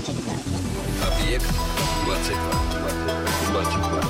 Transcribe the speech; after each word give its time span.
Объект 0.00 1.44
22. 2.06 2.40
22. 3.52 4.00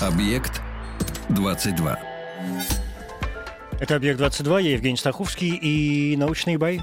Объект 0.00 0.60
22. 1.28 1.98
Это 3.78 3.94
«Объект-22», 3.94 4.62
я 4.62 4.72
Евгений 4.72 4.96
Стаховский 4.96 5.54
и 5.54 6.16
научные 6.16 6.58
бои. 6.58 6.80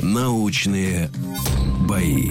Научные 0.00 1.10
бои. 1.86 2.30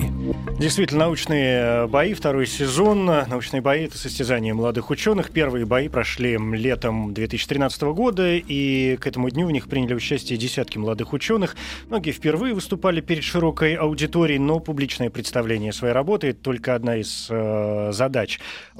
Действительно, 0.59 1.05
научные 1.05 1.87
бои, 1.87 2.13
второй 2.13 2.47
сезон. 2.47 3.05
Научные 3.05 3.61
бои— 3.61 3.83
это 3.85 3.97
состязание 3.97 4.53
молодых 4.53 4.89
ученых. 4.89 5.31
Первые 5.31 5.65
бои 5.65 5.87
прошли 5.87 6.37
летом 6.37 7.13
2013 7.13 7.81
года, 7.93 8.35
и 8.35 8.97
к 8.97 9.07
этому 9.07 9.29
дню 9.29 9.47
в 9.47 9.51
них 9.51 9.67
приняли 9.67 9.93
участие 9.93 10.37
десятки 10.37 10.77
молодых 10.77 11.13
ученых. 11.13 11.55
Многие 11.89 12.11
впервые 12.11 12.53
выступали 12.53 13.01
перед 13.01 13.23
широкой 13.23 13.75
аудиторией, 13.75 14.39
но 14.39 14.59
публичное 14.59 15.09
представление 15.09 15.73
своей 15.73 15.93
работы— 15.93 16.27
это 16.29 16.41
только 16.41 16.75
одна 16.75 16.97
из 16.97 17.27
э, 17.29 17.91
задач 17.91 18.39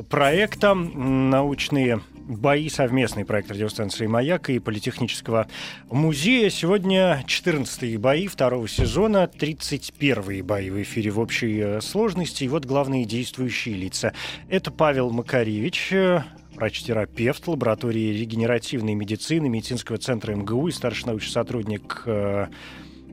проекта. 0.10 0.74
Научные 0.74 2.02
бои, 2.28 2.70
совместный 2.70 3.26
проект 3.26 3.52
радиостанции 3.52 4.08
«Маяк» 4.08 4.50
и 4.50 4.60
Политехнического 4.60 5.48
музея. 5.90 6.50
Сегодня 6.50 7.24
14-е 7.28 7.98
бои 7.98 8.28
второго 8.28 8.68
сезона, 8.68 9.30
31-е 9.32 10.44
бои 10.44 10.70
в 10.70 10.82
эфире 10.82 11.12
в 11.12 11.20
общей 11.20 11.60
э, 11.60 11.82
сложности. 11.82 12.44
И 12.44 12.48
вот 12.48 12.66
главные 12.66 13.06
действующие 13.06 13.76
лица. 13.76 14.14
Это 14.50 14.72
Павел 14.72 15.12
Макаревич, 15.12 15.94
э, 15.94 16.24
врач-терапевт 16.56 17.48
лаборатории 17.48 18.18
регенеративной 18.18 18.96
медицины 18.96 19.48
медицинского 19.48 19.98
центра 19.98 20.34
МГУ 20.36 20.70
и 20.70 20.72
старший 20.72 21.08
научный 21.08 21.32
сотрудник 21.32 22.04
э, 22.06 22.48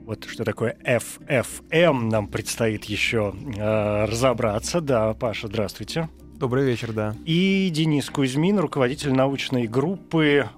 вот 0.06 0.24
что 0.24 0.44
такое 0.44 0.77
FFM 0.84 2.10
нам 2.10 2.28
предстоит 2.28 2.84
еще 2.84 3.34
э, 3.56 4.05
разобраться. 4.06 4.80
Да, 4.80 5.14
Паша, 5.14 5.46
здравствуйте. 5.46 6.08
Добрый 6.43 6.65
вечер, 6.65 6.91
да. 6.93 7.15
И 7.25 7.71
Денис 7.73 8.11
Кузьмин, 8.11 8.59
руководитель 8.59 9.12
научной 9.12 9.69
группы 9.69 10.48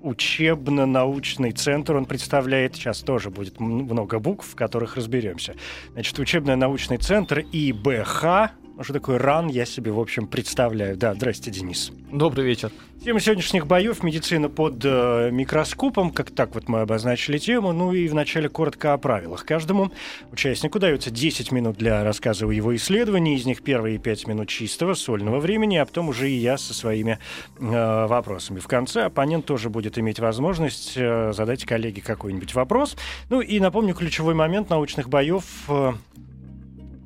учебно-научный 0.00 1.50
центр 1.50 1.96
он 1.96 2.04
представляет. 2.04 2.76
Сейчас 2.76 3.00
тоже 3.00 3.30
будет 3.30 3.58
много 3.58 4.20
букв, 4.20 4.46
в 4.46 4.54
которых 4.54 4.94
разберемся. 4.94 5.56
Значит, 5.94 6.16
учебно-научный 6.20 6.98
центр 6.98 7.40
ИБХ 7.40 8.52
что 8.80 8.92
такое 8.92 9.18
ран, 9.18 9.48
я 9.48 9.64
себе, 9.64 9.92
в 9.92 10.00
общем, 10.00 10.26
представляю. 10.26 10.96
Да, 10.96 11.14
здрасте, 11.14 11.50
Денис. 11.50 11.92
Добрый 12.10 12.44
вечер. 12.44 12.70
Тема 13.04 13.18
сегодняшних 13.18 13.66
боев 13.66 14.04
медицина 14.04 14.48
под 14.48 14.84
э, 14.84 15.30
микроскопом, 15.32 16.12
как 16.12 16.30
так 16.30 16.54
вот 16.54 16.68
мы 16.68 16.82
обозначили 16.82 17.38
тему. 17.38 17.72
Ну 17.72 17.92
и 17.92 18.06
вначале 18.06 18.48
коротко 18.48 18.92
о 18.92 18.98
правилах. 18.98 19.44
Каждому 19.44 19.90
участнику 20.30 20.78
дается 20.78 21.10
10 21.10 21.50
минут 21.50 21.76
для 21.76 22.04
рассказа 22.04 22.46
о 22.46 22.52
его 22.52 22.74
исследовании, 22.76 23.36
из 23.36 23.44
них 23.44 23.62
первые 23.62 23.98
5 23.98 24.28
минут 24.28 24.48
чистого, 24.48 24.94
сольного 24.94 25.40
времени, 25.40 25.76
а 25.76 25.84
потом 25.84 26.10
уже 26.10 26.30
и 26.30 26.34
я 26.34 26.56
со 26.58 26.74
своими 26.74 27.18
э, 27.58 28.06
вопросами. 28.06 28.60
В 28.60 28.68
конце 28.68 29.06
оппонент 29.06 29.46
тоже 29.46 29.68
будет 29.68 29.98
иметь 29.98 30.20
возможность 30.20 30.92
э, 30.96 31.32
задать 31.32 31.64
коллеге 31.64 32.02
какой-нибудь 32.02 32.54
вопрос. 32.54 32.96
Ну 33.30 33.40
и 33.40 33.58
напомню, 33.58 33.94
ключевой 33.94 34.34
момент 34.34 34.70
научных 34.70 35.08
боев 35.08 35.44
э, 35.68 35.92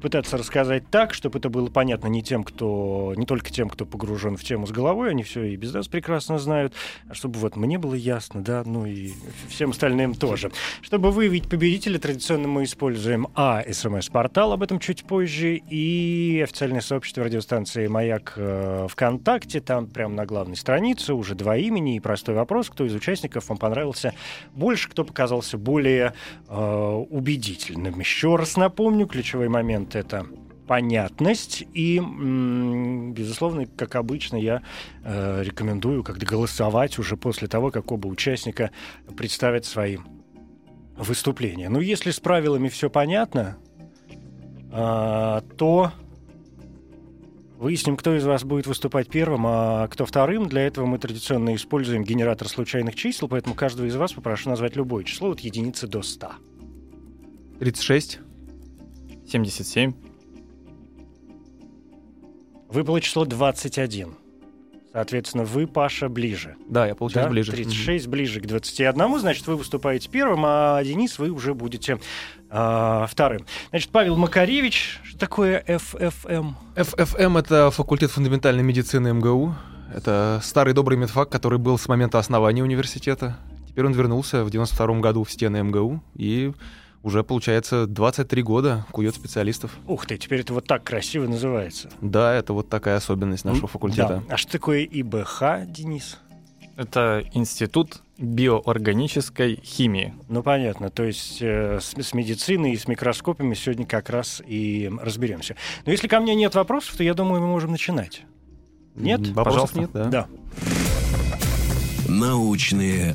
пытаться 0.00 0.36
рассказать 0.36 0.88
так, 0.90 1.14
чтобы 1.14 1.38
это 1.38 1.48
было 1.48 1.68
понятно 1.68 2.08
не 2.08 2.22
тем, 2.22 2.44
кто, 2.44 3.14
не 3.16 3.26
только 3.26 3.50
тем, 3.50 3.68
кто 3.68 3.86
погружен 3.86 4.36
в 4.36 4.44
тему 4.44 4.66
с 4.66 4.70
головой, 4.70 5.10
они 5.10 5.22
все 5.22 5.44
и 5.44 5.56
без 5.56 5.72
нас 5.72 5.88
прекрасно 5.88 6.38
знают, 6.38 6.74
а 7.08 7.14
чтобы 7.14 7.38
вот 7.38 7.56
мне 7.56 7.78
было 7.78 7.94
ясно, 7.94 8.42
да, 8.42 8.62
ну 8.64 8.86
и 8.86 9.12
всем 9.48 9.70
остальным 9.70 10.14
тоже. 10.14 10.50
Чтобы 10.82 11.10
выявить 11.10 11.48
победителя, 11.48 11.98
традиционно 11.98 12.48
мы 12.48 12.64
используем 12.64 13.28
А, 13.34 13.64
СМС-портал, 13.70 14.52
об 14.52 14.62
этом 14.62 14.78
чуть 14.78 15.04
позже, 15.04 15.56
и 15.56 16.40
официальное 16.44 16.80
сообщество 16.80 17.24
радиостанции 17.24 17.86
«Маяк» 17.86 18.34
э, 18.36 18.86
ВКонтакте, 18.90 19.60
там 19.60 19.86
прямо 19.86 20.14
на 20.14 20.26
главной 20.26 20.56
странице 20.56 21.14
уже 21.14 21.34
два 21.34 21.56
имени 21.56 21.96
и 21.96 22.00
простой 22.00 22.34
вопрос, 22.34 22.68
кто 22.68 22.84
из 22.84 22.94
участников 22.94 23.48
вам 23.48 23.58
понравился 23.58 24.14
больше, 24.54 24.88
кто 24.90 25.04
показался 25.04 25.58
более 25.58 26.14
э, 26.48 27.04
убедительным. 27.10 27.98
Еще 28.00 28.36
раз 28.36 28.56
напомню, 28.56 29.06
ключевой 29.06 29.48
момент 29.48 29.85
момент 29.86 29.94
это 29.94 30.26
понятность. 30.66 31.64
И, 31.74 32.00
безусловно, 33.12 33.66
как 33.66 33.94
обычно, 33.94 34.36
я 34.36 34.62
э, 35.04 35.42
рекомендую 35.44 36.02
как-то 36.02 36.26
голосовать 36.26 36.98
уже 36.98 37.16
после 37.16 37.46
того, 37.46 37.70
как 37.70 37.92
оба 37.92 38.08
участника 38.08 38.70
представят 39.16 39.64
свои 39.64 39.98
выступления. 40.96 41.68
Ну, 41.68 41.80
если 41.80 42.10
с 42.10 42.18
правилами 42.18 42.68
все 42.68 42.90
понятно, 42.90 43.58
э, 44.72 45.40
то 45.56 45.92
выясним, 47.58 47.96
кто 47.96 48.16
из 48.16 48.24
вас 48.24 48.42
будет 48.42 48.66
выступать 48.66 49.08
первым, 49.08 49.46
а 49.46 49.86
кто 49.86 50.04
вторым. 50.04 50.48
Для 50.48 50.66
этого 50.66 50.86
мы 50.86 50.98
традиционно 50.98 51.54
используем 51.54 52.02
генератор 52.02 52.48
случайных 52.48 52.96
чисел, 52.96 53.28
поэтому 53.28 53.54
каждого 53.54 53.86
из 53.86 53.94
вас 53.94 54.12
попрошу 54.12 54.50
назвать 54.50 54.74
любое 54.74 55.04
число 55.04 55.30
от 55.30 55.40
единицы 55.40 55.86
до 55.86 56.02
100. 56.02 56.32
36. 57.60 58.25
77. 59.26 59.92
Выпало 62.68 63.00
число 63.00 63.24
21. 63.24 64.14
Соответственно, 64.92 65.44
вы, 65.44 65.66
Паша, 65.66 66.08
ближе. 66.08 66.56
Да, 66.68 66.86
я 66.86 66.94
получаюсь 66.94 67.26
да? 67.26 67.30
ближе. 67.30 67.52
36 67.52 68.06
mm-hmm. 68.06 68.08
ближе 68.08 68.40
к 68.40 68.46
21, 68.46 69.18
значит, 69.18 69.46
вы 69.46 69.56
выступаете 69.56 70.08
первым, 70.08 70.44
а 70.46 70.82
Денис, 70.82 71.18
вы 71.18 71.28
уже 71.30 71.52
будете 71.52 71.98
э, 72.50 73.06
вторым. 73.06 73.44
Значит, 73.68 73.90
Павел 73.90 74.16
Макаревич, 74.16 75.00
что 75.04 75.18
такое 75.18 75.62
ФФМ? 75.66 76.52
ФФМ— 76.76 77.36
это 77.38 77.70
факультет 77.70 78.10
фундаментальной 78.10 78.62
медицины 78.62 79.12
МГУ. 79.12 79.54
Это 79.94 80.40
старый 80.42 80.72
добрый 80.72 80.96
медфак, 80.96 81.28
который 81.28 81.58
был 81.58 81.76
с 81.78 81.88
момента 81.88 82.18
основания 82.18 82.62
университета. 82.62 83.36
Теперь 83.68 83.84
он 83.84 83.92
вернулся 83.92 84.44
в 84.44 84.50
92 84.50 85.00
году 85.00 85.24
в 85.24 85.30
стены 85.30 85.62
МГУ 85.62 86.02
и 86.14 86.52
уже, 87.06 87.22
получается, 87.22 87.86
23 87.86 88.42
года 88.42 88.84
кует 88.90 89.14
специалистов. 89.14 89.70
Ух 89.86 90.06
ты, 90.06 90.16
теперь 90.16 90.40
это 90.40 90.52
вот 90.52 90.66
так 90.66 90.82
красиво 90.82 91.28
называется. 91.28 91.88
Да, 92.00 92.34
это 92.34 92.52
вот 92.52 92.68
такая 92.68 92.96
особенность 92.96 93.44
нашего 93.44 93.68
факультета. 93.68 94.24
Да. 94.26 94.34
А 94.34 94.36
что 94.36 94.50
такое 94.50 94.82
ИБХ, 94.82 95.68
Денис? 95.68 96.18
Это 96.76 97.22
Институт 97.32 98.02
биоорганической 98.18 99.60
химии. 99.62 100.14
Ну, 100.28 100.42
понятно. 100.42 100.90
То 100.90 101.04
есть 101.04 101.38
э, 101.40 101.78
с, 101.80 101.94
с 101.96 102.12
медициной 102.12 102.72
и 102.72 102.76
с 102.76 102.88
микроскопами 102.88 103.54
сегодня 103.54 103.86
как 103.86 104.10
раз 104.10 104.42
и 104.44 104.90
разберемся. 105.00 105.54
Но 105.84 105.92
если 105.92 106.08
ко 106.08 106.18
мне 106.18 106.34
нет 106.34 106.56
вопросов, 106.56 106.96
то 106.96 107.04
я 107.04 107.14
думаю, 107.14 107.40
мы 107.40 107.46
можем 107.46 107.70
начинать. 107.70 108.22
Нет? 108.96 109.28
Вопросов 109.28 109.72
Пожалуйста. 109.72 109.78
нет, 109.78 109.92
да. 109.92 110.08
Да. 110.08 110.26
Научные 112.08 113.14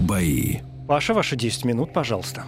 бои. 0.00 0.60
Паша, 0.88 1.12
ваши 1.12 1.36
10 1.36 1.66
минут, 1.66 1.92
пожалуйста. 1.92 2.46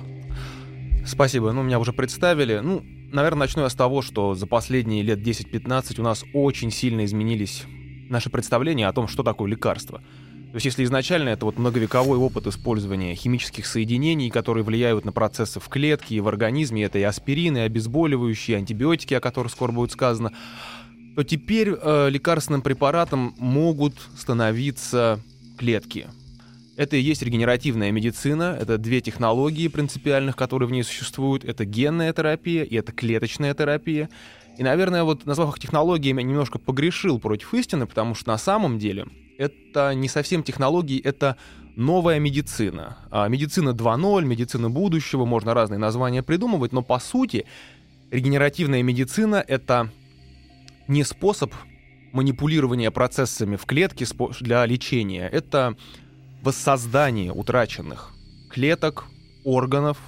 Спасибо. 1.06 1.52
Ну, 1.52 1.62
меня 1.62 1.78
уже 1.78 1.92
представили. 1.92 2.60
Ну, 2.62 2.84
наверное, 3.12 3.40
начну 3.40 3.62
я 3.62 3.68
с 3.68 3.74
того, 3.74 4.02
что 4.02 4.34
за 4.34 4.46
последние 4.46 5.02
лет 5.02 5.18
10-15 5.18 6.00
у 6.00 6.02
нас 6.02 6.24
очень 6.32 6.70
сильно 6.70 7.04
изменились 7.04 7.64
наши 8.08 8.30
представления 8.30 8.86
о 8.88 8.92
том, 8.92 9.08
что 9.08 9.22
такое 9.22 9.50
лекарство. 9.50 9.98
То 10.52 10.56
есть 10.56 10.66
если 10.66 10.84
изначально 10.84 11.30
это 11.30 11.46
вот 11.46 11.58
многовековой 11.58 12.18
опыт 12.18 12.46
использования 12.46 13.14
химических 13.14 13.64
соединений, 13.66 14.28
которые 14.28 14.64
влияют 14.64 15.06
на 15.06 15.12
процессы 15.12 15.60
в 15.60 15.68
клетке 15.68 16.16
и 16.16 16.20
в 16.20 16.28
организме, 16.28 16.84
это 16.84 16.98
и 16.98 17.02
аспирин, 17.02 17.56
и 17.56 17.60
обезболивающие, 17.60 18.56
и 18.56 18.60
антибиотики, 18.60 19.14
о 19.14 19.20
которых 19.20 19.50
скоро 19.50 19.72
будет 19.72 19.92
сказано, 19.92 20.32
то 21.16 21.24
теперь 21.24 21.70
э, 21.70 22.10
лекарственным 22.10 22.60
препаратом 22.60 23.34
могут 23.38 23.94
становиться 24.14 25.20
клетки. 25.56 26.08
Это 26.76 26.96
и 26.96 27.00
есть 27.00 27.22
регенеративная 27.22 27.90
медицина, 27.90 28.56
это 28.58 28.78
две 28.78 29.02
технологии 29.02 29.68
принципиальных, 29.68 30.36
которые 30.36 30.68
в 30.68 30.72
ней 30.72 30.82
существуют. 30.82 31.44
Это 31.44 31.66
генная 31.66 32.12
терапия 32.12 32.64
и 32.64 32.74
это 32.76 32.92
клеточная 32.92 33.52
терапия. 33.52 34.08
И, 34.56 34.62
наверное, 34.62 35.04
вот 35.04 35.26
назвав 35.26 35.50
их 35.50 35.58
технологиями, 35.58 36.22
я 36.22 36.28
немножко 36.28 36.58
погрешил 36.58 37.18
против 37.18 37.52
истины, 37.52 37.86
потому 37.86 38.14
что 38.14 38.30
на 38.30 38.38
самом 38.38 38.78
деле 38.78 39.06
это 39.38 39.94
не 39.94 40.08
совсем 40.08 40.42
технологии, 40.42 41.00
это 41.00 41.36
новая 41.76 42.18
медицина. 42.18 42.96
А 43.10 43.28
медицина 43.28 43.70
2.0, 43.70 44.24
медицина 44.24 44.70
будущего, 44.70 45.24
можно 45.26 45.52
разные 45.52 45.78
названия 45.78 46.22
придумывать, 46.22 46.72
но 46.72 46.82
по 46.82 46.98
сути 46.98 47.46
регенеративная 48.10 48.82
медицина— 48.82 49.44
это 49.48 49.90
не 50.88 51.04
способ 51.04 51.52
манипулирования 52.12 52.90
процессами 52.90 53.56
в 53.56 53.64
клетке 53.64 54.06
для 54.40 54.66
лечения, 54.66 55.28
это 55.28 55.76
воссоздание 56.42 57.32
утраченных 57.32 58.12
клеток, 58.50 59.04
органов, 59.44 59.98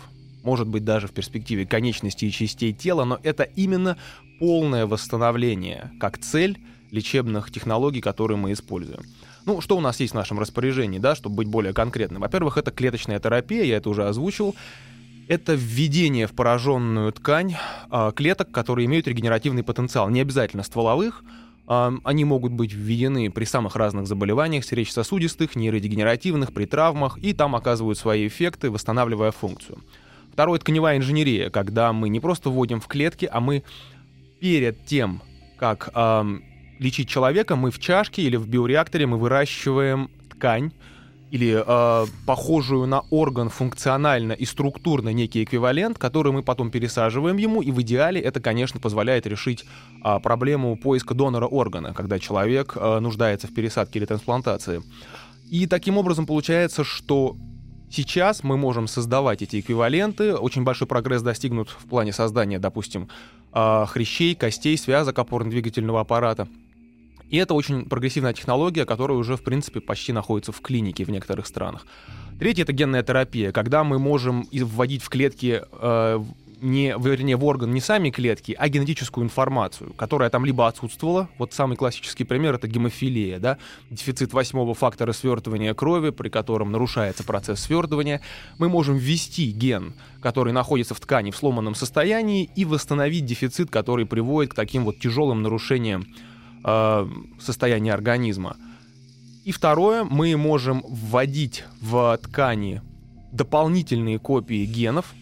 может 0.43 0.69
быть 0.69 0.85
даже 0.85 1.07
в 1.07 1.13
перспективе 1.13 1.65
конечностей 1.65 2.29
и 2.29 2.33
частей 2.33 2.73
тела, 2.73 3.05
но 3.05 3.19
это 3.23 3.45
именно 3.45 3.97
полное 4.39 4.87
восстановление 4.87 5.91
как 5.99 6.19
цель 6.19 6.59
лечебных 6.91 7.51
технологий, 7.51 8.01
которые 8.01 8.37
мы 8.37 8.53
используем. 8.53 9.01
Ну, 9.47 9.61
что 9.61 9.77
у 9.77 9.81
нас 9.81 10.01
есть 10.01 10.13
в 10.13 10.17
нашем 10.17 10.39
распоряжении, 10.39 10.99
да, 10.99 11.15
чтобы 11.15 11.37
быть 11.37 11.49
более 11.49 11.73
конкретным? 11.73 12.23
Во-первых, 12.23 12.57
это 12.57 12.71
клеточная 12.71 13.19
терапия, 13.19 13.65
я 13.65 13.77
это 13.77 13.91
уже 13.91 14.07
озвучил. 14.07 14.55
Это 15.27 15.55
введение 15.55 16.27
в 16.27 16.33
пораженную 16.33 17.11
ткань 17.13 17.57
э, 17.91 18.13
клеток, 18.15 18.51
которые 18.51 18.85
имеют 18.85 19.09
регенеративный 19.09 19.63
потенциал. 19.63 20.11
Не 20.11 20.21
обязательно 20.21 20.63
стволовых, 20.63 21.25
они 21.67 22.25
могут 22.25 22.53
быть 22.53 22.73
введены 22.73 23.31
при 23.31 23.45
самых 23.45 23.77
разных 23.77 24.07
заболеваниях, 24.07 24.65
сердечно-сосудистых, 24.65 25.57
нейродегенеративных, 25.57 26.53
при 26.53 26.67
травмах, 26.67 27.19
и 27.19 27.33
там 27.33 27.57
оказывают 27.57 27.99
свои 27.99 28.27
эффекты, 28.27 28.71
восстанавливая 28.71 29.31
функцию. 29.31 29.79
Второе— 30.33 30.59
тканевая 30.61 30.99
инженерия, 30.99 31.49
когда 31.49 31.93
мы 31.93 32.09
не 32.09 32.21
просто 32.21 32.51
вводим 32.51 32.81
в 32.81 32.87
клетки, 32.87 33.29
а 33.31 33.41
мы 33.41 33.63
перед 34.41 34.85
тем, 34.85 35.23
как 35.57 35.91
э, 35.95 36.39
лечить 36.79 37.09
человека, 37.09 37.57
мы 37.57 37.71
в 37.71 37.79
чашке 37.79 38.23
или 38.23 38.37
в 38.37 38.49
биореакторе 38.49 39.07
мы 39.07 39.17
выращиваем 39.17 40.11
ткань 40.31 40.73
или 41.35 41.65
э, 41.67 42.07
похожую 42.27 42.87
на 42.87 43.03
орган 43.11 43.49
функционально 43.49 44.35
и 44.35 44.45
структурно 44.45 45.09
некий 45.09 45.43
эквивалент, 45.43 45.99
который 45.99 46.31
мы 46.31 46.45
потом 46.45 46.71
пересаживаем 46.71 47.39
ему, 47.39 47.61
и 47.61 47.73
в 47.73 47.83
идеале 47.83 48.21
это, 48.21 48.41
конечно, 48.41 48.79
позволяет 48.79 49.27
решить 49.27 49.65
э, 50.05 50.21
проблему 50.21 50.77
поиска 50.77 51.13
донора 51.13 51.47
органа, 51.47 51.93
когда 51.93 52.21
человек 52.21 52.75
э, 52.77 53.01
нуждается 53.01 53.49
в 53.49 53.55
пересадке 53.55 53.99
или 53.99 54.07
трансплантации. 54.07 54.83
И 55.51 55.67
таким 55.67 55.99
образом 55.99 56.25
получается, 56.27 56.85
что 56.85 57.37
Сейчас 57.91 58.43
мы 58.43 58.57
можем 58.57 58.89
создавать 58.89 59.43
эти 59.43 59.61
эквиваленты. 59.61 60.35
Очень 60.35 60.65
большой 60.65 60.89
прогресс 60.89 61.23
достигнут 61.23 61.69
в 61.69 61.87
плане 61.87 62.13
создания, 62.13 62.59
допустим, 62.59 63.09
э, 63.53 63.87
хрящей, 63.87 64.35
костей, 64.35 64.77
связок 64.77 65.17
опорно-двигательного 65.19 66.01
аппарата. 66.01 66.49
И 67.29 67.37
это 67.37 67.55
очень 67.55 67.87
прогрессивная 67.87 68.33
технология, 68.33 68.85
которая 68.85 69.19
уже, 69.19 69.37
в 69.37 69.43
принципе, 69.43 69.81
почти 69.81 70.13
находится 70.13 70.53
в 70.53 70.61
клинике 70.61 71.05
в 71.05 71.11
некоторых 71.11 71.47
странах. 71.47 71.87
Третье— 72.39 72.63
это 72.65 72.73
генная 72.73 73.03
терапия, 73.03 73.53
когда 73.53 73.85
мы 73.85 73.99
можем 73.99 74.47
вводить 74.53 75.03
в 75.03 75.09
клетки 75.09 75.63
э, 75.71 76.25
не, 76.65 76.95
вернее, 76.99 77.37
в 77.37 77.45
орган 77.45 77.73
не 77.73 77.81
сами 77.81 78.11
клетки, 78.11 78.57
а 78.59 78.69
генетическую 78.69 79.25
информацию, 79.25 79.93
которая 79.93 80.31
там 80.31 80.45
либо 80.45 80.67
отсутствовала, 80.67 81.29
вот 81.39 81.53
самый 81.53 81.77
классический 81.77 82.25
пример— 82.25 82.55
это 82.57 82.67
гемофилия, 82.67 83.39
да, 83.39 83.59
дефицит 83.91 84.33
восьмого 84.33 84.75
фактора 84.75 85.13
свертывания 85.13 85.75
крови, 85.75 86.11
при 86.11 86.31
котором 86.31 86.73
нарушается 86.73 87.23
процесс 87.23 87.61
свертывания, 87.61 88.23
мы 88.59 88.69
можем 88.69 88.97
ввести 88.97 89.51
ген, 89.53 89.95
который 90.21 90.53
находится 90.53 90.95
в 90.95 91.01
ткани 91.01 91.31
в 91.31 91.37
сломанном 91.37 91.75
состоянии, 91.75 92.49
и 92.57 92.65
восстановить 92.65 93.27
дефицит, 93.27 93.71
который 93.71 94.07
приводит 94.07 94.53
к 94.53 94.55
таким 94.55 94.85
вот 94.85 94.99
тяжелым 94.99 95.43
нарушениям 95.43 96.07
э, 96.65 97.07
состояния 97.41 97.93
организма. 97.93 98.57
И 99.45 99.53
второе, 99.53 100.05
мы 100.05 100.37
можем 100.37 100.83
вводить 100.89 101.65
в 101.81 102.19
ткани 102.23 102.81
дополнительные 103.31 104.19
копии 104.19 104.65
генов, 104.65 105.15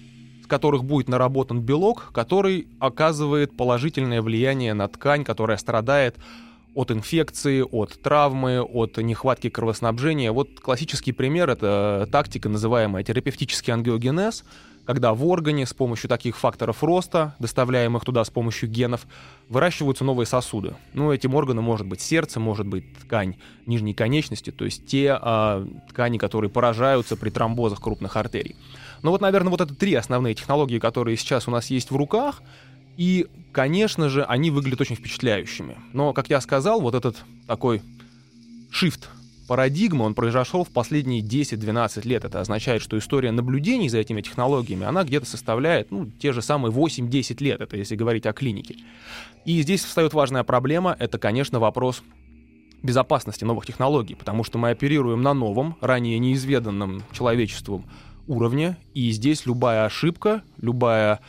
с 0.45 0.47
которых 0.47 0.85
будет 0.85 1.09
наработан 1.09 1.61
белок, 1.61 2.11
который 2.13 2.69
оказывает 2.79 3.57
положительное 3.57 4.23
влияние 4.23 4.75
на 4.75 4.87
ткань, 4.87 5.25
которая 5.25 5.57
страдает 5.57 6.17
от 6.75 6.91
инфекции, 6.91 7.63
от 7.63 8.01
травмы, 8.01 8.63
от 8.63 8.97
нехватки 8.99 9.51
кровоснабжения. 9.51 10.33
Вот 10.33 10.61
классический 10.61 11.13
пример— 11.13 11.51
это 11.51 12.09
тактика, 12.11 12.49
называемая 12.49 13.03
терапевтический 13.03 13.73
ангиогенез— 13.73 14.45
когда 14.85 15.15
в 15.15 15.25
органе 15.27 15.67
с 15.67 15.73
помощью 15.73 16.09
таких 16.09 16.37
факторов 16.37 16.83
роста, 16.83 17.35
доставляемых 17.39 18.05
туда 18.05 18.25
с 18.25 18.31
помощью 18.31 18.69
генов, 18.69 19.07
выращиваются 19.49 20.05
новые 20.05 20.27
сосуды. 20.27 20.75
Ну, 20.93 21.13
этим 21.13 21.35
органом 21.35 21.65
может 21.65 21.87
быть 21.87 22.01
сердце, 22.01 22.41
может 22.41 22.67
быть 22.67 22.85
ткань 22.99 23.37
нижней 23.67 23.95
конечности, 23.95 24.51
то 24.51 24.65
есть 24.65 24.87
те 24.87 25.19
э, 25.21 25.67
ткани, 25.89 26.19
которые 26.19 26.51
поражаются 26.51 27.17
при 27.17 27.31
тромбозах 27.31 27.81
крупных 27.81 28.17
артерий. 28.17 28.57
Ну 29.03 29.11
вот, 29.11 29.21
наверное, 29.21 29.51
вот 29.51 29.61
это 29.61 29.75
три 29.75 29.95
основные 29.95 30.35
технологии, 30.35 30.79
которые 30.79 31.17
сейчас 31.17 31.49
у 31.49 31.51
нас 31.51 31.71
есть 31.71 31.91
в 31.91 31.97
руках. 31.97 32.43
И, 32.97 33.27
конечно 33.53 34.11
же, 34.11 34.23
они 34.25 34.51
выглядят 34.51 34.83
очень 34.83 34.97
впечатляющими. 34.97 35.79
Но, 35.95 36.13
как 36.13 36.29
я 36.29 36.41
сказал, 36.43 36.81
вот 36.81 36.95
этот 36.95 37.17
такой 37.47 37.83
shift 38.71 39.07
парадигма, 39.53 40.05
он 40.05 40.15
произошел 40.15 40.65
в 40.65 40.71
последние 40.71 41.21
10-12 41.21 42.09
лет. 42.09 42.25
Это 42.25 42.41
означает, 42.41 42.81
что 42.81 42.97
история 42.97 43.33
наблюдений 43.33 43.91
за 43.91 43.99
этими 43.99 44.23
технологиями, 44.23 44.87
она 44.87 45.05
где-то 45.05 45.27
составляет 45.27 45.91
ну, 45.91 46.07
те 46.07 46.33
же 46.33 46.41
самые 46.41 46.73
8-10 46.73 47.45
лет, 47.45 47.61
это 47.61 47.77
если 47.77 47.95
говорить 47.95 48.25
о 48.25 48.33
клинике. 48.33 48.77
И 49.45 49.61
здесь 49.61 49.85
встает 49.85 50.15
важная 50.15 50.43
проблема, 50.43 50.97
это, 50.99 51.19
конечно, 51.19 51.61
вопрос 51.61 52.03
безопасности 52.83 53.45
новых 53.45 53.67
технологий, 53.67 54.15
потому 54.15 54.43
что 54.43 54.57
мы 54.57 54.71
оперируем 54.71 55.21
на 55.21 55.35
новом, 55.35 55.77
ранее 55.83 56.19
неизведанном 56.19 57.03
человечеством 57.13 57.85
уровне, 58.29 58.79
и 58.95 59.11
здесь 59.11 59.45
любая 59.45 59.85
ошибка, 59.85 60.41
любая 60.63 61.21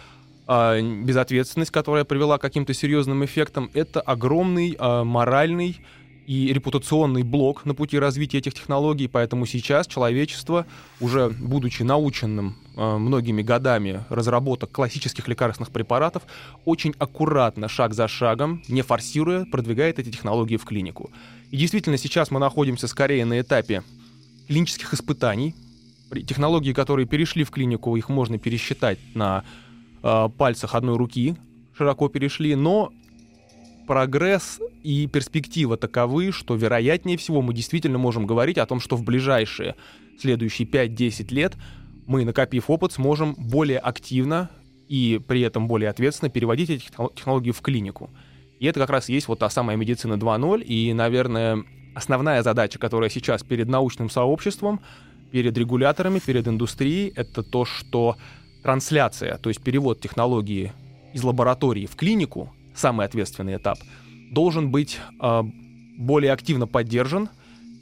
э, 0.48 0.82
безответственность, 0.82 1.72
которая 1.72 2.06
привела 2.06 2.38
к 2.38 2.42
каким-то 2.42 2.74
серьезным 2.74 3.26
эффектам, 3.26 3.70
это 3.74 4.00
огромный 4.00 4.78
э, 4.80 5.04
моральный 5.04 5.82
и 6.28 6.54
репутационный 6.54 7.24
блок 7.24 7.66
на 7.66 7.74
пути 7.74 8.00
развития 8.00 8.40
этих 8.40 8.54
технологий, 8.54 9.08
поэтому 9.08 9.46
сейчас 9.46 9.88
человечество, 9.88 10.66
уже 11.00 11.30
будучи 11.30 11.84
наученным 11.84 12.56
э, 12.76 12.98
многими 12.98 13.42
годами 13.42 14.04
разработок 14.10 14.72
классических 14.72 15.28
лекарственных 15.28 15.72
препаратов, 15.72 16.24
очень 16.66 16.94
аккуратно, 16.98 17.68
шаг 17.68 17.94
за 17.94 18.08
шагом, 18.08 18.64
не 18.68 18.82
форсируя, 18.82 19.46
продвигает 19.46 20.00
эти 20.00 20.10
технологии 20.10 20.58
в 20.58 20.66
клинику. 20.66 21.12
И 21.52 21.58
действительно, 21.58 21.98
сейчас 21.98 22.32
мы 22.32 22.40
находимся 22.40 22.88
скорее 22.88 23.26
на 23.26 23.40
этапе 23.40 23.84
клинических 24.48 24.94
испытаний. 24.94 25.56
Технологии, 26.28 26.74
которые 26.74 27.08
перешли 27.08 27.44
в 27.44 27.52
клинику, 27.52 27.96
их 27.96 28.08
можно 28.10 28.38
пересчитать 28.38 29.00
на 29.14 29.44
э, 30.04 30.30
пальцах 30.38 30.76
одной 30.76 30.98
руки, 30.98 31.36
широко 31.76 32.08
перешли, 32.08 32.56
но 32.56 32.92
прогресс 33.88 34.60
и 34.84 35.08
перспектива 35.08 35.78
таковы, 35.78 36.32
что 36.32 36.56
вероятнее 36.56 37.18
всего 37.18 37.42
мы 37.42 37.54
действительно 37.54 37.98
можем 37.98 38.26
говорить 38.26 38.58
о 38.58 38.66
том, 38.66 38.80
что 38.80 38.96
в 38.96 39.04
ближайшие 39.04 39.76
следующие 40.20 40.68
5-10 40.68 41.34
лет 41.34 41.54
мы, 42.06 42.26
накопив 42.26 42.70
опыт, 42.70 42.94
сможем 42.94 43.36
более 43.38 43.80
активно 43.80 44.50
и 44.90 45.20
при 45.26 45.42
этом 45.42 45.68
более 45.68 45.90
ответственно 45.90 46.30
переводить 46.30 46.70
эти 46.70 46.86
технологии 47.16 47.52
в 47.52 47.62
клинику. 47.62 48.10
И 48.60 48.66
это 48.66 48.80
как 48.80 48.90
раз 48.90 49.10
есть 49.10 49.28
вот 49.28 49.40
та 49.40 49.50
самая 49.50 49.76
медицина 49.78 50.14
2.0, 50.14 50.64
и, 50.64 50.94
наверное, 50.94 51.64
основная 51.96 52.44
задача, 52.44 52.80
которая 52.80 53.10
сейчас 53.10 53.44
перед 53.44 53.68
научным 53.68 54.10
сообществом, 54.10 54.82
перед 55.32 55.58
регуляторами, 55.58 56.20
перед 56.20 56.48
индустрией, 56.48 57.12
это 57.16 57.44
то, 57.44 57.66
что 57.66 58.18
трансляция, 58.62 59.38
то 59.38 59.50
есть 59.50 59.62
перевод 59.62 60.00
технологии 60.00 60.72
из 61.14 61.24
лаборатории 61.24 61.86
в 61.86 61.96
клинику, 61.96 62.54
самый 62.76 63.06
ответственный 63.06 63.58
этап, 63.58 63.78
должен 64.32 64.72
быть 64.72 65.00
э, 65.22 65.44
более 65.98 66.32
активно 66.32 66.68
поддержан 66.68 67.30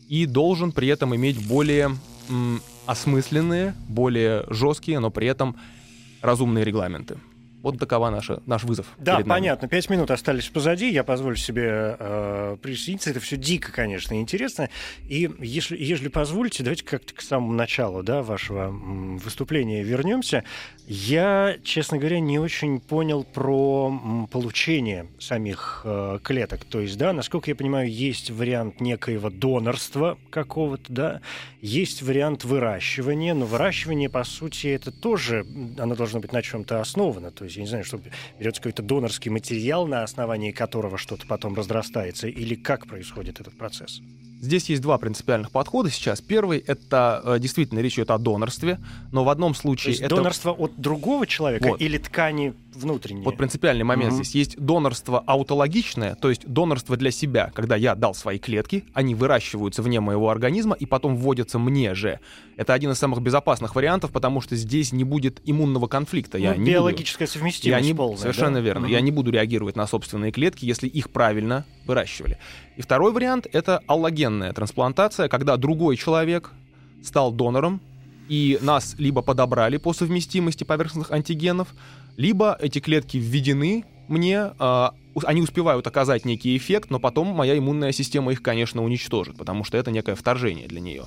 и 0.09 0.25
должен 0.25 0.71
при 0.71 0.87
этом 0.87 1.15
иметь 1.15 1.47
более 1.47 1.91
м, 2.29 2.61
осмысленные, 2.85 3.73
более 3.87 4.45
жесткие, 4.49 4.99
но 4.99 5.09
при 5.09 5.27
этом 5.27 5.55
разумные 6.21 6.65
регламенты. 6.65 7.17
Вот 7.61 7.77
такова 7.77 8.09
наша, 8.09 8.41
наш 8.45 8.63
вызов. 8.63 8.87
Да, 8.97 9.19
понятно. 9.19 9.67
Пять 9.67 9.89
минут 9.89 10.09
остались 10.11 10.47
позади. 10.47 10.89
Я 10.89 11.03
позволю 11.03 11.35
себе 11.35 11.95
э, 11.99 12.57
присоединиться. 12.61 13.11
Это 13.11 13.19
все 13.19 13.37
дико, 13.37 13.71
конечно, 13.71 14.19
интересно. 14.19 14.69
И 15.07 15.29
если, 15.39 15.77
если 15.77 16.07
позволите, 16.07 16.63
давайте 16.63 16.83
как-то 16.83 17.13
к 17.13 17.21
самому 17.21 17.53
началу 17.53 18.01
да, 18.03 18.23
вашего 18.23 18.69
выступления 18.71 19.83
вернемся. 19.83 20.43
Я, 20.87 21.57
честно 21.63 21.97
говоря, 21.97 22.19
не 22.19 22.39
очень 22.39 22.79
понял 22.79 23.23
про 23.23 24.27
получение 24.31 25.07
самих 25.19 25.81
э, 25.83 26.19
клеток. 26.23 26.65
То 26.65 26.79
есть, 26.79 26.97
да, 26.97 27.13
насколько 27.13 27.51
я 27.51 27.55
понимаю, 27.55 27.89
есть 27.89 28.31
вариант 28.31 28.81
некоего 28.81 29.29
донорства 29.29 30.17
какого-то, 30.29 30.91
да, 30.91 31.21
есть 31.61 32.01
вариант 32.01 32.43
выращивания, 32.43 33.33
но 33.33 33.45
выращивание, 33.45 34.09
по 34.09 34.23
сути, 34.23 34.67
это 34.67 34.91
тоже, 34.91 35.45
оно 35.77 35.95
должно 35.95 36.19
быть 36.19 36.33
на 36.33 36.41
чем-то 36.41 36.81
основано. 36.81 37.31
То 37.31 37.45
есть 37.45 37.50
есть, 37.51 37.57
я 37.57 37.63
не 37.63 37.69
знаю, 37.69 37.83
что 37.83 37.99
берется 38.39 38.61
какой-то 38.61 38.81
донорский 38.81 39.29
материал, 39.31 39.87
на 39.87 40.03
основании 40.03 40.51
которого 40.51 40.97
что-то 40.97 41.27
потом 41.27 41.55
разрастается, 41.55 42.27
или 42.27 42.55
как 42.55 42.87
происходит 42.87 43.39
этот 43.39 43.57
процесс? 43.57 44.01
Здесь 44.41 44.69
есть 44.69 44.81
два 44.81 44.97
принципиальных 44.97 45.51
подхода 45.51 45.91
сейчас. 45.91 46.19
Первый— 46.19 46.57
это 46.67 47.21
э, 47.23 47.39
действительно 47.39 47.77
речь 47.79 47.93
идет 47.93 48.09
о 48.09 48.17
донорстве, 48.17 48.79
но 49.11 49.23
в 49.23 49.29
одном 49.29 49.53
случае... 49.53 49.83
То 49.83 49.89
есть 49.91 50.01
это... 50.01 50.15
донорство 50.15 50.51
от 50.51 50.73
другого 50.77 51.27
человека 51.27 51.67
Вот. 51.67 51.79
или 51.79 51.99
ткани 51.99 52.55
внутренние? 52.73 53.23
Вот 53.23 53.37
принципиальный 53.37 53.83
момент 53.83 54.13
Мгм. 54.13 54.23
здесь. 54.23 54.33
Есть 54.33 54.59
донорство 54.59 55.19
аутологичное, 55.19 56.15
то 56.15 56.29
есть 56.31 56.47
донорство 56.47 56.97
для 56.97 57.11
себя, 57.11 57.51
когда 57.53 57.75
я 57.75 57.93
дал 57.93 58.15
свои 58.15 58.39
клетки, 58.39 58.83
они 58.95 59.13
выращиваются 59.13 59.83
вне 59.83 59.99
моего 59.99 60.31
организма 60.31 60.75
и 60.75 60.87
потом 60.87 61.17
вводятся 61.17 61.59
мне 61.59 61.93
же. 61.93 62.19
Это 62.57 62.73
один 62.73 62.89
из 62.91 62.97
самых 62.97 63.21
безопасных 63.21 63.75
вариантов, 63.75 64.11
потому 64.11 64.41
что 64.41 64.55
здесь 64.55 64.91
не 64.91 65.03
будет 65.03 65.39
иммунного 65.45 65.85
конфликта. 65.85 66.39
Ну, 66.39 66.43
я 66.43 66.51
не 66.53 66.59
буду- 66.61 66.71
биологическая 66.71 67.27
я 67.27 67.31
совместимость 67.31 67.85
не, 67.85 67.93
полная, 67.93 68.17
совершенно 68.17 68.55
да? 68.55 68.61
верно. 68.61 68.81
Мгм. 68.81 68.91
Я 68.91 69.01
не 69.01 69.11
буду 69.11 69.29
реагировать 69.29 69.75
на 69.75 69.85
собственные 69.85 70.31
клетки, 70.31 70.65
если 70.65 70.87
их 70.87 71.11
правильно 71.11 71.65
выращивали. 71.85 72.37
И 72.81 72.83
второй 72.83 73.11
вариант— 73.11 73.45
это 73.53 73.83
аллогенная 73.85 74.53
трансплантация, 74.53 75.27
когда 75.27 75.55
другой 75.55 75.97
человек 75.97 76.49
стал 77.03 77.31
донором, 77.31 77.79
и 78.27 78.57
нас 78.59 78.95
либо 78.97 79.21
подобрали 79.21 79.77
по 79.77 79.93
совместимости 79.93 80.63
поверхностных 80.63 81.11
антигенов, 81.11 81.75
либо 82.17 82.57
эти 82.59 82.79
клетки 82.79 83.17
введены 83.17 83.85
мне, 84.07 84.53
у- 85.13 85.19
они 85.25 85.43
успевают 85.43 85.85
оказать 85.85 86.25
некий 86.25 86.57
эффект, 86.57 86.89
но 86.89 86.99
потом 86.99 87.27
моя 87.27 87.55
иммунная 87.55 87.91
система 87.91 88.31
их, 88.31 88.41
конечно, 88.41 88.83
уничтожит, 88.83 89.37
потому 89.37 89.63
что 89.63 89.77
это 89.77 89.91
некое 89.91 90.15
вторжение 90.15 90.67
для 90.67 90.79
нее. 90.79 91.03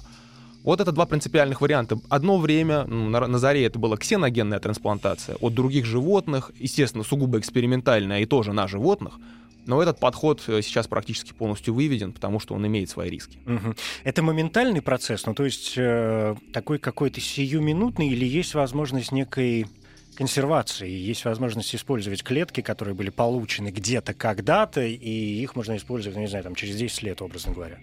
Вот 0.63 0.81
это 0.81 0.93
два 0.93 1.07
принципиальных 1.07 1.61
варианта. 1.61 1.99
Одно 2.09 2.39
время, 2.39 2.85
ну, 2.85 3.09
на, 3.09 3.27
на 3.27 3.39
заре 3.39 3.67
это 3.67 3.81
была 3.81 3.97
ксеногенная 3.97 4.61
трансплантация 4.61 5.35
от 5.41 5.55
других 5.55 5.87
животных, 5.87 6.53
естественно, 6.57 7.03
сугубо 7.03 7.41
экспериментальная 7.41 8.21
и 8.21 8.27
тоже 8.27 8.53
на 8.53 8.69
животных, 8.69 9.19
но 9.67 9.83
этот 9.83 9.99
подход 9.99 10.43
э, 10.47 10.63
сейчас 10.63 10.87
практически 10.87 11.33
полностью 11.33 11.75
выведен, 11.75 12.13
потому 12.13 12.41
что 12.41 12.55
он 12.55 12.67
имеет 12.67 12.91
свои 12.91 13.11
риски. 13.11 13.39
Мгм. 13.45 13.77
Это 14.05 14.23
моментальный 14.23 14.83
процесс, 14.83 15.27
ну 15.27 15.35
то 15.35 15.45
есть 15.45 15.75
э, 15.77 16.35
такой 16.53 16.79
какой-то 16.79 17.21
сиюминутный 17.21 18.09
или 18.09 18.25
есть 18.25 18.55
возможность 18.55 19.13
некой 19.13 19.67
консервации, 20.15 20.91
есть 20.91 21.25
возможность 21.25 21.75
использовать 21.75 22.23
клетки, 22.23 22.61
которые 22.61 22.95
были 22.95 23.11
получены 23.11 23.69
где-то 23.69 24.15
когда-то, 24.15 24.83
и 24.83 25.43
их 25.43 25.57
можно 25.57 25.77
использовать, 25.77 26.17
ну, 26.17 26.23
не 26.23 26.29
знаю, 26.29 26.45
там 26.45 26.55
через 26.55 26.77
10 26.77 27.03
лет, 27.03 27.21
образно 27.23 27.53
говоря. 27.53 27.79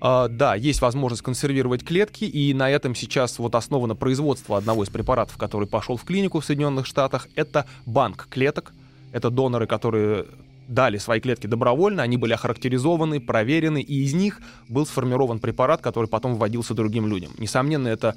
А, 0.00 0.28
да, 0.28 0.54
есть 0.54 0.80
возможность 0.80 1.22
консервировать 1.22 1.84
клетки, 1.84 2.24
и 2.24 2.52
на 2.54 2.70
этом 2.70 2.94
сейчас 2.94 3.38
вот 3.38 3.54
основано 3.54 3.94
производство 3.94 4.56
одного 4.56 4.84
из 4.84 4.88
препаратов, 4.88 5.36
который 5.36 5.66
пошел 5.66 5.96
в 5.96 6.04
клинику 6.04 6.40
в 6.40 6.44
Соединенных 6.44 6.86
Штатах. 6.86 7.28
Это 7.34 7.66
банк 7.86 8.28
клеток. 8.30 8.72
Это 9.12 9.30
доноры, 9.30 9.66
которые 9.66 10.26
дали 10.68 10.98
свои 10.98 11.20
клетки 11.20 11.46
добровольно, 11.46 12.02
они 12.02 12.16
были 12.16 12.32
охарактеризованы, 12.32 13.20
проверены, 13.20 13.80
и 13.80 14.02
из 14.02 14.14
них 14.14 14.40
был 14.68 14.86
сформирован 14.86 15.38
препарат, 15.38 15.80
который 15.80 16.06
потом 16.06 16.34
вводился 16.34 16.74
другим 16.74 17.06
людям. 17.06 17.32
Несомненно, 17.38 17.88
это 17.88 18.16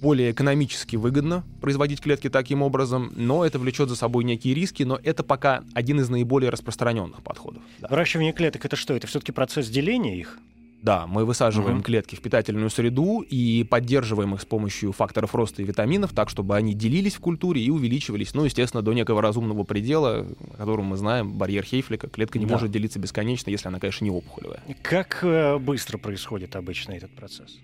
более 0.00 0.30
экономически 0.32 0.96
выгодно 0.96 1.44
производить 1.60 2.00
клетки 2.00 2.28
таким 2.30 2.62
образом, 2.62 3.12
но 3.14 3.44
это 3.44 3.58
влечет 3.58 3.88
за 3.88 3.96
собой 3.96 4.24
некие 4.24 4.54
риски, 4.54 4.82
но 4.82 4.98
это 5.02 5.22
пока 5.22 5.62
один 5.74 6.00
из 6.00 6.08
наиболее 6.08 6.50
распространенных 6.50 7.22
подходов. 7.22 7.62
Да. 7.80 7.88
Выращивание 7.88 8.32
клеток 8.32 8.64
это 8.64 8.76
что? 8.76 8.94
Это 8.94 9.06
все-таки 9.06 9.32
процесс 9.32 9.68
деления 9.68 10.16
их? 10.16 10.38
Да, 10.82 11.06
мы 11.06 11.26
высаживаем 11.26 11.76
Мгм. 11.76 11.82
клетки 11.84 12.14
в 12.14 12.22
питательную 12.22 12.70
среду 12.70 13.20
и 13.20 13.64
поддерживаем 13.64 14.34
их 14.34 14.40
с 14.40 14.46
помощью 14.46 14.92
факторов 14.92 15.34
роста 15.34 15.60
и 15.60 15.64
витаминов, 15.66 16.12
так, 16.14 16.30
чтобы 16.30 16.56
они 16.56 16.72
делились 16.72 17.16
в 17.16 17.20
культуре 17.20 17.60
и 17.60 17.68
увеличивались, 17.70 18.32
ну, 18.32 18.44
естественно, 18.44 18.82
до 18.82 18.94
некого 18.94 19.20
разумного 19.20 19.64
предела, 19.64 20.26
о 20.54 20.56
котором 20.56 20.86
мы 20.86 20.96
знаем, 20.96 21.32
барьер 21.32 21.64
Хейфлика. 21.64 22.08
Клетка 22.08 22.38
не 22.38 22.46
Да. 22.46 22.54
может 22.54 22.70
делиться 22.70 22.98
бесконечно, 22.98 23.50
если 23.50 23.68
она, 23.68 23.78
конечно, 23.78 24.04
не 24.04 24.10
опухолевая. 24.10 24.60
Как 24.82 25.18
э, 25.22 25.58
быстро 25.58 25.98
происходит 25.98 26.56
обычно 26.56 26.92
этот 26.92 27.10
процесс? 27.14 27.58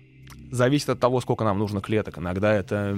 Зависит 0.51 0.87
от 0.89 0.99
того, 0.99 1.19
сколько 1.19 1.43
нам 1.43 1.57
нужно 1.59 1.81
клеток. 1.81 2.19
Иногда 2.19 2.53
это 2.53 2.95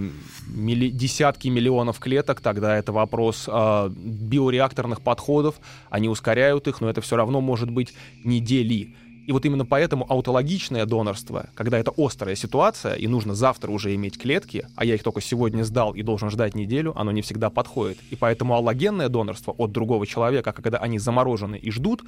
милли- 0.53 0.89
десятки 0.91 1.47
миллионов 1.47 1.97
клеток, 1.97 2.41
тогда 2.41 2.77
это 2.77 2.91
вопрос 2.91 3.45
а, 3.47 3.89
биореакторных 3.89 5.01
подходов, 5.01 5.55
они 5.89 6.09
ускоряют 6.09 6.67
их, 6.67 6.81
но 6.81 6.89
это 6.89 7.01
все 7.01 7.15
равно 7.15 7.41
может 7.41 7.71
быть 7.71 7.93
недели. 8.23 8.93
И 9.29 9.31
вот 9.31 9.45
именно 9.45 9.63
поэтому 9.63 10.07
аутологичное 10.09 10.87
донорство, 10.87 11.51
когда 11.53 11.77
это 11.77 11.93
острая 11.95 12.33
ситуация, 12.33 12.95
и 12.95 13.05
нужно 13.05 13.35
завтра 13.35 13.69
уже 13.69 13.93
иметь 13.93 14.17
клетки, 14.17 14.65
а 14.75 14.83
я 14.83 14.95
их 14.95 15.03
только 15.03 15.21
сегодня 15.21 15.61
сдал 15.61 15.93
и 15.93 16.01
должен 16.01 16.31
ждать 16.31 16.55
неделю, 16.55 16.99
оно 16.99 17.11
не 17.11 17.21
всегда 17.21 17.51
подходит. 17.51 17.99
И 18.09 18.15
поэтому 18.15 18.55
аллогенное 18.55 19.07
донорство 19.07 19.51
от 19.51 19.71
другого 19.71 20.07
человека, 20.07 20.51
когда 20.51 20.79
они 20.79 20.97
заморожены 20.97 21.57
и 21.57 21.69
ждут 21.69 22.01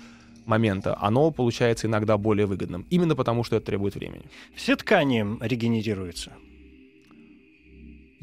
момента, 0.47 0.97
оно 0.99 1.29
получается 1.29 1.85
иногда 1.85 2.17
более 2.17 2.47
выгодным. 2.47 2.87
Именно 2.89 3.15
потому, 3.15 3.43
что 3.43 3.57
это 3.57 3.67
требует 3.67 3.93
времени. 3.93 4.23
Все 4.55 4.75
ткани 4.75 5.23
регенерируются. 5.41 6.31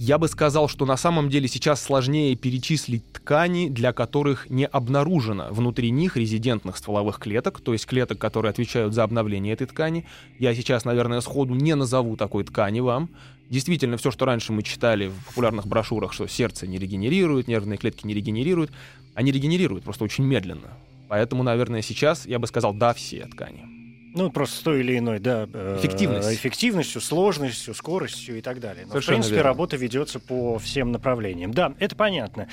Я 0.00 0.18
бы 0.18 0.28
сказал, 0.28 0.68
что 0.68 0.86
на 0.86 0.96
самом 0.96 1.28
деле 1.28 1.48
сейчас 1.48 1.82
сложнее 1.82 2.36
перечислить 2.36 3.02
ткани, 3.12 3.68
для 3.68 3.92
которых 3.92 4.48
не 4.48 4.64
обнаружено 4.64 5.48
внутри 5.50 5.90
них 5.90 6.16
резидентных 6.16 6.76
стволовых 6.76 7.18
клеток, 7.18 7.60
то 7.60 7.72
есть 7.72 7.84
клеток, 7.84 8.16
которые 8.16 8.50
отвечают 8.50 8.94
за 8.94 9.02
обновление 9.02 9.54
этой 9.54 9.66
ткани. 9.66 10.06
Я 10.38 10.54
сейчас, 10.54 10.84
наверное, 10.84 11.20
сходу 11.20 11.56
не 11.56 11.74
назову 11.74 12.16
такой 12.16 12.44
ткани 12.44 12.78
вам. 12.78 13.10
Действительно, 13.50 13.96
все, 13.96 14.12
что 14.12 14.24
раньше 14.24 14.52
мы 14.52 14.62
читали 14.62 15.08
в 15.08 15.26
популярных 15.26 15.66
брошюрах, 15.66 16.12
что 16.12 16.28
сердце 16.28 16.68
не 16.68 16.78
регенерирует, 16.78 17.48
нервные 17.48 17.76
клетки 17.76 18.06
не 18.06 18.14
регенерируют, 18.14 18.70
они 19.14 19.32
регенерируют, 19.32 19.82
просто 19.82 20.04
очень 20.04 20.22
медленно. 20.22 20.68
Поэтому, 21.08 21.42
наверное, 21.42 21.82
сейчас 21.82 22.24
я 22.24 22.38
бы 22.38 22.46
сказал, 22.46 22.72
да, 22.72 22.94
все 22.94 23.26
ткани. 23.26 23.77
Ну, 24.14 24.30
просто 24.30 24.56
с 24.56 24.60
той 24.60 24.80
или 24.80 24.98
иной, 24.98 25.18
да, 25.20 25.48
э, 25.52 25.76
Эффективность. 25.78 26.32
эффективностью, 26.32 27.00
сложностью, 27.00 27.74
скоростью 27.74 28.38
и 28.38 28.40
так 28.40 28.58
далее. 28.60 28.84
Но, 28.84 28.90
Совершенно 28.90 29.16
в 29.16 29.20
принципе, 29.20 29.34
верно. 29.36 29.48
работа 29.50 29.76
ведется 29.76 30.18
по 30.18 30.58
всем 30.58 30.92
направлениям. 30.92 31.52
Да, 31.52 31.74
это 31.78 31.94
понятно. 31.94 32.48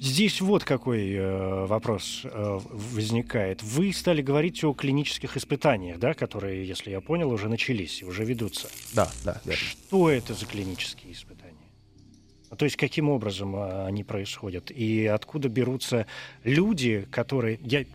Здесь 0.00 0.40
вот 0.40 0.62
какой 0.62 1.12
э, 1.12 1.66
вопрос 1.66 2.20
э, 2.22 2.58
возникает. 2.70 3.64
Вы 3.64 3.92
стали 3.92 4.22
говорить 4.22 4.62
о 4.62 4.72
клинических 4.72 5.36
испытаниях, 5.36 5.98
да, 5.98 6.14
которые, 6.14 6.64
если 6.68 6.92
я 6.92 7.00
понял, 7.00 7.32
уже 7.32 7.48
начались 7.48 8.00
и 8.02 8.04
уже 8.04 8.24
ведутся. 8.24 8.68
Да, 8.94 9.10
да, 9.24 9.40
верно. 9.44 9.60
Что 9.60 10.08
это 10.08 10.34
за 10.34 10.46
клинические 10.46 11.12
испытания? 11.14 11.37
Ну, 12.50 12.56
То 12.56 12.64
есть 12.64 12.76
каким 12.76 13.10
образом 13.10 13.54
а, 13.56 13.86
они 13.86 14.04
происходят? 14.04 14.70
И 14.70 15.06
откуда 15.06 15.48
берутся 15.48 16.06
люди, 16.44 17.06
которые... 17.10 17.58
Я 17.62 17.82
э, 17.82 17.86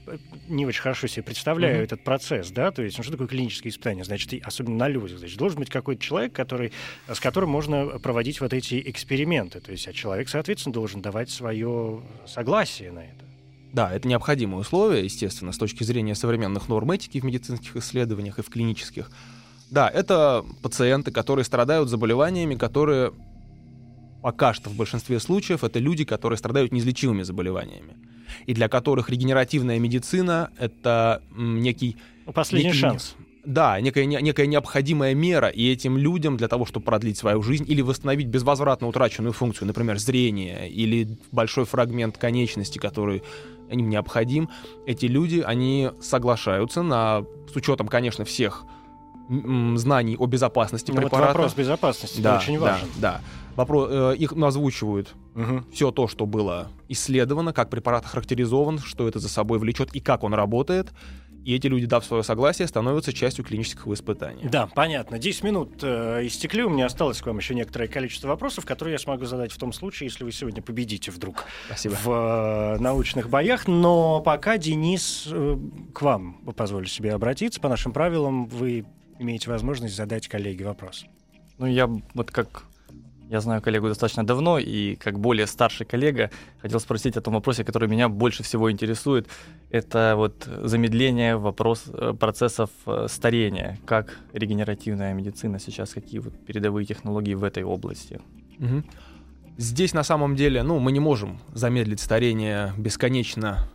не 0.47 0.65
очень 0.65 0.81
хорошо 0.81 1.07
себе 1.07 1.23
представляю 1.23 1.75
Мгм. 1.75 1.83
этот 1.83 2.03
процесс, 2.03 2.51
да? 2.51 2.71
То 2.71 2.83
есть, 2.83 2.97
ну, 2.97 3.03
что 3.03 3.13
такое 3.13 3.27
клиническое 3.27 3.71
испытание? 3.71 4.03
Значит, 4.03 4.33
особенно 4.43 4.77
на 4.77 4.87
людях. 4.87 5.19
Значит, 5.19 5.37
должен 5.37 5.59
быть 5.59 5.69
какой-то 5.69 6.01
человек, 6.01 6.33
который, 6.33 6.71
с 7.07 7.19
которым 7.19 7.49
можно 7.49 7.99
проводить 7.99 8.41
вот 8.41 8.53
эти 8.53 8.81
эксперименты. 8.89 9.59
То 9.59 9.71
есть, 9.71 9.87
а 9.87 9.93
человек, 9.93 10.29
соответственно, 10.29 10.73
должен 10.73 11.01
давать 11.01 11.31
свое 11.31 12.01
согласие 12.27 12.91
на 12.91 12.99
это. 12.99 13.25
Да, 13.71 13.91
это 13.91 14.07
необходимое 14.07 14.61
условие, 14.61 15.03
естественно, 15.03 15.51
с 15.51 15.57
точки 15.57 15.83
зрения 15.83 16.13
современных 16.13 16.69
норм 16.69 16.91
этики 16.91 17.19
в 17.19 17.23
медицинских 17.23 17.75
исследованиях 17.75 18.37
и 18.37 18.43
в 18.43 18.49
клинических. 18.49 19.09
Да, 19.71 19.89
это 19.89 20.45
пациенты, 20.61 21.11
которые 21.11 21.43
страдают 21.43 21.89
заболеваниями, 21.89 22.53
которые 22.53 23.13
пока 24.23 24.53
что 24.53 24.69
в 24.69 24.75
большинстве 24.75 25.19
случаев 25.19 25.63
это 25.63 25.79
люди, 25.79 26.05
которые 26.05 26.37
страдают 26.37 26.71
неизлечимыми 26.71 27.23
заболеваниями. 27.23 27.97
И 28.47 28.53
для 28.53 28.69
которых 28.69 29.09
регенеративная 29.09 29.77
медицина— 29.79 30.49
это 30.57 31.21
некий... 31.35 31.97
Ну, 32.25 32.31
последний 32.31 32.69
некий- 32.69 32.79
шанс. 32.79 33.15
Да, 33.45 33.77
некая, 33.81 34.05
не- 34.05 34.21
некая 34.21 34.47
необходимая 34.47 35.13
мера, 35.13 35.49
и 35.49 35.69
этим 35.69 35.97
людям 35.97 36.37
для 36.37 36.47
того, 36.47 36.65
чтобы 36.65 36.85
продлить 36.85 37.17
свою 37.17 37.43
жизнь 37.43 37.65
или 37.67 37.81
восстановить 37.81 38.27
безвозвратно 38.27 38.87
утраченную 38.87 39.33
функцию, 39.33 39.67
например, 39.67 39.99
зрение 39.99 40.69
или 40.69 41.17
большой 41.33 41.65
фрагмент 41.65 42.17
конечности, 42.17 42.79
который 42.79 43.21
им 43.69 43.89
необходим, 43.89 44.47
эти 44.87 45.07
люди, 45.07 45.43
они 45.45 45.89
соглашаются 46.01 46.81
на, 46.83 47.25
с 47.51 47.55
учетом, 47.57 47.89
конечно, 47.89 48.23
всех 48.23 48.63
знаний 49.77 50.15
о 50.17 50.25
безопасности 50.25 50.91
Ну, 50.91 50.95
вот 51.01 51.03
препарата. 51.09 51.33
вопрос 51.33 51.53
безопасности 51.55 52.21
да, 52.21 52.37
очень 52.37 52.55
да, 52.55 52.59
важен. 52.61 52.87
Да, 52.97 53.21
Вопро- 53.55 54.13
э, 54.13 54.17
их 54.17 54.33
озвучивают 54.33 55.13
Мгм. 55.35 55.65
все 55.71 55.91
то, 55.91 56.07
что 56.07 56.25
было 56.25 56.67
исследовано, 56.89 57.53
как 57.53 57.69
препарат 57.69 58.05
характеризован, 58.05 58.79
что 58.79 59.07
это 59.07 59.19
за 59.19 59.29
собой 59.29 59.59
влечет 59.59 59.95
и 59.95 59.99
как 59.99 60.23
он 60.23 60.33
работает. 60.33 60.91
И 61.45 61.53
эти 61.53 61.67
люди, 61.67 61.85
дав 61.85 62.05
свое 62.05 62.23
согласие, 62.23 62.69
становятся 62.69 63.11
частью 63.11 63.43
клинических 63.43 63.85
испытаний. 63.87 64.47
Да, 64.49 64.67
понятно. 64.73 65.19
10 65.19 65.43
минут 65.43 65.71
э, 65.81 66.25
истекли. 66.25 66.63
У 66.63 66.69
меня 66.69 66.85
осталось 66.85 67.21
к 67.21 67.25
вам 67.25 67.37
еще 67.37 67.53
некоторое 67.53 67.87
количество 67.89 68.29
вопросов, 68.29 68.65
которые 68.65 68.93
я 68.93 68.99
смогу 68.99 69.25
задать 69.25 69.51
в 69.51 69.57
том 69.57 69.73
случае, 69.73 70.07
если 70.07 70.23
вы 70.23 70.31
сегодня 70.31 70.61
победите 70.61 71.11
вдруг 71.11 71.43
Спасибо. 71.67 71.95
в 72.01 72.09
э, 72.09 72.79
научных 72.79 73.29
боях. 73.29 73.67
Но 73.67 74.21
пока, 74.21 74.57
Денис, 74.57 75.27
э, 75.29 75.57
к 75.93 76.01
вам 76.01 76.35
позволю 76.55 76.85
себе 76.85 77.13
обратиться. 77.13 77.59
По 77.59 77.67
нашим 77.67 77.91
правилам 77.91 78.45
вы 78.45 78.85
имеете 79.19 79.49
возможность 79.49 79.95
задать 79.95 80.27
коллеге 80.27 80.65
вопрос. 80.65 81.05
Ну, 81.57 81.67
я 81.67 81.89
вот 82.13 82.31
как 82.31 82.63
Я 83.29 83.41
знаю 83.41 83.61
коллегу 83.61 83.87
достаточно 83.87 84.23
давно, 84.25 84.59
и 84.59 84.95
как 84.95 85.17
более 85.17 85.47
старший 85.47 85.85
коллега 85.85 86.29
хотел 86.61 86.79
спросить 86.79 87.17
о 87.17 87.21
том 87.21 87.33
вопросе, 87.33 87.63
который 87.63 87.89
меня 87.89 88.09
больше 88.09 88.43
всего 88.43 88.69
интересует. 88.69 89.27
Это 89.71 90.13
вот 90.17 90.47
замедление 90.63 91.37
вопрос, 91.37 91.85
э, 91.87 92.13
процессов 92.19 92.69
э, 92.85 93.07
старения. 93.09 93.79
Как 93.85 94.19
регенеративная 94.33 95.13
медицина 95.13 95.59
сейчас, 95.59 95.93
какие 95.93 96.19
вот 96.19 96.33
передовые 96.45 96.85
технологии 96.85 97.33
в 97.33 97.43
этой 97.43 97.63
области? 97.63 98.19
Угу. 98.59 98.83
Здесь 99.57 99.93
на 99.93 100.03
самом 100.03 100.35
деле, 100.35 100.61
ну, 100.63 100.79
мы 100.79 100.91
не 100.91 100.99
можем 100.99 101.39
замедлить 101.53 102.01
старение 102.01 102.73
бесконечно, 102.77 103.69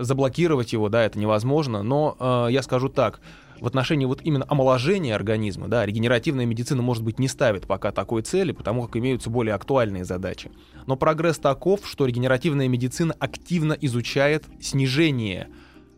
заблокировать 0.00 0.72
его, 0.72 0.88
да, 0.88 1.04
это 1.04 1.18
невозможно, 1.18 1.82
но 1.82 2.16
э, 2.18 2.52
я 2.52 2.62
скажу 2.62 2.88
так, 2.88 3.20
в 3.60 3.66
отношении 3.66 4.06
вот 4.06 4.20
именно 4.22 4.46
омоложения 4.48 5.14
организма, 5.14 5.68
да, 5.68 5.84
регенеративная 5.84 6.46
медицина, 6.46 6.82
может 6.82 7.04
быть, 7.04 7.18
не 7.18 7.28
ставит 7.28 7.66
пока 7.66 7.92
такой 7.92 8.22
цели, 8.22 8.52
потому 8.52 8.86
как 8.86 8.96
имеются 8.96 9.30
более 9.30 9.54
актуальные 9.54 10.04
задачи. 10.04 10.50
Но 10.86 10.96
прогресс 10.96 11.38
таков, 11.38 11.80
что 11.84 12.06
регенеративная 12.06 12.68
медицина 12.68 13.14
активно 13.18 13.74
изучает 13.74 14.44
снижение 14.60 15.48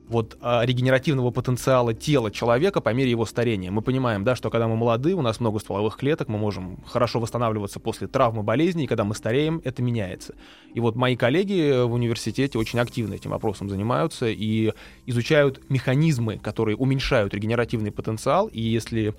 вот 0.09 0.37
а, 0.40 0.64
регенеративного 0.64 1.30
потенциала 1.30 1.94
тела 1.94 2.30
человека 2.30 2.80
по 2.80 2.92
мере 2.92 3.11
его 3.11 3.25
старения. 3.25 3.71
Мы 3.71 3.82
понимаем, 3.82 4.25
да, 4.25 4.37
что 4.37 4.50
когда 4.50 4.68
мы 4.68 4.76
молоды, 4.76 5.14
у 5.14 5.23
нас 5.23 5.40
много 5.40 5.59
стволовых 5.59 5.97
клеток, 5.97 6.28
мы 6.28 6.38
можем 6.38 6.82
хорошо 6.87 7.21
восстанавливаться 7.21 7.80
после 7.80 8.09
травмы, 8.09 8.42
болезни, 8.42 8.85
и 8.85 8.87
когда 8.87 9.04
мы 9.04 9.14
стареем, 9.14 9.61
это 9.64 9.82
меняется. 9.82 10.35
И 10.75 10.80
вот 10.80 10.97
мои 10.97 11.16
коллеги 11.16 11.85
в 11.85 11.92
университете 11.92 12.59
очень 12.59 12.78
активно 12.78 13.14
этим 13.14 13.30
вопросом 13.30 13.71
занимаются 13.71 14.26
и 14.28 14.73
изучают 15.06 15.71
механизмы, 15.71 16.38
которые 16.38 16.76
уменьшают 16.76 17.32
регенеративный 17.35 17.92
потенциал, 17.92 18.49
и 18.49 18.61
если 18.61 19.14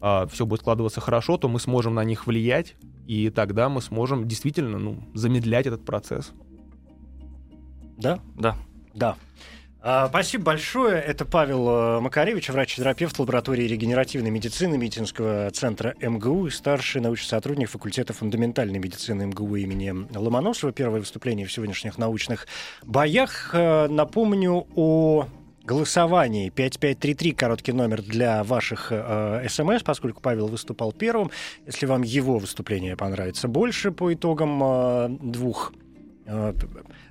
а, 0.00 0.26
все 0.26 0.46
будет 0.46 0.60
складываться 0.60 1.00
хорошо, 1.00 1.36
то 1.36 1.48
мы 1.48 1.60
сможем 1.60 1.94
на 1.94 2.04
них 2.04 2.26
влиять, 2.26 2.74
и 3.06 3.30
тогда 3.30 3.68
мы 3.68 3.80
сможем 3.80 4.26
действительно 4.26 4.78
ну, 4.78 5.02
замедлять 5.14 5.66
этот 5.66 5.84
процесс. 5.84 6.32
Да? 7.96 8.18
Да. 8.36 8.56
Да. 8.94 9.16
А, 9.86 10.08
спасибо 10.08 10.44
большое. 10.44 10.98
Это 10.98 11.26
Павел 11.26 11.68
э, 11.68 12.00
Макаревич, 12.00 12.48
врач-терапевт 12.48 13.18
лаборатории 13.18 13.64
регенеративной 13.64 14.30
медицины 14.30 14.78
медицинского 14.78 15.50
центра 15.50 15.94
МГУ 16.00 16.46
и 16.46 16.50
старший 16.50 17.02
научный 17.02 17.28
сотрудник 17.28 17.68
факультета 17.68 18.14
фундаментальной 18.14 18.78
медицины 18.78 19.26
МГУ 19.26 19.56
имени 19.56 19.94
Ломоносова. 20.16 20.72
Первое 20.72 21.00
выступление 21.00 21.46
в 21.46 21.52
сегодняшних 21.52 21.98
научных 21.98 22.46
боях. 22.82 23.50
Э, 23.52 23.86
напомню 23.88 24.66
о 24.74 25.26
голосовании 25.64 26.48
5533, 26.48 27.32
короткий 27.32 27.72
номер 27.72 28.00
для 28.00 28.42
ваших 28.42 28.88
э, 28.90 29.46
смс, 29.50 29.82
поскольку 29.82 30.22
Павел 30.22 30.46
выступал 30.46 30.92
первым. 30.92 31.30
Если 31.66 31.84
вам 31.84 32.00
его 32.00 32.38
выступление 32.38 32.96
понравится 32.96 33.48
больше 33.48 33.92
по 33.92 34.14
итогам 34.14 34.62
э, 34.62 35.08
двух 35.20 35.74
э, 36.24 36.54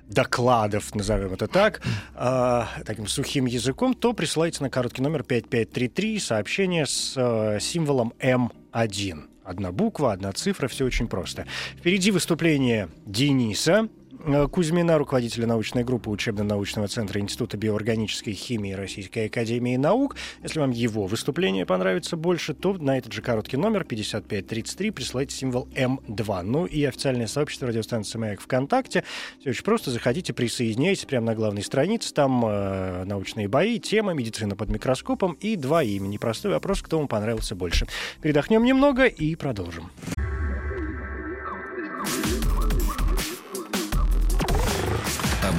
докладов, 0.08 0.94
назовем 0.94 1.32
это 1.32 1.46
так, 1.46 1.82
э, 2.14 2.62
таким 2.84 3.06
сухим 3.06 3.46
языком, 3.46 3.94
то 3.94 4.12
присылайте 4.12 4.62
на 4.62 4.70
короткий 4.70 5.02
номер 5.02 5.22
5533 5.22 6.20
сообщение 6.20 6.86
с 6.86 7.14
э, 7.16 7.58
символом 7.60 8.12
М1. 8.20 9.24
Одна 9.44 9.72
буква, 9.72 10.12
одна 10.12 10.32
цифра, 10.32 10.68
все 10.68 10.84
очень 10.84 11.06
просто. 11.06 11.46
Впереди 11.76 12.10
выступление 12.10 12.88
Дениса. 13.04 13.88
Э, 14.26 14.48
Кузьмина, 14.48 14.96
руководителя 14.96 15.46
научной 15.46 15.84
группы 15.84 16.08
учебно-научного 16.08 16.88
центра 16.88 17.20
Института 17.20 17.56
биоорганической 17.56 18.32
химии 18.32 18.72
Российской 18.72 19.26
Академии 19.26 19.76
Наук. 19.76 20.16
Если 20.42 20.60
вам 20.60 20.70
его 20.70 21.06
выступление 21.06 21.66
понравится 21.66 22.16
больше, 22.16 22.54
то 22.54 22.72
на 22.74 22.96
этот 22.96 23.12
же 23.12 23.20
короткий 23.20 23.58
номер 23.58 23.84
5533 23.84 24.90
присылайте 24.92 25.36
символ 25.36 25.68
М2. 25.74 26.42
Ну 26.42 26.64
и 26.64 26.84
официальное 26.84 27.26
сообщество 27.26 27.68
радиостанции 27.68 28.18
«Маяк» 28.18 28.40
ВКонтакте. 28.40 29.04
Все 29.40 29.50
очень 29.50 29.64
просто. 29.64 29.90
Заходите, 29.90 30.32
присоединяйтесь 30.32 31.04
прямо 31.04 31.26
на 31.26 31.34
главной 31.34 31.62
странице. 31.62 32.14
Там 32.14 32.44
э, 32.46 33.04
научные 33.04 33.48
бои, 33.48 33.78
тема, 33.78 34.14
медицина 34.14 34.56
под 34.56 34.70
микроскопом 34.70 35.32
и 35.40 35.56
два 35.56 35.82
имени. 35.82 36.16
Простой 36.16 36.52
вопрос, 36.52 36.80
кто 36.80 36.98
вам 36.98 37.08
понравился 37.08 37.54
больше. 37.54 37.86
Передохнем 38.22 38.64
немного 38.64 39.04
и 39.04 39.34
продолжим. 39.34 39.90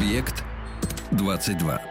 Объект 0.05 0.43
22. 1.09 1.81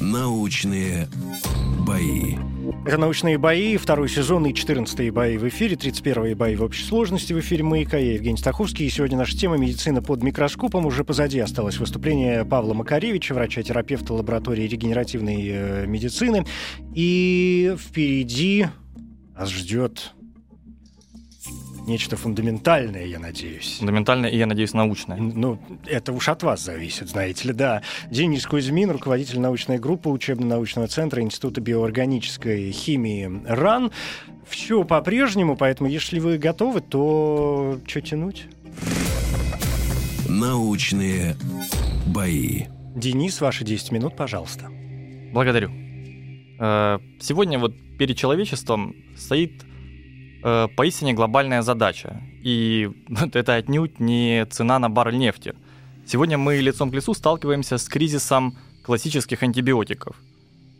Научные 0.00 1.08
бои. 1.86 2.51
Это 2.84 2.96
«Научные 2.96 3.38
бои», 3.38 3.76
второй 3.76 4.08
сезон 4.08 4.46
и 4.46 4.54
14 4.54 5.12
бои 5.12 5.36
в 5.36 5.48
эфире, 5.48 5.76
31 5.76 6.36
бои 6.36 6.54
в 6.54 6.62
общей 6.62 6.84
сложности 6.84 7.32
в 7.32 7.40
эфире 7.40 7.64
«Маяка». 7.64 7.96
Я 7.96 8.14
Евгений 8.14 8.36
Стаховский, 8.36 8.86
и 8.86 8.90
сегодня 8.90 9.16
наша 9.16 9.36
тема 9.36 9.56
«Медицина 9.56 10.00
под 10.00 10.22
микроскопом». 10.22 10.86
Уже 10.86 11.02
позади 11.02 11.40
осталось 11.40 11.78
выступление 11.78 12.44
Павла 12.44 12.74
Макаревича, 12.74 13.34
врача-терапевта 13.34 14.14
лаборатории 14.14 14.68
регенеративной 14.68 15.48
э, 15.48 15.86
медицины. 15.86 16.46
И 16.94 17.74
впереди 17.78 18.66
нас 19.34 19.50
ждет 19.50 20.12
нечто 21.86 22.16
фундаментальное, 22.16 23.06
я 23.06 23.18
надеюсь. 23.18 23.76
Фундаментальное 23.78 24.30
и, 24.30 24.36
я 24.36 24.46
надеюсь, 24.46 24.72
научное. 24.72 25.16
Ну, 25.16 25.58
это 25.86 26.12
уж 26.12 26.28
от 26.28 26.42
вас 26.42 26.62
зависит, 26.62 27.08
знаете 27.08 27.48
ли, 27.48 27.54
да. 27.54 27.82
Денис 28.10 28.46
Кузьмин, 28.46 28.90
руководитель 28.90 29.40
научной 29.40 29.78
группы 29.78 30.08
учебно-научного 30.08 30.88
центра 30.88 31.22
Института 31.22 31.60
биоорганической 31.60 32.70
химии 32.70 33.42
РАН. 33.46 33.90
Все 34.48 34.84
по-прежнему, 34.84 35.56
поэтому 35.56 35.88
если 35.88 36.18
вы 36.18 36.38
готовы, 36.38 36.80
то 36.80 37.78
что 37.86 38.00
тянуть? 38.00 38.46
Научные 40.28 41.36
бои. 42.06 42.64
Денис, 42.94 43.40
ваши 43.40 43.64
10 43.64 43.92
минут, 43.92 44.16
пожалуйста. 44.16 44.68
Благодарю. 45.32 45.70
Э, 46.58 46.98
Сегодня 47.20 47.58
вот 47.58 47.74
перед 47.98 48.16
человечеством 48.16 48.94
стоит 49.16 49.64
э, 50.42 50.68
поистине 50.76 51.12
глобальная 51.14 51.62
задача. 51.62 52.20
И 52.44 52.90
это 53.34 53.54
отнюдь 53.54 54.00
не 54.00 54.46
цена 54.50 54.78
на 54.78 54.88
баррель 54.90 55.18
нефти. 55.18 55.54
Сегодня 56.06 56.36
мы 56.38 56.56
лицом 56.60 56.90
к 56.90 56.94
лицу 56.94 57.14
сталкиваемся 57.14 57.78
с 57.78 57.88
кризисом 57.88 58.54
классических 58.84 59.42
антибиотиков. 59.42 60.16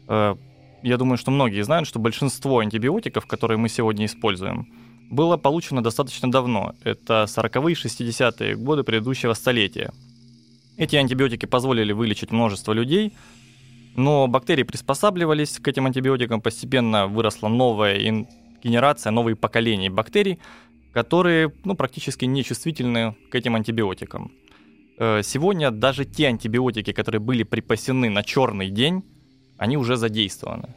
Э, 0.08 0.36
Я 0.82 0.96
думаю, 0.96 1.16
что 1.18 1.30
многие 1.30 1.62
знают, 1.64 1.86
что 1.88 1.98
большинство 2.00 2.58
антибиотиков, 2.58 3.26
которые 3.26 3.56
мы 3.58 3.68
сегодня 3.68 4.04
используем, 4.06 4.66
было 5.10 5.36
получено 5.36 5.80
достаточно 5.82 6.30
давно. 6.30 6.72
Это 6.84 7.26
40-е, 7.28 7.74
60-е 7.74 8.56
годы 8.56 8.82
предыдущего 8.82 9.34
столетия. 9.34 9.90
Эти 10.78 10.96
антибиотики 10.96 11.46
позволили 11.46 11.92
вылечить 11.92 12.32
множество 12.32 12.72
людей, 12.74 13.12
но 13.96 14.26
бактерии 14.26 14.64
приспосабливались 14.64 15.58
к 15.58 15.68
этим 15.68 15.84
антибиотикам, 15.86 16.40
постепенно 16.40 17.06
выросла 17.06 17.48
новая 17.48 17.96
ин- 18.08 18.26
генерация, 18.62 19.10
новые 19.10 19.36
поколения 19.36 19.90
бактерий, 19.90 20.38
которые 20.92 21.52
ну, 21.64 21.74
практически 21.74 22.24
не 22.26 22.44
чувствительны 22.44 23.16
к 23.30 23.34
этим 23.34 23.54
антибиотикам. 23.54 24.32
Э, 24.98 25.22
Сегодня 25.22 25.70
даже 25.70 26.04
те 26.04 26.28
антибиотики, 26.28 26.92
которые 26.92 27.20
были 27.20 27.42
припасены 27.42 28.10
на 28.10 28.22
черный 28.22 28.70
день, 28.70 29.02
они 29.58 29.76
уже 29.76 29.96
задействованы. 29.96 30.74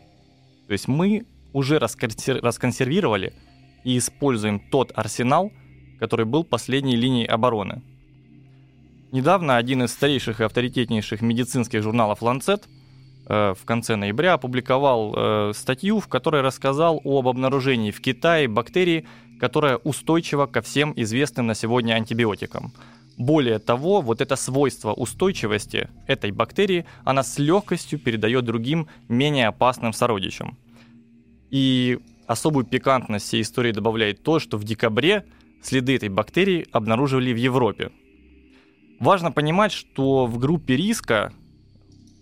То 0.68 0.74
есть 0.74 0.88
мы 0.88 1.26
уже 1.54 1.78
расконсер- 1.78 2.42
расконсервировали 2.42 3.34
и 3.84 3.98
используем 3.98 4.60
тот 4.72 4.92
арсенал, 4.96 5.52
который 6.00 6.26
был 6.26 6.44
последней 6.44 6.96
линией 6.96 7.26
обороны. 7.26 7.82
Недавно 9.12 9.58
один 9.58 9.84
из 9.84 9.92
старейших 9.94 10.42
и 10.42 10.44
авторитетнейших 10.44 11.22
медицинских 11.22 11.82
журналов 11.84 12.22
Lancet 12.22 12.64
в 13.28 13.66
конце 13.66 13.96
ноября 13.96 14.34
опубликовал 14.34 15.14
э, 15.16 15.52
статью, 15.56 16.00
в 16.00 16.08
которой 16.08 16.42
рассказал 16.42 17.02
об 17.04 17.28
обнаружении 17.28 17.92
в 17.92 18.00
Китае 18.02 18.48
бактерии, 18.48 19.06
которая 19.40 19.78
устойчива 19.78 20.46
ко 20.46 20.62
всем 20.62 20.94
известным 20.96 21.48
на 21.48 21.56
сегодня 21.56 21.94
антибиотикам. 21.94 22.72
Более 23.18 23.60
того, 23.60 24.02
вот 24.02 24.22
это 24.22 24.36
свойство 24.36 24.94
устойчивости 24.94 25.90
этой 26.06 26.32
бактерии, 26.32 26.86
она 27.04 27.24
с 27.24 27.40
легкостью 27.40 27.98
передает 27.98 28.46
другим 28.46 28.88
менее 29.08 29.48
опасным 29.48 29.94
сородичам. 29.94 30.58
И 31.50 32.00
особую 32.28 32.66
пикантность 32.66 33.28
всей 33.28 33.42
истории 33.42 33.72
добавляет 33.72 34.22
то, 34.24 34.40
что 34.40 34.58
в 34.58 34.64
декабре 34.64 35.26
следы 35.62 35.96
этой 35.96 36.10
бактерии 36.10 36.68
обнаруживали 36.72 37.34
в 37.34 37.38
Европе. 37.38 37.92
Важно 39.00 39.32
понимать, 39.32 39.72
что 39.72 40.26
в 40.26 40.38
группе 40.38 40.76
риска 40.76 41.34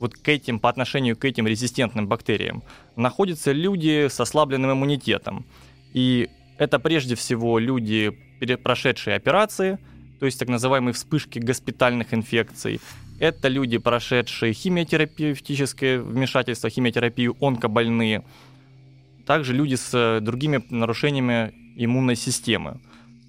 вот 0.04 0.16
к 0.16 0.28
этим, 0.28 0.60
по 0.60 0.70
отношению 0.70 1.16
к 1.16 1.24
этим 1.24 1.48
резистентным 1.48 2.08
бактериям 2.08 2.62
находятся 2.98 3.54
люди 3.54 4.08
с 4.10 4.20
ослабленным 4.20 4.74
иммунитетом. 4.74 5.46
И 5.94 6.30
это 6.58 6.78
прежде 6.78 7.16
всего 7.16 7.58
люди, 7.58 8.12
прошедшие 8.64 9.16
операции, 9.16 9.78
то 9.78 9.80
то 10.20 10.26
есть 10.26 10.40
так 10.40 10.50
называемые 10.50 10.94
вспышки 10.94 11.40
госпитальных 11.40 12.14
инфекций. 12.14 12.82
Это 13.20 13.48
люди, 13.48 13.78
прошедшие 13.78 14.54
химиотерапевтическое 14.54 16.02
вмешательство, 16.02 16.70
химиотерапию, 16.70 17.38
онкобольные. 17.40 18.24
Также 19.26 19.54
люди 19.54 19.76
с 19.76 19.94
э, 19.94 20.20
другими 20.20 20.64
нарушениями 20.70 21.54
иммунной 21.78 22.18
системы. 22.18 22.82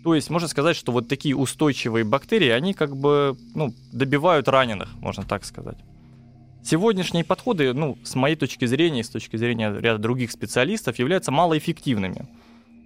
То 0.03 0.15
есть 0.17 0.29
можно 0.29 0.49
сказать, 0.49 0.77
что 0.77 0.91
вот 0.91 1.09
такие 1.09 1.37
устойчивые 1.37 2.05
бактерии, 2.05 2.51
они 2.51 2.75
как 2.75 2.97
бы 2.97 3.37
ну, 3.55 3.73
добивают 3.93 4.49
раненых, 4.49 4.95
можно 5.01 5.23
так 5.23 5.45
сказать. 5.45 5.79
Сегодняшние 6.65 7.25
подходы, 7.25 7.75
ну, 7.75 7.99
с 8.05 8.15
моей 8.15 8.37
точки 8.37 8.65
зрения 8.65 9.05
с 9.05 9.11
точки 9.11 9.37
зрения 9.37 9.71
ряда 9.71 9.99
других 9.99 10.31
специалистов, 10.31 10.99
являются 10.99 11.31
малоэффективными. 11.31 12.27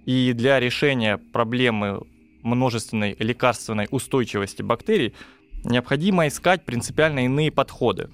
И 0.05 0.33
для 0.33 0.59
решения 0.59 1.17
проблемы 1.17 2.01
множественной 2.43 3.15
лекарственной 3.19 3.87
устойчивости 3.89 4.61
бактерий 4.61 5.13
необходимо 5.63 6.27
искать 6.27 6.65
принципиально 6.65 7.25
иные 7.25 7.51
подходы. 7.51 8.09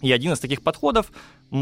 И 0.00 0.12
один 0.12 0.32
из 0.32 0.38
таких 0.38 0.62
подходов 0.62 1.10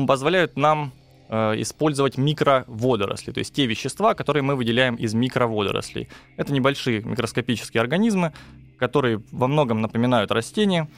позволяет 0.07 0.59
нам 0.59 0.93
э, 1.31 1.61
использовать 1.63 2.19
микроводоросли, 2.19 3.33
то 3.33 3.39
есть 3.39 3.55
те 3.55 3.65
вещества, 3.65 4.13
которые 4.13 4.43
мы 4.43 4.57
выделяем 4.57 4.97
из 4.97 5.15
микроводорослей. 5.15 6.09
Это 6.37 6.53
небольшие 6.53 7.01
микроскопические 7.01 7.81
организмы, 7.81 8.35
которые 8.79 9.23
во 9.31 9.49
многом 9.49 9.81
напоминают 9.81 10.33
растения. 10.33 10.89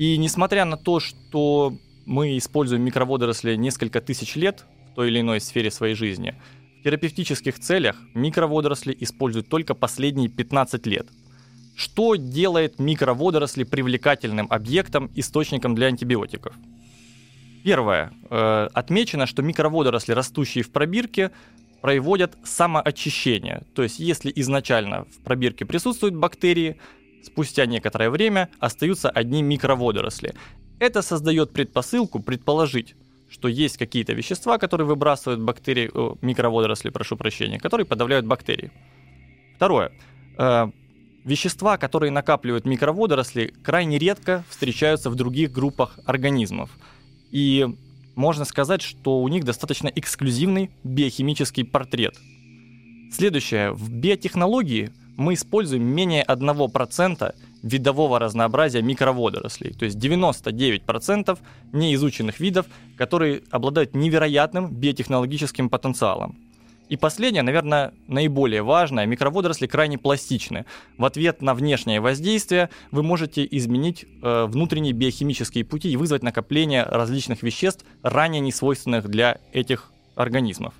И 0.00 0.16
несмотря 0.16 0.64
на 0.64 0.78
то, 0.78 0.98
что 0.98 1.76
мы 2.06 2.38
используем 2.38 2.80
микроводоросли 2.80 3.54
несколько 3.58 4.00
тысяч 4.00 4.34
лет 4.34 4.64
в 4.90 4.94
той 4.94 5.08
или 5.08 5.20
иной 5.20 5.42
сфере 5.42 5.70
своей 5.70 5.94
жизни, 5.94 6.40
в 6.78 6.84
терапевтических 6.84 7.58
целях 7.58 7.96
микроводоросли 8.14 8.96
используют 8.98 9.50
только 9.50 9.74
последние 9.74 10.30
15 10.30 10.86
лет. 10.86 11.06
Что 11.76 12.14
делает 12.14 12.78
микроводоросли 12.78 13.64
привлекательным 13.64 14.46
объектом, 14.48 15.10
источником 15.16 15.74
для 15.74 15.88
антибиотиков? 15.88 16.54
Первое. 17.62 18.10
Э, 18.30 18.68
отмечено, 18.72 19.26
что 19.26 19.42
микроводоросли, 19.42 20.14
растущие 20.14 20.64
в 20.64 20.72
пробирке, 20.72 21.30
проводят 21.82 22.38
самоочищение. 22.42 23.64
То 23.74 23.82
есть, 23.82 23.98
если 23.98 24.32
изначально 24.34 25.04
в 25.04 25.22
пробирке 25.24 25.66
присутствуют 25.66 26.14
бактерии, 26.14 26.78
спустя 27.22 27.66
некоторое 27.66 28.10
время 28.10 28.48
остаются 28.58 29.10
одни 29.10 29.42
микроводоросли. 29.42 30.34
Это 30.78 31.02
создает 31.02 31.52
предпосылку 31.52 32.20
предположить, 32.20 32.94
что 33.30 33.48
есть 33.48 33.76
какие-то 33.76 34.12
вещества, 34.12 34.58
которые 34.58 34.86
выбрасывают 34.86 35.40
бактерии, 35.40 35.90
о, 35.92 36.16
микроводоросли, 36.20 36.90
прошу 36.90 37.16
прощения, 37.16 37.58
которые 37.58 37.86
подавляют 37.86 38.26
бактерии. 38.26 38.72
Второе. 39.56 39.92
Э, 40.38 40.70
вещества, 41.24 41.76
которые 41.76 42.10
накапливают 42.10 42.64
микроводоросли, 42.64 43.54
крайне 43.62 43.98
редко 43.98 44.44
встречаются 44.48 45.10
в 45.10 45.14
других 45.14 45.52
группах 45.52 45.98
организмов. 46.06 46.70
И 47.30 47.66
можно 48.16 48.44
сказать, 48.44 48.82
что 48.82 49.20
у 49.20 49.28
них 49.28 49.44
достаточно 49.44 49.88
эксклюзивный 49.88 50.70
биохимический 50.82 51.64
портрет. 51.64 52.16
Следующее. 53.12 53.72
В 53.72 53.90
биотехнологии 53.90 54.90
мы 55.20 55.34
используем 55.34 55.84
менее 55.84 56.24
1% 56.24 57.34
видового 57.62 58.18
разнообразия 58.18 58.80
микроводорослей, 58.80 59.72
то 59.74 59.84
есть 59.84 59.98
99% 59.98 61.38
неизученных 61.72 62.40
видов, 62.40 62.66
которые 62.96 63.42
обладают 63.50 63.94
невероятным 63.94 64.72
биотехнологическим 64.72 65.68
потенциалом. 65.68 66.38
И 66.88 66.96
последнее, 66.96 67.42
наверное, 67.42 67.92
наиболее 68.08 68.62
важное, 68.62 69.06
микроводоросли 69.06 69.68
крайне 69.68 69.98
пластичны. 69.98 70.64
В 70.96 71.04
ответ 71.04 71.42
на 71.42 71.54
внешнее 71.54 72.00
воздействие 72.00 72.70
вы 72.90 73.02
можете 73.02 73.46
изменить 73.48 74.06
э, 74.22 74.46
внутренние 74.46 74.92
биохимические 74.92 75.64
пути 75.64 75.92
и 75.92 75.96
вызвать 75.96 76.24
накопление 76.24 76.82
различных 76.82 77.44
веществ, 77.44 77.84
ранее 78.02 78.40
не 78.40 78.50
свойственных 78.50 79.06
для 79.08 79.38
этих 79.52 79.92
организмов. 80.16 80.74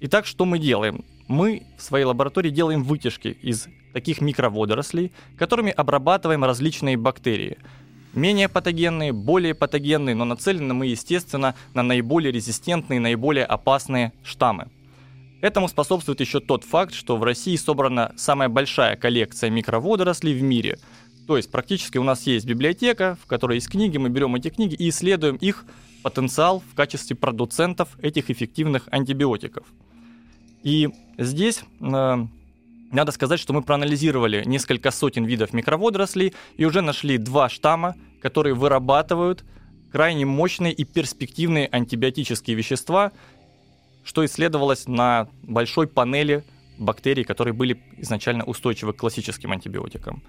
Итак, 0.00 0.26
что 0.26 0.44
мы 0.44 0.58
делаем? 0.58 1.04
Мы 1.28 1.64
в 1.76 1.82
своей 1.82 2.06
лаборатории 2.06 2.48
делаем 2.48 2.82
вытяжки 2.82 3.28
из 3.28 3.68
таких 3.92 4.22
микроводорослей, 4.22 5.12
которыми 5.36 5.70
обрабатываем 5.70 6.42
различные 6.42 6.96
бактерии. 6.96 7.58
Менее 8.14 8.48
патогенные, 8.48 9.12
более 9.12 9.54
патогенные, 9.54 10.14
но 10.14 10.24
нацелены 10.24 10.72
мы, 10.72 10.86
естественно, 10.86 11.54
на 11.74 11.82
наиболее 11.82 12.32
резистентные, 12.32 12.98
наиболее 12.98 13.44
опасные 13.44 14.14
штаммы. 14.24 14.68
Этому 15.42 15.68
способствует 15.68 16.20
еще 16.20 16.40
тот 16.40 16.64
факт, 16.64 16.94
что 16.94 17.18
в 17.18 17.22
России 17.22 17.54
собрана 17.56 18.12
самая 18.16 18.48
большая 18.48 18.96
коллекция 18.96 19.50
микроводорослей 19.50 20.34
в 20.34 20.42
мире. 20.42 20.78
То 21.26 21.36
есть 21.36 21.50
практически 21.50 21.98
у 21.98 22.02
нас 22.02 22.26
есть 22.26 22.46
библиотека, 22.46 23.18
в 23.22 23.26
которой 23.26 23.56
есть 23.56 23.68
книги, 23.68 23.98
мы 23.98 24.08
берем 24.08 24.34
эти 24.34 24.48
книги 24.48 24.74
и 24.74 24.88
исследуем 24.88 25.36
их 25.36 25.66
потенциал 26.02 26.60
в 26.60 26.74
качестве 26.74 27.14
продуцентов 27.14 27.90
этих 28.00 28.30
эффективных 28.30 28.88
антибиотиков. 28.90 29.66
И 30.62 30.88
здесь 31.18 31.62
э, 31.80 32.26
надо 32.90 33.12
сказать, 33.12 33.40
что 33.40 33.52
мы 33.52 33.62
проанализировали 33.62 34.42
несколько 34.44 34.90
сотен 34.90 35.24
видов 35.24 35.52
микроводорослей 35.52 36.34
и 36.56 36.64
уже 36.64 36.80
нашли 36.80 37.18
два 37.18 37.48
штамма, 37.48 37.94
которые 38.20 38.54
вырабатывают 38.54 39.44
крайне 39.92 40.26
мощные 40.26 40.72
и 40.72 40.84
перспективные 40.84 41.68
антибиотические 41.70 42.56
вещества, 42.56 43.12
что 44.04 44.24
исследовалось 44.24 44.86
на 44.86 45.28
большой 45.42 45.86
панели 45.86 46.44
бактерий, 46.78 47.24
которые 47.24 47.54
были 47.54 47.80
изначально 47.98 48.44
устойчивы 48.44 48.92
к 48.92 48.96
классическим 48.96 49.52
антибиотикам. 49.52 50.22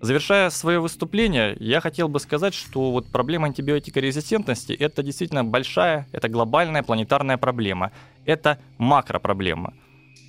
Завершая 0.00 0.48
свое 0.48 0.80
выступление, 0.80 1.54
я 1.60 1.82
хотел 1.82 2.08
бы 2.08 2.20
сказать, 2.20 2.54
что 2.54 2.90
вот 2.90 3.08
проблема 3.12 3.48
антибиотикорезистентности– 3.48 4.72
это 4.80 5.02
действительно 5.02 5.44
большая, 5.44 6.08
это 6.12 6.30
глобальная 6.30 6.82
планетарная 6.82 7.36
проблема. 7.36 7.92
Это 8.24 8.58
макропроблема. 8.78 9.74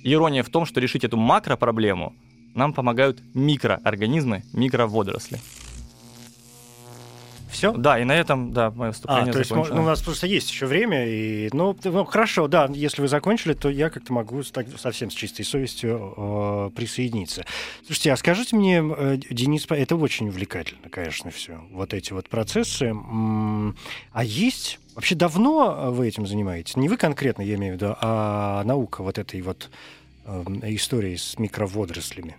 Ирония 0.02 0.42
в 0.42 0.48
том, 0.48 0.66
что 0.66 0.80
решить 0.80 1.04
эту 1.04 1.16
макропроблему 1.16 2.14
нам 2.54 2.72
помогают 2.72 3.22
микроорганизмы, 3.34 4.42
микроводоросли. 4.52 5.38
Все? 7.52 7.72
Да, 7.72 7.98
и 7.98 8.04
на 8.04 8.12
этом, 8.12 8.52
да, 8.52 8.70
мое 8.70 8.90
выступление 8.90 9.30
а, 9.30 9.32
то 9.32 9.38
есть 9.38 9.50
закончено. 9.50 9.76
ну, 9.76 9.82
у 9.82 9.86
нас 9.86 10.00
просто 10.02 10.26
есть 10.26 10.50
еще 10.50 10.66
время. 10.66 11.06
И, 11.06 11.50
ну, 11.52 11.76
ну, 11.84 12.04
хорошо, 12.04 12.48
да, 12.48 12.68
если 12.72 13.02
вы 13.02 13.08
закончили, 13.08 13.52
то 13.52 13.68
я 13.68 13.90
как-то 13.90 14.12
могу 14.12 14.42
так, 14.42 14.66
совсем 14.78 15.10
с 15.10 15.14
чистой 15.14 15.44
совестью 15.44 16.14
э, 16.16 16.70
присоединиться. 16.74 17.44
Слушайте, 17.84 18.12
а 18.12 18.16
скажите 18.16 18.56
мне, 18.56 18.82
э, 18.82 19.18
Денис, 19.30 19.66
это 19.68 19.96
очень 19.96 20.28
увлекательно, 20.28 20.88
конечно, 20.88 21.30
все. 21.30 21.60
Вот 21.70 21.92
эти 21.94 22.12
вот 22.12 22.28
процессы. 22.28 22.86
М- 22.86 23.76
а 24.12 24.24
есть... 24.24 24.78
Вообще 24.94 25.14
давно 25.14 25.90
вы 25.90 26.08
этим 26.08 26.26
занимаетесь? 26.26 26.76
Не 26.76 26.88
вы 26.88 26.98
конкретно, 26.98 27.40
я 27.40 27.54
имею 27.54 27.74
в 27.74 27.76
виду, 27.76 27.96
а 28.00 28.62
наука 28.64 29.02
вот 29.02 29.16
этой 29.18 29.40
вот 29.40 29.70
э, 30.26 30.44
истории 30.64 31.16
с 31.16 31.38
микроводорослями. 31.38 32.36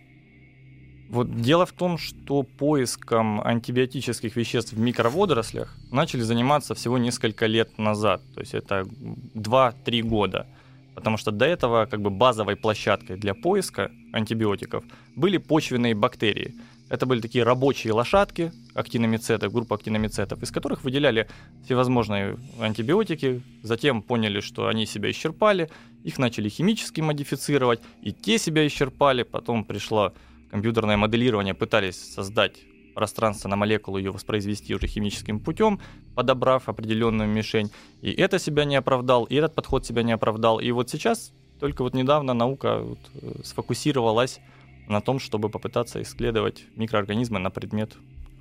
Вот 1.13 1.41
дело 1.41 1.67
в 1.67 1.73
том, 1.73 1.99
что 1.99 2.41
поиском 2.41 3.39
антибиотических 3.39 4.35
веществ 4.35 4.73
в 4.73 4.79
микроводорослях 4.79 5.77
начали 5.91 6.21
заниматься 6.21 6.73
всего 6.73 6.97
несколько 6.97 7.45
лет 7.45 7.77
назад, 7.77 8.23
то 8.33 8.39
есть 8.39 8.55
это 8.55 8.87
2-3 9.35 10.01
года. 10.01 10.47
Потому 10.95 11.17
что 11.17 11.29
до 11.29 11.45
этого 11.45 11.85
как 11.85 12.01
бы 12.01 12.09
базовой 12.09 12.55
площадкой 12.55 13.17
для 13.17 13.35
поиска 13.35 13.91
антибиотиков 14.11 14.83
были 15.15 15.37
почвенные 15.37 15.93
бактерии. 15.93 16.55
Это 16.89 17.05
были 17.05 17.21
такие 17.21 17.43
рабочие 17.43 17.93
лошадки, 17.93 18.51
актиномицетов, 18.73 19.53
группа 19.53 19.75
актиномицетов, 19.75 20.41
из 20.41 20.49
которых 20.49 20.83
выделяли 20.83 21.27
всевозможные 21.63 22.37
антибиотики, 22.59 23.43
затем 23.61 24.01
поняли, 24.01 24.39
что 24.39 24.67
они 24.67 24.87
себя 24.87 25.11
исчерпали, 25.11 25.69
их 26.03 26.17
начали 26.17 26.49
химически 26.49 27.01
модифицировать, 27.01 27.81
и 28.01 28.11
те 28.11 28.39
себя 28.39 28.65
исчерпали, 28.65 29.21
потом 29.21 29.63
пришла 29.63 30.11
компьютерное 30.53 30.97
моделирование 30.97 31.55
пытались 31.55 32.13
создать 32.13 32.57
пространство 32.93 33.49
на 33.49 33.55
молекулу, 33.55 33.97
ее 33.97 34.11
воспроизвести 34.11 34.75
уже 34.75 34.85
химическим 34.85 35.39
путем, 35.39 35.79
подобрав 36.13 36.69
определенную 36.69 37.27
мишень. 37.27 37.71
И 38.03 38.11
это 38.11 38.37
себя 38.37 38.63
не 38.63 38.75
оправдал, 38.75 39.23
и 39.23 39.33
этот 39.33 39.55
подход 39.55 39.83
себя 39.83 40.03
не 40.03 40.11
оправдал. 40.11 40.59
И 40.59 40.69
вот 40.71 40.91
сейчас, 40.91 41.33
только 41.59 41.81
вот 41.81 41.95
недавно 41.95 42.35
наука 42.35 42.81
вот 42.81 42.99
э, 43.15 43.41
сфокусировалась 43.43 44.41
на 44.87 45.01
том, 45.01 45.17
чтобы 45.17 45.49
попытаться 45.49 45.99
исследовать 46.03 46.65
микроорганизмы 46.75 47.39
на 47.39 47.49
предмет 47.49 47.93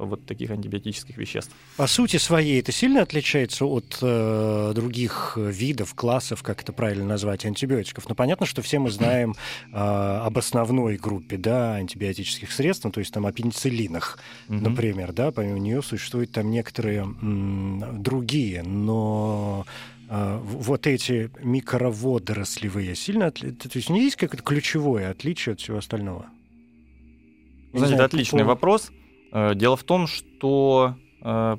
вот 0.07 0.27
таких 0.27 0.51
антибиотических 0.51 1.17
веществ. 1.17 1.53
По 1.77 1.87
сути 1.87 2.17
своей 2.17 2.61
это 2.61 2.73
сильно 2.73 3.03
отличается 3.03 3.65
от 3.65 3.99
э, 4.03 4.73
других 4.75 5.37
видов, 5.37 5.95
классов, 5.95 6.43
как 6.43 6.63
это 6.63 6.73
правильно 6.73 7.05
назвать, 7.05 7.45
антибиотиков. 7.45 8.05
Но 8.05 8.11
ну, 8.11 8.15
понятно, 8.15 8.47
что 8.47 8.63
все 8.63 8.79
мы 8.79 8.91
знаем 8.91 9.35
э, 9.73 9.77
об 9.77 10.39
основной 10.39 10.97
группе 10.97 11.37
да, 11.37 11.75
антибиотических 11.75 12.53
средств, 12.53 12.85
ну, 12.85 12.91
то 12.91 13.01
есть 13.01 13.13
там 13.13 13.27
о 13.27 13.33
пенициллинах, 13.33 14.19
mm-hmm. 14.49 14.61
например, 14.61 15.13
да, 15.13 15.31
помимо 15.31 15.59
нее 15.59 15.83
существуют 15.83 16.33
там 16.33 16.51
некоторые 16.51 17.01
м, 17.01 18.03
другие, 18.03 18.63
но 18.63 19.67
э, 20.09 20.39
вот 20.43 20.87
эти 20.87 21.31
микроводорослевые 21.41 22.95
сильно, 22.95 23.27
отли... 23.27 23.51
то 23.51 23.71
есть 23.73 23.91
у 23.91 23.95
них 23.95 24.03
есть 24.03 24.17
какое-то 24.17 24.45
ключевое 24.45 25.11
отличие 25.11 25.55
от 25.55 25.61
всего 25.61 25.79
остального? 25.79 26.27
Знаете, 27.73 27.95
это 27.95 28.05
отличный 28.05 28.45
вопрос. 28.45 28.93
Э, 29.33 29.55
дело 29.55 29.77
в 29.77 29.83
том, 29.83 30.07
что 30.07 30.95
э, 31.23 31.57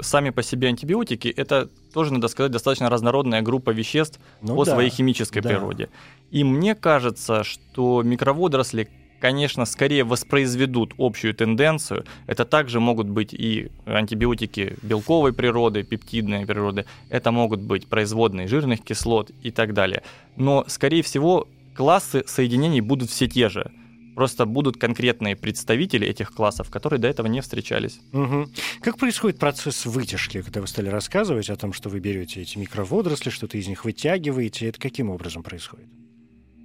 сами 0.00 0.30
по 0.30 0.42
себе 0.42 0.68
антибиотики 0.68 1.28
это 1.28 1.68
тоже, 1.92 2.12
надо 2.12 2.28
сказать, 2.28 2.50
достаточно 2.50 2.90
разнородная 2.90 3.42
группа 3.42 3.70
веществ 3.70 4.18
ну, 4.42 4.56
по 4.56 4.64
да, 4.64 4.72
своей 4.72 4.90
химической 4.90 5.40
да. 5.40 5.50
природе. 5.50 5.90
И 6.30 6.42
мне 6.42 6.74
кажется, 6.74 7.44
что 7.44 8.02
микроводоросли 8.02 8.88
конечно, 9.20 9.64
скорее 9.64 10.04
воспроизведут 10.04 10.92
общую 10.98 11.32
тенденцию. 11.34 12.04
Это 12.26 12.44
также 12.44 12.78
могут 12.78 13.08
быть 13.08 13.32
и 13.32 13.70
антибиотики 13.86 14.76
белковой 14.82 15.32
природы, 15.32 15.82
пептидной 15.82 16.44
природы, 16.44 16.84
это 17.08 17.32
могут 17.32 17.60
быть 17.60 17.86
производные 17.86 18.48
жирных 18.48 18.82
кислот 18.82 19.30
и 19.42 19.50
так 19.50 19.72
далее. 19.72 20.02
Но, 20.36 20.66
скорее 20.68 21.02
всего, 21.02 21.48
классы 21.74 22.22
соединений 22.26 22.82
будут 22.82 23.08
все 23.08 23.26
те 23.26 23.48
же. 23.48 23.70
Просто 24.14 24.46
будут 24.46 24.76
конкретные 24.76 25.34
представители 25.34 26.06
этих 26.06 26.32
классов, 26.32 26.70
которые 26.70 27.00
до 27.00 27.08
этого 27.08 27.26
не 27.26 27.40
встречались. 27.40 27.98
Угу. 28.12 28.48
Как 28.80 28.98
происходит 28.98 29.38
процесс 29.38 29.86
вытяжки, 29.86 30.42
когда 30.42 30.60
вы 30.60 30.68
стали 30.68 30.88
рассказывать 30.88 31.50
о 31.50 31.56
том, 31.56 31.72
что 31.72 31.88
вы 31.88 31.98
берете 31.98 32.40
эти 32.40 32.56
микроводоросли, 32.56 33.30
что-то 33.30 33.58
из 33.58 33.66
них 33.66 33.84
вытягиваете? 33.84 34.68
Это 34.68 34.80
каким 34.80 35.10
образом 35.10 35.42
происходит? 35.42 35.88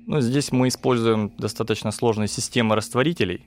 Ну, 0.05 0.21
здесь 0.21 0.51
мы 0.51 0.67
используем 0.67 1.31
достаточно 1.37 1.91
сложные 1.91 2.27
системы 2.27 2.75
растворителей. 2.75 3.45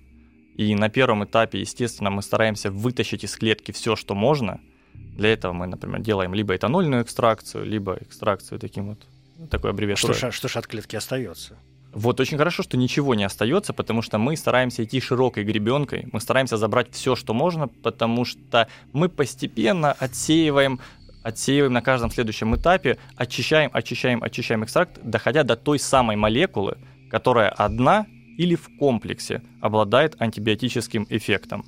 И 0.56 0.74
на 0.74 0.88
первом 0.90 1.24
этапе, 1.24 1.60
естественно, 1.60 2.10
мы 2.10 2.22
стараемся 2.22 2.70
вытащить 2.70 3.24
из 3.24 3.36
клетки 3.36 3.72
все, 3.72 3.96
что 3.96 4.14
можно. 4.14 4.60
Для 4.94 5.32
этого 5.32 5.52
мы, 5.52 5.66
например, 5.66 6.00
делаем 6.00 6.34
либо 6.34 6.54
этанольную 6.54 7.02
экстракцию, 7.02 7.64
либо 7.64 7.98
экстракцию 8.00 8.58
таким 8.58 8.90
вот 8.90 9.06
такой 9.50 9.70
аббревиатурой. 9.70 10.16
Что, 10.16 10.30
что 10.30 10.48
ж 10.48 10.56
от 10.56 10.66
клетки 10.66 10.96
остается? 10.96 11.56
Вот 11.92 12.20
очень 12.20 12.38
хорошо, 12.38 12.62
что 12.62 12.78
ничего 12.78 13.14
не 13.14 13.24
остается, 13.24 13.74
потому 13.74 14.00
что 14.00 14.18
мы 14.18 14.36
стараемся 14.36 14.82
идти 14.82 14.98
широкой 14.98 15.44
гребенкой, 15.44 16.08
мы 16.10 16.20
стараемся 16.20 16.56
забрать 16.56 16.88
все, 16.92 17.14
что 17.16 17.34
можно, 17.34 17.68
потому 17.68 18.24
что 18.24 18.68
мы 18.92 19.08
постепенно 19.08 19.92
отсеиваем 19.92 20.80
отсеиваем 21.22 21.72
на 21.72 21.82
каждом 21.82 22.10
следующем 22.10 22.56
этапе, 22.56 22.98
очищаем, 23.14 23.70
очищаем, 23.72 24.24
очищаем 24.24 24.64
экстракт, 24.64 24.98
доходя 25.04 25.44
до 25.44 25.54
той 25.54 25.78
самой 25.78 26.16
молекулы, 26.16 26.78
которая 27.10 27.48
одна 27.48 28.06
или 28.38 28.56
в 28.56 28.76
комплексе 28.78 29.42
обладает 29.60 30.20
антибиотическим 30.20 31.06
эффектом. 31.10 31.64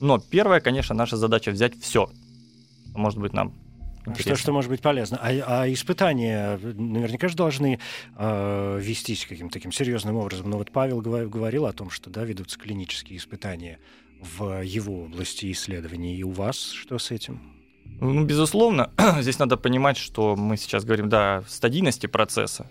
Но 0.00 0.18
первая, 0.18 0.60
конечно, 0.60 0.94
наша 0.94 1.16
задача 1.16 1.50
взять 1.50 1.74
все. 1.80 2.10
Может 2.94 3.18
быть, 3.18 3.32
нам 3.32 3.52
Что, 4.18 4.36
что 4.36 4.52
может 4.52 4.70
быть 4.70 4.80
полезно. 4.80 5.18
А, 5.22 5.62
а 5.62 5.72
испытания 5.72 6.58
наверняка 6.58 7.28
же 7.28 7.36
должны 7.36 7.78
э, 8.16 8.78
вестись 8.80 9.26
каким-то 9.26 9.54
таким 9.54 9.72
серьезным 9.72 10.16
образом. 10.16 10.50
Но 10.50 10.58
вот 10.58 10.72
Павел 10.72 11.00
говорил 11.00 11.66
о 11.66 11.72
том, 11.72 11.90
что 11.90 12.10
да, 12.10 12.24
ведутся 12.24 12.58
клинические 12.58 13.18
испытания 13.18 13.78
в 14.20 14.62
его 14.62 15.04
области 15.04 15.50
исследований. 15.52 16.16
И 16.16 16.22
у 16.22 16.30
вас 16.30 16.70
что 16.72 16.98
с 16.98 17.10
этим? 17.10 17.40
Ну, 18.00 18.24
безусловно, 18.24 18.90
здесь 19.20 19.38
надо 19.38 19.56
понимать, 19.56 19.96
что 19.96 20.34
мы 20.36 20.56
сейчас 20.56 20.84
говорим, 20.84 21.08
да, 21.08 21.36
о 21.36 21.42
стадийности 21.42 22.06
процесса. 22.06 22.68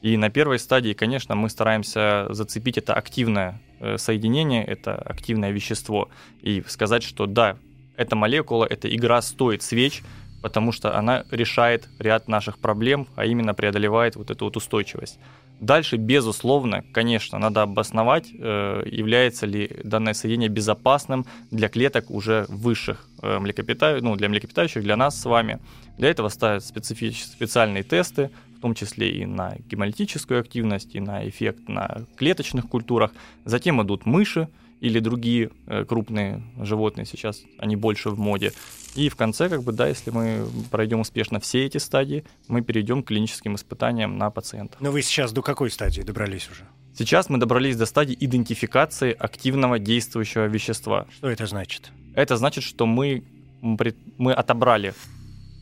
И 0.00 0.16
на 0.16 0.30
первой 0.30 0.60
стадии, 0.60 0.92
конечно, 0.92 1.34
мы 1.34 1.50
стараемся 1.50 2.26
зацепить 2.30 2.78
это 2.78 2.94
активное 2.94 3.60
э, 3.80 3.98
соединение, 3.98 4.64
это 4.64 4.94
активное 4.94 5.50
вещество, 5.50 6.08
и 6.40 6.62
сказать, 6.68 7.02
что 7.02 7.26
да, 7.26 7.56
эта 7.96 8.14
молекула, 8.14 8.64
эта 8.64 8.94
игра 8.94 9.20
стоит 9.20 9.62
свеч, 9.62 10.02
потому 10.42 10.72
что 10.72 10.96
она 10.96 11.24
решает 11.30 11.88
ряд 11.98 12.28
наших 12.28 12.58
проблем, 12.58 13.06
а 13.16 13.24
именно 13.24 13.54
преодолевает 13.54 14.16
вот 14.16 14.30
эту 14.30 14.44
вот 14.44 14.56
устойчивость. 14.56 15.18
Дальше, 15.60 15.96
безусловно, 15.96 16.84
конечно, 16.92 17.38
надо 17.38 17.62
обосновать, 17.62 18.28
э, 18.32 18.82
является 18.86 19.44
ли 19.44 19.68
данное 19.82 20.14
соединение 20.14 20.48
безопасным 20.48 21.26
для 21.50 21.68
клеток 21.68 22.10
уже 22.10 22.46
высших 22.48 23.08
э, 23.22 23.38
млекопитающих, 23.40 24.04
ну, 24.04 24.14
для 24.14 24.28
млекопитающих, 24.28 24.82
для 24.84 24.96
нас 24.96 25.20
с 25.20 25.24
вами. 25.24 25.58
Для 25.96 26.10
этого 26.10 26.28
ставят 26.28 26.64
специфические 26.64 27.32
специальные 27.32 27.82
тесты, 27.82 28.30
в 28.56 28.60
том 28.60 28.74
числе 28.74 29.10
и 29.10 29.26
на 29.26 29.56
гемолитическую 29.68 30.40
активность, 30.40 30.94
и 30.94 31.00
на 31.00 31.28
эффект 31.28 31.68
на 31.68 32.02
клеточных 32.16 32.68
культурах. 32.68 33.10
Затем 33.44 33.82
идут 33.82 34.06
мыши, 34.06 34.48
или 34.80 35.00
другие 35.00 35.50
э, 35.66 35.84
крупные 35.84 36.42
животные 36.60 37.06
сейчас, 37.06 37.42
они 37.58 37.76
больше 37.76 38.10
в 38.10 38.18
моде. 38.18 38.52
И 38.94 39.08
в 39.08 39.16
конце, 39.16 39.48
как 39.48 39.62
бы, 39.62 39.72
да, 39.72 39.88
если 39.88 40.10
мы 40.10 40.46
пройдем 40.70 41.00
успешно 41.00 41.40
все 41.40 41.64
эти 41.66 41.78
стадии, 41.78 42.24
мы 42.48 42.62
перейдем 42.62 43.02
к 43.02 43.08
клиническим 43.08 43.54
испытаниям 43.54 44.18
на 44.18 44.30
пациентах. 44.30 44.80
Но 44.80 44.90
вы 44.90 45.02
сейчас 45.02 45.32
до 45.32 45.42
какой 45.42 45.70
стадии 45.70 46.02
добрались 46.02 46.48
уже? 46.50 46.62
Сейчас 46.96 47.28
мы 47.28 47.38
добрались 47.38 47.76
до 47.76 47.86
стадии 47.86 48.16
идентификации 48.18 49.14
активного 49.16 49.78
действующего 49.78 50.46
вещества. 50.46 51.06
Что 51.16 51.28
это 51.28 51.46
значит? 51.46 51.92
Это 52.14 52.36
значит, 52.36 52.64
что 52.64 52.86
мы, 52.86 53.22
мы 53.60 54.32
отобрали 54.32 54.94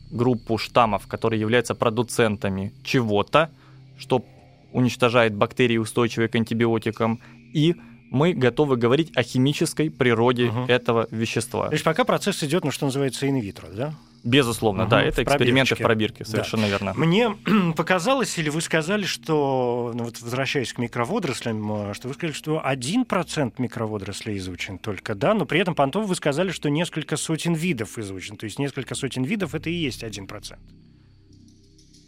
группу 0.09 0.57
штаммов, 0.57 1.05
которые 1.07 1.39
являются 1.39 1.75
продуцентами 1.75 2.73
чего-то, 2.83 3.51
что 3.99 4.25
уничтожает 4.71 5.35
бактерии, 5.35 5.77
устойчивые 5.77 6.27
к 6.29 6.35
антибиотикам, 6.35 7.19
и 7.53 7.75
мы 8.09 8.33
готовы 8.33 8.77
говорить 8.77 9.11
о 9.15 9.23
химической 9.23 9.89
природе 9.89 10.45
угу. 10.45 10.65
этого 10.67 11.07
вещества. 11.11 11.67
То 11.67 11.73
есть 11.73 11.83
пока 11.83 12.03
процесс 12.03 12.43
идет, 12.43 12.63
ну 12.63 12.71
что 12.71 12.85
называется, 12.85 13.27
инвитро, 13.27 13.67
да? 13.67 13.93
Безусловно, 14.23 14.83
угу, 14.83 14.91
да, 14.91 15.03
это 15.03 15.23
эксперименты 15.23 15.75
в 15.75 15.77
пробирке, 15.77 16.25
совершенно 16.25 16.63
да. 16.63 16.69
верно. 16.69 16.93
Мне 16.95 17.35
показалось, 17.75 18.37
или 18.37 18.49
вы 18.49 18.61
сказали, 18.61 19.03
что, 19.03 19.93
ну 19.95 20.05
вот 20.05 20.19
возвращаясь 20.21 20.73
к 20.73 20.79
микроводорослям, 20.79 21.93
что 21.93 22.07
вы 22.07 22.13
сказали, 22.13 22.33
что 22.33 22.65
один 22.65 23.05
процент 23.05 23.59
микроводорослей 23.59 24.37
изучен 24.37 24.79
только, 24.79 25.15
да, 25.15 25.33
но 25.33 25.45
при 25.45 25.59
этом, 25.59 25.75
Понтов, 25.75 26.07
вы 26.07 26.15
сказали, 26.15 26.49
что 26.49 26.69
несколько 26.69 27.15
сотен 27.15 27.53
видов 27.53 27.97
изучен, 27.97 28.37
то 28.37 28.45
есть 28.45 28.59
несколько 28.59 28.95
сотен 28.95 29.23
видов 29.23 29.55
это 29.55 29.69
и 29.69 29.73
есть 29.73 30.03
один 30.03 30.27
процент. 30.27 30.61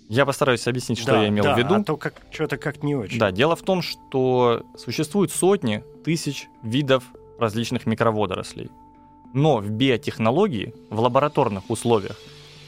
Я 0.09 0.25
постараюсь 0.25 0.67
объяснить, 0.67 0.97
что 0.97 1.11
да, 1.11 1.21
я 1.21 1.29
имел 1.29 1.43
да, 1.43 1.53
в 1.53 1.57
виду. 1.59 1.75
А 1.75 1.83
то 1.83 1.95
как 1.95 2.15
что-то 2.31 2.57
как 2.57 2.81
не 2.81 2.95
очень. 2.95 3.19
Да, 3.19 3.31
дело 3.31 3.55
в 3.55 3.61
том, 3.61 3.83
что 3.83 4.65
существует 4.75 5.31
сотни 5.31 5.83
тысяч 6.03 6.47
видов 6.63 7.03
различных 7.37 7.85
микроводорослей. 7.85 8.71
Но 9.33 9.57
в 9.57 9.69
биотехнологии, 9.69 10.73
в 10.89 10.99
лабораторных 10.99 11.69
условиях, 11.69 12.17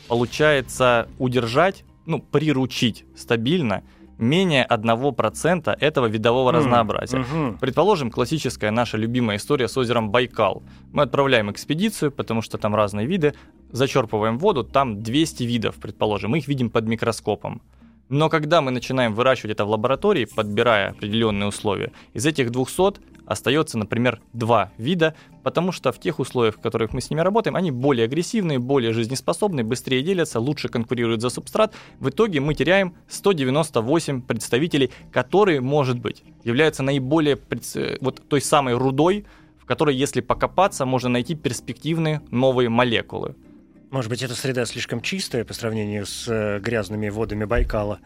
получается 0.08 1.10
удержать, 1.18 1.84
ну, 2.06 2.20
приручить 2.20 3.06
стабильно 3.18 3.84
менее 4.20 4.68
1% 4.70 5.76
этого 5.80 6.06
видового 6.06 6.52
mm, 6.52 6.56
разнообразия. 6.56 7.18
Mm-hmm. 7.18 7.58
Предположим, 7.60 8.12
классическая 8.12 8.70
наша 8.70 8.98
любимая 8.98 9.38
история 9.38 9.68
с 9.68 9.76
озером 9.76 10.12
Байкал. 10.12 10.62
Мы 10.92 11.04
отправляем 11.04 11.52
экспедицию, 11.52 12.12
потому 12.12 12.44
что 12.44 12.60
там 12.60 12.76
разные 12.76 13.08
виды, 13.08 13.34
зачерпываем 13.72 14.38
воду, 14.38 14.64
там 14.64 15.02
200 15.02 15.44
видов, 15.44 15.76
предположим, 15.76 16.32
мы 16.32 16.40
их 16.40 16.48
видим 16.48 16.70
под 16.70 16.86
микроскопом. 16.88 17.62
Но 18.10 18.28
когда 18.28 18.62
мы 18.62 18.72
начинаем 18.72 19.16
выращивать 19.16 19.54
это 19.54 19.64
в 19.64 19.70
лаборатории, 19.70 20.26
подбирая 20.26 20.90
определенные 20.90 21.48
условия, 21.48 21.94
из 22.14 22.26
этих 22.26 22.52
200 22.52 23.00
остается, 23.26 23.78
например, 23.78 24.20
два 24.34 24.74
вида, 24.78 25.16
потому 25.44 25.72
что 25.72 25.94
в 25.94 26.00
тех 26.02 26.20
условиях, 26.20 26.58
в 26.58 26.60
которых 26.60 26.92
мы 26.92 27.00
с 27.00 27.10
ними 27.10 27.22
работаем, 27.22 27.56
они 27.56 27.72
более 27.72 28.04
агрессивные, 28.04 28.60
более 28.60 28.92
жизнеспособные, 28.92 29.64
быстрее 29.64 30.02
делятся, 30.02 30.42
лучше 30.42 30.68
конкурируют 30.68 31.22
за 31.22 31.30
субстрат. 31.30 31.74
В 32.00 32.10
итоге 32.10 32.42
мы 32.42 32.54
теряем 32.54 32.96
198 33.08 34.24
представителей, 34.24 34.92
которые, 35.14 35.62
может 35.62 35.98
быть, 35.98 36.24
являются 36.44 36.84
наиболее 36.84 37.40
вот 38.02 38.22
той 38.28 38.42
самой 38.42 38.74
рудой, 38.74 39.26
в 39.58 39.66
которой, 39.66 39.96
если 39.96 40.20
покопаться, 40.20 40.86
можно 40.86 41.08
найти 41.08 41.34
перспективные 41.36 42.22
новые 42.30 42.68
молекулы. 42.68 43.36
Может 43.92 44.10
быть, 44.10 44.24
эта 44.24 44.36
среда 44.36 44.66
слишком 44.66 45.02
чистая 45.02 45.44
по 45.44 45.54
сравнению 45.54 46.06
с 46.06 46.26
э, 46.30 46.60
грязными 46.60 47.10
водами 47.10 47.44
Байкала? 47.44 48.00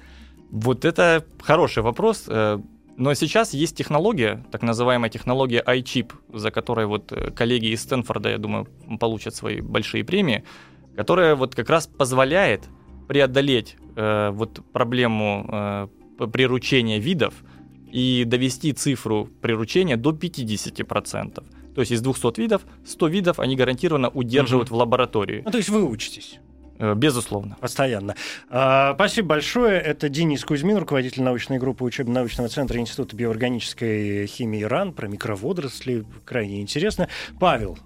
Вот 0.49 0.83
это 0.83 1.23
хороший 1.39 1.83
вопрос. 1.83 2.25
Э, 2.27 2.59
но 2.97 3.13
сейчас 3.13 3.53
есть 3.53 3.77
технология, 3.77 4.43
так 4.51 4.63
называемая 4.63 5.11
технология 5.11 5.61
iChip, 5.63 6.11
за 6.33 6.49
которой 6.49 6.87
вот 6.87 7.11
э, 7.11 7.29
коллеги 7.29 7.67
из 7.67 7.83
Стэнфорда, 7.83 8.29
я 8.29 8.37
думаю, 8.39 8.67
получат 8.99 9.35
свои 9.35 9.61
большие 9.61 10.03
премии, 10.03 10.43
которая 10.95 11.35
вот 11.35 11.53
как 11.53 11.69
раз 11.69 11.85
позволяет 11.85 12.63
преодолеть 13.07 13.75
э, 13.95 14.31
вот 14.31 14.61
проблему 14.73 15.47
э, 16.17 16.27
приручения 16.33 16.97
видов 16.97 17.35
и 17.91 18.23
довести 18.25 18.73
цифру 18.73 19.29
приручения 19.39 19.97
до 19.97 20.13
50%. 20.13 21.43
То 21.75 21.81
есть 21.81 21.91
из 21.91 22.01
200 22.01 22.39
видов, 22.39 22.63
100 22.85 23.07
видов 23.07 23.39
они 23.39 23.55
гарантированно 23.55 24.09
удерживают 24.09 24.69
угу. 24.69 24.77
в 24.77 24.79
лаборатории. 24.79 25.41
Ну, 25.45 25.51
то 25.51 25.57
есть 25.57 25.69
вы 25.69 25.83
учитесь? 25.83 26.39
Э, 26.77 26.93
безусловно. 26.95 27.57
Постоянно. 27.59 28.15
А, 28.49 28.93
спасибо 28.95 29.29
большое. 29.29 29.79
Это 29.79 30.09
Денис 30.09 30.43
Кузьмин, 30.43 30.77
руководитель 30.77 31.23
научной 31.23 31.57
группы 31.57 31.83
учебно-научного 31.83 32.49
центра 32.49 32.79
Института 32.79 33.15
биоорганической 33.15 34.25
химии 34.27 34.63
РАН 34.63 34.93
про 34.93 35.07
микроводоросли. 35.07 36.05
Крайне 36.25 36.61
интересно. 36.61 37.07
Павел, 37.39 37.77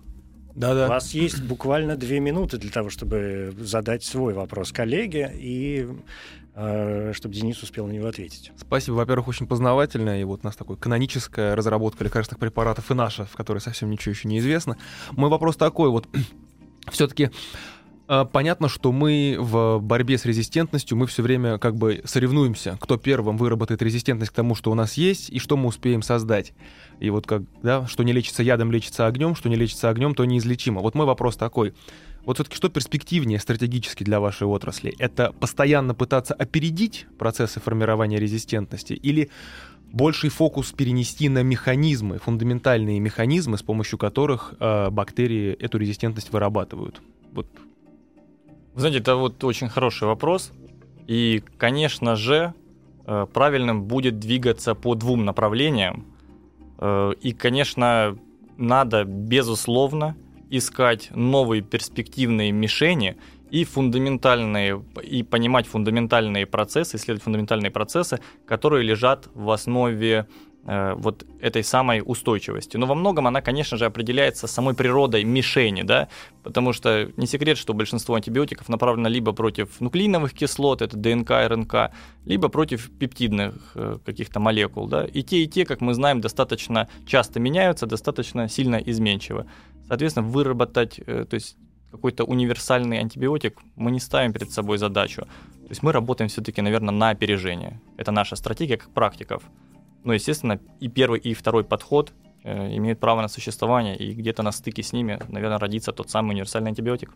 Да-да. 0.56 0.86
У 0.86 0.90
вас 0.90 1.12
есть 1.14 1.44
буквально 1.44 1.96
две 1.96 2.20
минуты 2.20 2.58
для 2.58 2.72
того, 2.72 2.90
чтобы 2.90 3.54
задать 3.60 4.04
свой 4.04 4.34
вопрос 4.34 4.72
коллеге 4.72 5.32
и 5.36 5.88
чтобы 7.14 7.34
Денис 7.34 7.62
успел 7.62 7.88
на 7.88 7.92
него 7.92 8.08
ответить. 8.08 8.52
Спасибо. 8.58 8.96
Во-первых, 8.96 9.30
очень 9.30 9.48
познавательно. 9.48 10.20
И 10.20 10.24
вот 10.24 10.42
у 10.44 10.48
нас 10.48 10.56
такой 10.56 10.78
каноническая 10.78 11.56
разработка 11.56 12.04
лекарственных 12.04 12.40
препаратов 12.40 12.92
и 12.92 12.94
наша, 12.94 13.26
в 13.26 13.34
которой 13.34 13.60
совсем 13.60 13.90
ничего 13.90 14.12
еще 14.12 14.28
не 14.28 14.40
известно. 14.40 14.78
Мой 15.12 15.30
вопрос 15.30 15.56
такой 15.56 15.90
вот. 15.90 16.08
Все-таки 16.92 17.30
а, 18.08 18.26
Понятно, 18.26 18.68
что 18.68 18.92
мы 18.92 19.38
в 19.40 19.80
борьбе 19.80 20.18
с 20.18 20.26
резистентностью, 20.26 20.98
мы 20.98 21.06
все 21.08 21.22
время 21.22 21.60
как 21.60 21.76
бы 21.76 22.02
соревнуемся, 22.06 22.78
кто 22.82 22.98
первым 22.98 23.38
выработает 23.38 23.82
резистентность 23.82 24.32
к 24.32 24.36
тому, 24.36 24.56
что 24.56 24.72
у 24.72 24.76
нас 24.76 24.96
есть, 24.96 25.30
и 25.30 25.38
что 25.38 25.56
мы 25.56 25.68
успеем 25.68 26.02
создать. 26.02 26.54
И 27.00 27.10
вот 27.12 27.28
как, 27.28 27.44
да, 27.62 27.86
что 27.88 28.04
не 28.04 28.12
лечится 28.12 28.42
ядом, 28.44 28.72
лечится 28.72 29.06
огнем, 29.06 29.36
что 29.36 29.48
не 29.48 29.56
лечится 29.56 29.90
огнем, 29.90 30.16
то 30.16 30.26
неизлечимо. 30.26 30.82
Вот 30.82 30.96
мой 30.96 31.06
вопрос 31.06 31.38
такой. 31.38 31.74
Вот 32.30 32.38
все-таки 32.38 32.58
что 32.58 32.70
перспективнее 32.70 33.40
стратегически 33.40 34.04
для 34.04 34.20
вашей 34.20 34.46
отрасли? 34.46 34.94
Это 35.00 35.32
постоянно 35.32 35.96
пытаться 35.96 36.36
опередить 36.36 37.08
процессы 37.18 37.60
формирования 37.60 38.20
резистентности 38.20 38.94
или 38.94 39.32
больший 39.92 40.30
фокус 40.30 40.72
перенести 40.72 41.28
на 41.28 41.42
механизмы, 41.42 42.20
фундаментальные 42.20 43.00
механизмы, 43.00 43.58
с 43.58 43.64
помощью 43.64 43.98
которых 43.98 44.54
э, 44.60 44.92
бактерии 44.92 45.54
эту 45.54 45.80
резистентность 45.80 46.32
вырабатывают? 46.32 47.02
Вот 47.32 47.48
знаете, 48.76 49.00
это 49.00 49.16
вот 49.16 49.44
очень 49.44 49.68
хороший 49.68 50.08
вопрос. 50.08 50.52
И, 51.08 51.42
конечно 51.58 52.16
же, 52.16 52.54
э, 53.08 53.26
правильным 53.34 53.86
будет 53.86 54.20
двигаться 54.20 54.76
по 54.76 54.94
двум 54.94 55.26
направлениям. 55.26 56.06
Э, 56.78 57.12
и, 57.24 57.34
конечно, 57.34 58.20
надо, 58.56 59.04
безусловно, 59.04 60.16
искать 60.50 61.10
новые 61.12 61.62
перспективные 61.62 62.52
мишени 62.52 63.18
и 63.52 63.64
фундаментальные, 63.64 64.84
и 65.04 65.24
понимать 65.24 65.68
фундаментальные 65.68 66.46
процессы, 66.46 66.98
исследовать 66.98 67.24
фундаментальные 67.24 67.72
процессы, 67.72 68.20
которые 68.46 68.84
лежат 68.84 69.28
в 69.34 69.50
основе 69.50 70.28
Э, 70.66 70.94
вот 70.96 71.26
этой 71.40 71.64
самой 71.64 72.04
устойчивости. 72.06 72.76
Но 72.76 72.86
во 72.86 72.94
многом 72.94 73.28
она, 73.28 73.42
конечно 73.42 73.78
же, 73.78 73.86
определяется 73.86 74.46
самой 74.46 74.76
природой 74.76 75.24
мишени, 75.24 75.84
да, 75.84 76.10
потому 76.44 76.74
что 76.74 77.10
не 77.16 77.28
секрет, 77.28 77.58
что 77.58 77.74
большинство 77.74 78.16
антибиотиков 78.16 78.68
направлено 78.68 79.08
либо 79.08 79.32
против 79.32 79.80
нуклеиновых 79.80 80.34
кислот, 80.34 80.82
это 80.82 80.98
ДНК, 80.98 81.32
РНК, 81.32 81.92
либо 82.26 82.50
против 82.50 82.92
пептидных 82.92 83.72
э, 83.76 84.00
каких-то 84.06 84.42
молекул, 84.42 84.88
да, 84.88 85.06
и 85.06 85.24
те, 85.24 85.44
и 85.44 85.48
те, 85.48 85.66
как 85.66 85.80
мы 85.80 85.94
знаем, 85.94 86.20
достаточно 86.20 86.90
часто 87.08 87.40
меняются, 87.40 87.86
достаточно 87.86 88.50
сильно 88.50 88.76
изменчивы. 88.76 89.46
Соответственно, 89.90 90.28
выработать, 90.28 91.00
э, 91.06 91.26
то 91.26 91.34
есть 91.34 91.58
какой-то 91.92 92.24
универсальный 92.24 93.00
антибиотик 93.00 93.58
мы 93.76 93.92
не 93.92 94.00
ставим 94.00 94.32
перед 94.34 94.52
собой 94.52 94.78
задачу. 94.78 95.24
То 95.24 95.70
есть 95.70 95.84
мы 95.84 95.92
работаем 95.92 96.30
все-таки, 96.30 96.62
наверное, 96.62 96.94
на 96.94 97.10
опережение. 97.10 97.82
Это 97.98 98.12
наша 98.12 98.36
стратегия 98.36 98.78
как 98.78 98.92
практиков. 98.92 99.44
Но, 100.04 100.14
естественно, 100.14 100.60
и 100.80 100.88
первый, 100.88 101.20
и 101.20 101.34
второй 101.34 101.64
подход 101.64 102.14
э, 102.44 102.78
имеют 102.78 103.00
право 103.00 103.22
на 103.22 103.28
существование, 103.28 103.98
и 103.98 104.14
где-то 104.14 104.44
на 104.44 104.52
стыке 104.52 104.84
с 104.84 104.94
ними, 104.94 105.20
наверное, 105.28 105.58
родится 105.58 105.92
тот 105.92 106.10
самый 106.10 106.32
универсальный 106.32 106.70
антибиотик. 106.70 107.12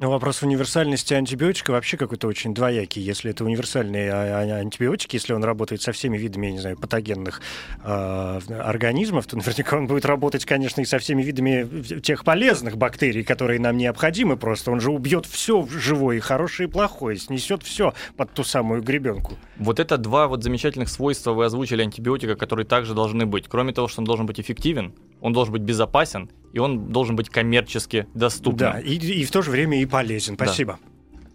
Но 0.00 0.10
вопрос 0.10 0.42
универсальности 0.42 1.14
антибиотика 1.14 1.70
вообще 1.70 1.96
какой-то 1.96 2.26
очень 2.26 2.54
двоякий. 2.54 3.00
Если 3.00 3.30
это 3.30 3.44
универсальные 3.44 4.12
а, 4.12 4.40
а, 4.40 4.60
антибиотики, 4.60 5.16
если 5.16 5.32
он 5.32 5.44
работает 5.44 5.80
со 5.80 5.92
всеми 5.92 6.18
видами, 6.18 6.46
я 6.46 6.52
не 6.52 6.58
знаю, 6.58 6.76
патогенных 6.76 7.40
э, 7.84 8.40
организмов, 8.58 9.26
то 9.26 9.36
наверняка 9.36 9.76
он 9.76 9.86
будет 9.86 10.04
работать, 10.04 10.44
конечно, 10.44 10.80
и 10.80 10.84
со 10.84 10.98
всеми 10.98 11.22
видами 11.22 12.00
тех 12.00 12.24
полезных 12.24 12.76
бактерий, 12.76 13.22
которые 13.22 13.60
нам 13.60 13.76
необходимы 13.76 14.36
просто. 14.36 14.72
Он 14.72 14.80
же 14.80 14.90
убьет 14.90 15.26
все 15.26 15.64
живое, 15.68 16.16
и 16.16 16.20
хорошее, 16.20 16.68
и 16.68 16.72
плохое, 16.72 17.16
снесет 17.16 17.62
все 17.62 17.94
под 18.16 18.32
ту 18.32 18.42
самую 18.42 18.82
гребенку. 18.82 19.38
Вот 19.56 19.78
это 19.78 19.98
два 19.98 20.26
вот 20.26 20.42
замечательных 20.42 20.88
свойства 20.88 21.32
вы 21.32 21.44
озвучили 21.44 21.82
антибиотика, 21.82 22.34
которые 22.34 22.66
также 22.66 22.94
должны 22.94 23.26
быть. 23.26 23.46
Кроме 23.48 23.72
того, 23.72 23.86
что 23.86 24.00
он 24.00 24.06
должен 24.06 24.26
быть 24.26 24.40
эффективен, 24.40 24.94
он 25.22 25.32
должен 25.32 25.52
быть 25.52 25.62
безопасен, 25.62 26.28
и 26.52 26.58
он 26.58 26.88
должен 26.88 27.16
быть 27.16 27.30
коммерчески 27.30 28.06
доступным. 28.12 28.72
Да, 28.72 28.80
и, 28.80 28.96
и 28.96 29.24
в 29.24 29.30
то 29.30 29.40
же 29.40 29.50
время 29.50 29.80
и 29.80 29.86
полезен. 29.86 30.34
Спасибо. 30.34 30.78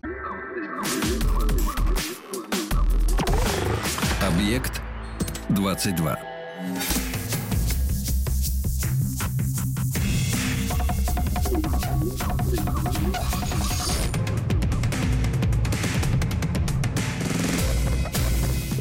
Да. 0.03 0.07
Объект 4.27 4.81
22. 5.49 6.19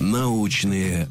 Научные 0.00 1.08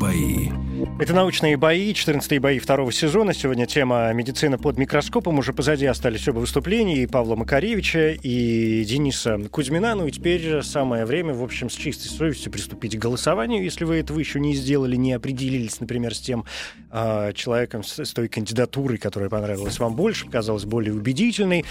бои. 0.00 0.69
Это 0.98 1.12
«Научные 1.12 1.56
бои», 1.58 1.92
14 1.92 2.38
бои 2.38 2.58
второго 2.58 2.90
сезона. 2.90 3.34
Сегодня 3.34 3.66
тема 3.66 4.10
«Медицина 4.14 4.56
под 4.56 4.78
микроскопом». 4.78 5.38
Уже 5.38 5.52
позади 5.52 5.84
остались 5.84 6.26
оба 6.28 6.38
выступления 6.38 7.02
и 7.02 7.06
Павла 7.06 7.36
Макаревича, 7.36 8.12
и 8.12 8.84
Дениса 8.84 9.38
Кузьмина. 9.50 9.94
Ну 9.94 10.06
и 10.06 10.10
теперь 10.10 10.62
самое 10.62 11.04
время, 11.04 11.34
в 11.34 11.42
общем, 11.42 11.68
с 11.68 11.74
чистой 11.74 12.08
совестью 12.08 12.50
приступить 12.50 12.96
к 12.96 12.98
голосованию. 12.98 13.62
Если 13.62 13.84
вы 13.84 13.96
этого 13.96 14.18
еще 14.18 14.40
не 14.40 14.54
сделали, 14.54 14.96
не 14.96 15.12
определились, 15.12 15.80
например, 15.80 16.14
с 16.14 16.20
тем 16.20 16.44
э, 16.90 17.32
человеком, 17.34 17.84
с, 17.84 17.98
с 17.98 18.12
той 18.12 18.28
кандидатурой, 18.28 18.96
которая 18.96 19.28
понравилась 19.28 19.78
вам 19.78 19.94
больше, 19.94 20.26
показалась 20.26 20.64
более 20.64 20.94
убедительной, 20.94 21.64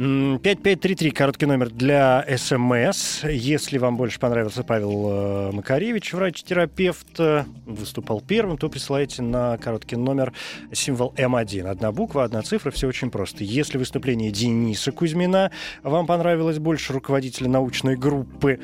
5533, 0.00 1.10
короткий 1.10 1.44
номер 1.44 1.68
для 1.68 2.24
СМС. 2.36 3.22
Если 3.24 3.76
вам 3.76 3.98
больше 3.98 4.18
понравился 4.18 4.64
Павел 4.64 5.08
э, 5.10 5.52
Макаревич, 5.52 6.14
врач-терапевт, 6.14 7.18
э, 7.18 7.44
выступал 7.66 8.22
первым, 8.22 8.49
то 8.56 8.68
присылайте 8.68 9.22
на 9.22 9.56
короткий 9.58 9.96
номер 9.96 10.32
символ 10.72 11.12
М1. 11.16 11.66
Одна 11.68 11.92
буква, 11.92 12.24
одна 12.24 12.42
цифра, 12.42 12.70
все 12.70 12.88
очень 12.88 13.10
просто. 13.10 13.44
Если 13.44 13.78
выступление 13.78 14.30
Дениса 14.30 14.92
Кузьмина 14.92 15.50
вам 15.82 16.06
понравилось 16.06 16.58
больше 16.58 16.92
руководителя 16.92 17.48
научной 17.48 17.96
группы, 17.96 18.60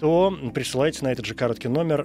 то 0.00 0.34
присылайте 0.54 1.04
на 1.04 1.12
этот 1.12 1.26
же 1.26 1.34
короткий 1.34 1.68
номер 1.68 2.04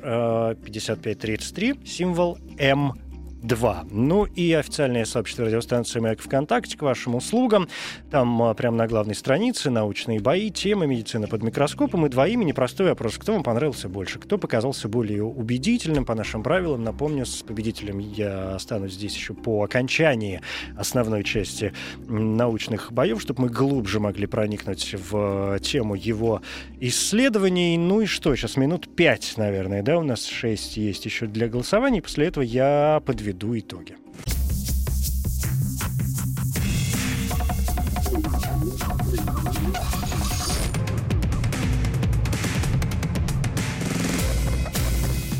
5533 0.63 1.71
э, 1.71 1.85
символ 1.85 2.37
М1. 2.57 3.04
2. 3.45 3.85
Ну 3.91 4.25
и 4.25 4.51
официальное 4.53 5.05
сообщество 5.05 5.45
радиостанции 5.45 5.99
«Маяк 5.99 6.19
ВКонтакте» 6.21 6.77
к 6.77 6.81
вашим 6.81 7.15
услугам. 7.15 7.67
Там 8.09 8.41
а, 8.41 8.53
прямо 8.53 8.77
на 8.77 8.87
главной 8.87 9.15
странице 9.15 9.69
научные 9.69 10.19
бои, 10.19 10.49
темы 10.49 10.87
медицина 10.87 11.27
под 11.27 11.43
микроскопом 11.43 12.05
и 12.05 12.09
два 12.09 12.27
имени. 12.27 12.51
Простой 12.51 12.87
вопрос. 12.89 13.17
Кто 13.17 13.33
вам 13.33 13.43
понравился 13.43 13.87
больше? 13.87 14.19
Кто 14.19 14.37
показался 14.37 14.87
более 14.89 15.23
убедительным 15.23 16.05
по 16.05 16.15
нашим 16.15 16.43
правилам? 16.43 16.83
Напомню, 16.83 17.25
с 17.25 17.43
победителем 17.43 17.99
я 17.99 18.55
останусь 18.55 18.93
здесь 18.93 19.15
еще 19.15 19.33
по 19.33 19.63
окончании 19.63 20.41
основной 20.75 21.23
части 21.23 21.73
научных 22.07 22.91
боев, 22.91 23.21
чтобы 23.21 23.43
мы 23.43 23.49
глубже 23.49 23.99
могли 23.99 24.25
проникнуть 24.25 24.95
в 24.97 25.59
тему 25.59 25.95
его 25.95 26.41
исследований. 26.79 27.77
Ну 27.77 28.01
и 28.01 28.05
что, 28.05 28.35
сейчас 28.35 28.57
минут 28.57 28.93
пять, 28.95 29.33
наверное, 29.37 29.83
да, 29.83 29.97
у 29.97 30.03
нас 30.03 30.25
шесть 30.25 30.77
есть 30.77 31.05
еще 31.05 31.27
для 31.27 31.47
голосования. 31.47 32.01
После 32.01 32.27
этого 32.27 32.43
я 32.43 33.01
подведу 33.05 33.34
подведу 33.35 33.57
итоги. 33.57 33.95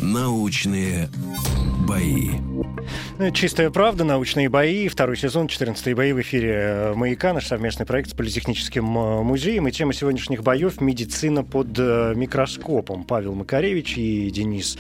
Научные 0.02 1.10
бои. 1.88 2.32
Ну, 3.18 3.32
чистая 3.32 3.70
правда, 3.70 4.04
научные 4.04 4.50
бои, 4.50 4.88
второй 4.90 5.16
сезон, 5.16 5.48
14 5.48 5.96
бои 5.96 6.12
в 6.12 6.22
эфире 6.22 6.52
э, 6.52 6.94
«Маяка», 6.96 7.34
наш 7.34 7.48
совместный 7.48 7.86
проект 7.86 8.10
с 8.10 8.14
Политехническим 8.14 8.86
э, 8.98 9.24
музеем. 9.24 9.68
И 9.68 9.72
тема 9.72 9.94
сегодняшних 9.94 10.44
боев– 10.44 10.82
медицина 10.82 11.44
под 11.44 11.68
э, 11.80 12.14
микроскопом. 12.16 13.06
Павел 13.06 13.34
Макаревич 13.34 13.98
и 13.98 14.30
Денис 14.32 14.78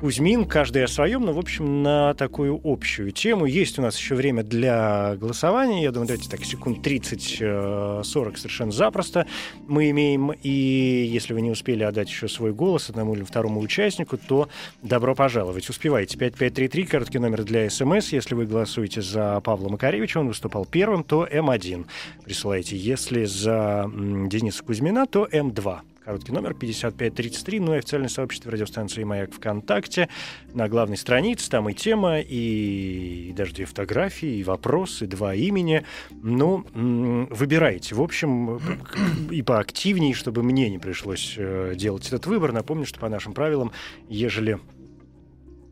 Кузьмин, 0.00 0.44
каждый 0.44 0.84
о 0.84 0.88
своем, 0.88 1.22
но, 1.24 1.32
в 1.32 1.38
общем, 1.40 1.82
на 1.82 2.14
такую 2.14 2.60
общую 2.62 3.10
тему. 3.10 3.46
Есть 3.46 3.80
у 3.80 3.82
нас 3.82 3.98
еще 3.98 4.14
время 4.14 4.44
для 4.44 5.16
голосования. 5.16 5.82
Я 5.82 5.90
думаю, 5.90 6.06
давайте 6.06 6.30
так, 6.30 6.44
секунд 6.44 6.86
30-40 6.86 8.04
совершенно 8.04 8.70
запросто 8.70 9.26
мы 9.66 9.90
имеем. 9.90 10.30
И 10.30 10.48
если 10.50 11.34
вы 11.34 11.40
не 11.40 11.50
успели 11.50 11.82
отдать 11.82 12.08
еще 12.08 12.28
свой 12.28 12.52
голос 12.52 12.90
одному 12.90 13.16
или 13.16 13.24
второму 13.24 13.60
участнику, 13.60 14.18
то 14.18 14.48
добро 14.82 15.16
пожаловать. 15.16 15.68
Успевайте. 15.68 16.16
5533, 16.16 16.84
короткий 16.84 17.18
номер 17.18 17.42
для 17.42 17.68
СМС. 17.68 18.12
Если 18.12 18.36
вы 18.36 18.46
голосуете 18.46 19.02
за 19.02 19.40
Павла 19.40 19.68
Макаревича, 19.68 20.18
он 20.18 20.28
выступал 20.28 20.64
первым, 20.64 21.02
то 21.02 21.26
М1 21.26 21.86
присылайте. 22.24 22.76
Если 22.76 23.24
за 23.24 23.90
Дениса 23.92 24.62
Кузьмина, 24.62 25.06
то 25.06 25.26
М2 25.26 25.80
короткий 26.08 26.32
номер 26.32 26.54
5533, 26.54 27.60
ну 27.60 27.74
и 27.74 27.76
официальное 27.76 28.08
сообщество 28.08 28.50
радиостанции 28.50 29.04
«Маяк» 29.04 29.30
ВКонтакте. 29.30 30.08
На 30.54 30.66
главной 30.66 30.96
странице 30.96 31.50
там 31.50 31.68
и 31.68 31.74
тема, 31.74 32.20
и, 32.20 33.28
и 33.28 33.32
даже 33.34 33.52
две 33.52 33.66
фотографии, 33.66 34.38
и 34.38 34.42
вопросы, 34.42 35.06
два 35.06 35.34
имени. 35.34 35.84
Ну, 36.10 36.64
выбирайте. 36.72 37.94
В 37.94 38.00
общем, 38.00 38.58
и 39.30 39.42
поактивнее, 39.42 40.14
чтобы 40.14 40.42
мне 40.42 40.70
не 40.70 40.78
пришлось 40.78 41.34
э, 41.36 41.74
делать 41.76 42.06
этот 42.06 42.24
выбор. 42.24 42.52
Напомню, 42.52 42.86
что 42.86 42.98
по 43.00 43.10
нашим 43.10 43.34
правилам, 43.34 43.72
ежели 44.08 44.58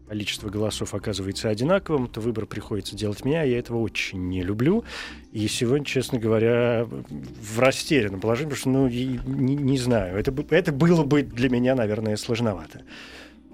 количество 0.08 0.48
голосов 0.48 0.94
оказывается 0.94 1.48
одинаковым, 1.48 2.08
то 2.08 2.20
выбор 2.20 2.46
приходится 2.46 2.96
делать 2.96 3.24
меня, 3.24 3.42
я 3.42 3.58
этого 3.58 3.78
очень 3.78 4.28
не 4.28 4.42
люблю. 4.42 4.84
И 5.32 5.46
сегодня, 5.48 5.84
честно 5.84 6.18
говоря, 6.18 6.86
в 6.86 7.58
растерянном 7.58 8.20
положении, 8.20 8.50
потому 8.50 8.60
что, 8.60 8.68
ну, 8.70 8.88
не, 8.88 9.56
не 9.56 9.78
знаю, 9.78 10.16
это, 10.16 10.34
это 10.50 10.72
было 10.72 11.02
бы 11.02 11.22
для 11.22 11.48
меня, 11.48 11.74
наверное, 11.74 12.16
сложновато. 12.16 12.82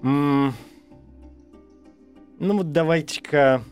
М-м- 0.02 0.54
ну 2.38 2.56
вот 2.56 2.72
давайте-ка 2.72 3.62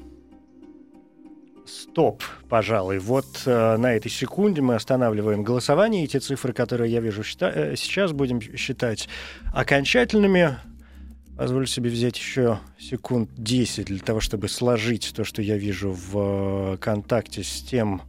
стоп, 1.66 2.22
пожалуй. 2.48 2.98
Вот 2.98 3.42
э, 3.46 3.76
на 3.76 3.94
этой 3.94 4.10
секунде 4.10 4.60
мы 4.60 4.74
останавливаем 4.74 5.42
голосование, 5.42 6.04
и 6.04 6.08
те 6.08 6.20
цифры, 6.20 6.52
которые 6.52 6.92
я 6.92 7.00
вижу 7.00 7.22
счита- 7.22 7.52
э, 7.54 7.76
сейчас, 7.76 8.12
будем 8.12 8.40
считать 8.40 9.08
окончательными. 9.52 10.56
Позволю 11.40 11.64
себе 11.64 11.88
взять 11.88 12.18
еще 12.18 12.58
секунд 12.78 13.30
10 13.38 13.86
для 13.86 14.00
того, 14.00 14.20
чтобы 14.20 14.46
сложить 14.46 15.14
то, 15.16 15.24
что 15.24 15.40
я 15.40 15.56
вижу 15.56 15.90
в 15.90 16.74
э, 16.74 16.76
контакте 16.76 17.42
с 17.42 17.62
тем, 17.62 18.02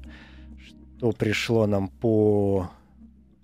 что 0.98 1.14
пришло 1.14 1.66
нам 1.66 1.88
по 1.88 2.70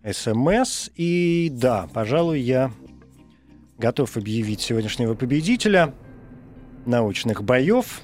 СМС. 0.04 0.90
И 0.98 1.50
да, 1.54 1.88
пожалуй, 1.94 2.42
я 2.42 2.70
готов 3.78 4.18
объявить 4.18 4.60
сегодняшнего 4.60 5.14
победителя 5.14 5.94
научных 6.86 7.42
боев. 7.46 8.02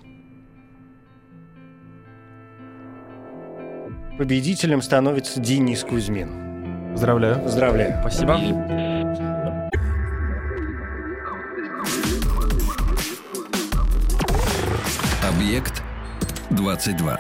Победителем 4.18 4.82
становится 4.82 5.42
Денис 5.42 5.84
Кузьмин. 5.84 6.94
Поздравляю. 6.94 7.44
Поздравляю. 7.44 8.00
Спасибо. 8.00 8.93
Объект 15.54 15.84
22. 16.50 17.20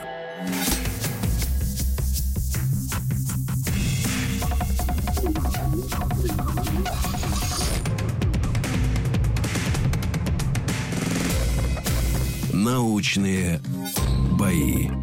Научные 12.51 13.61
бои. 14.31 15.02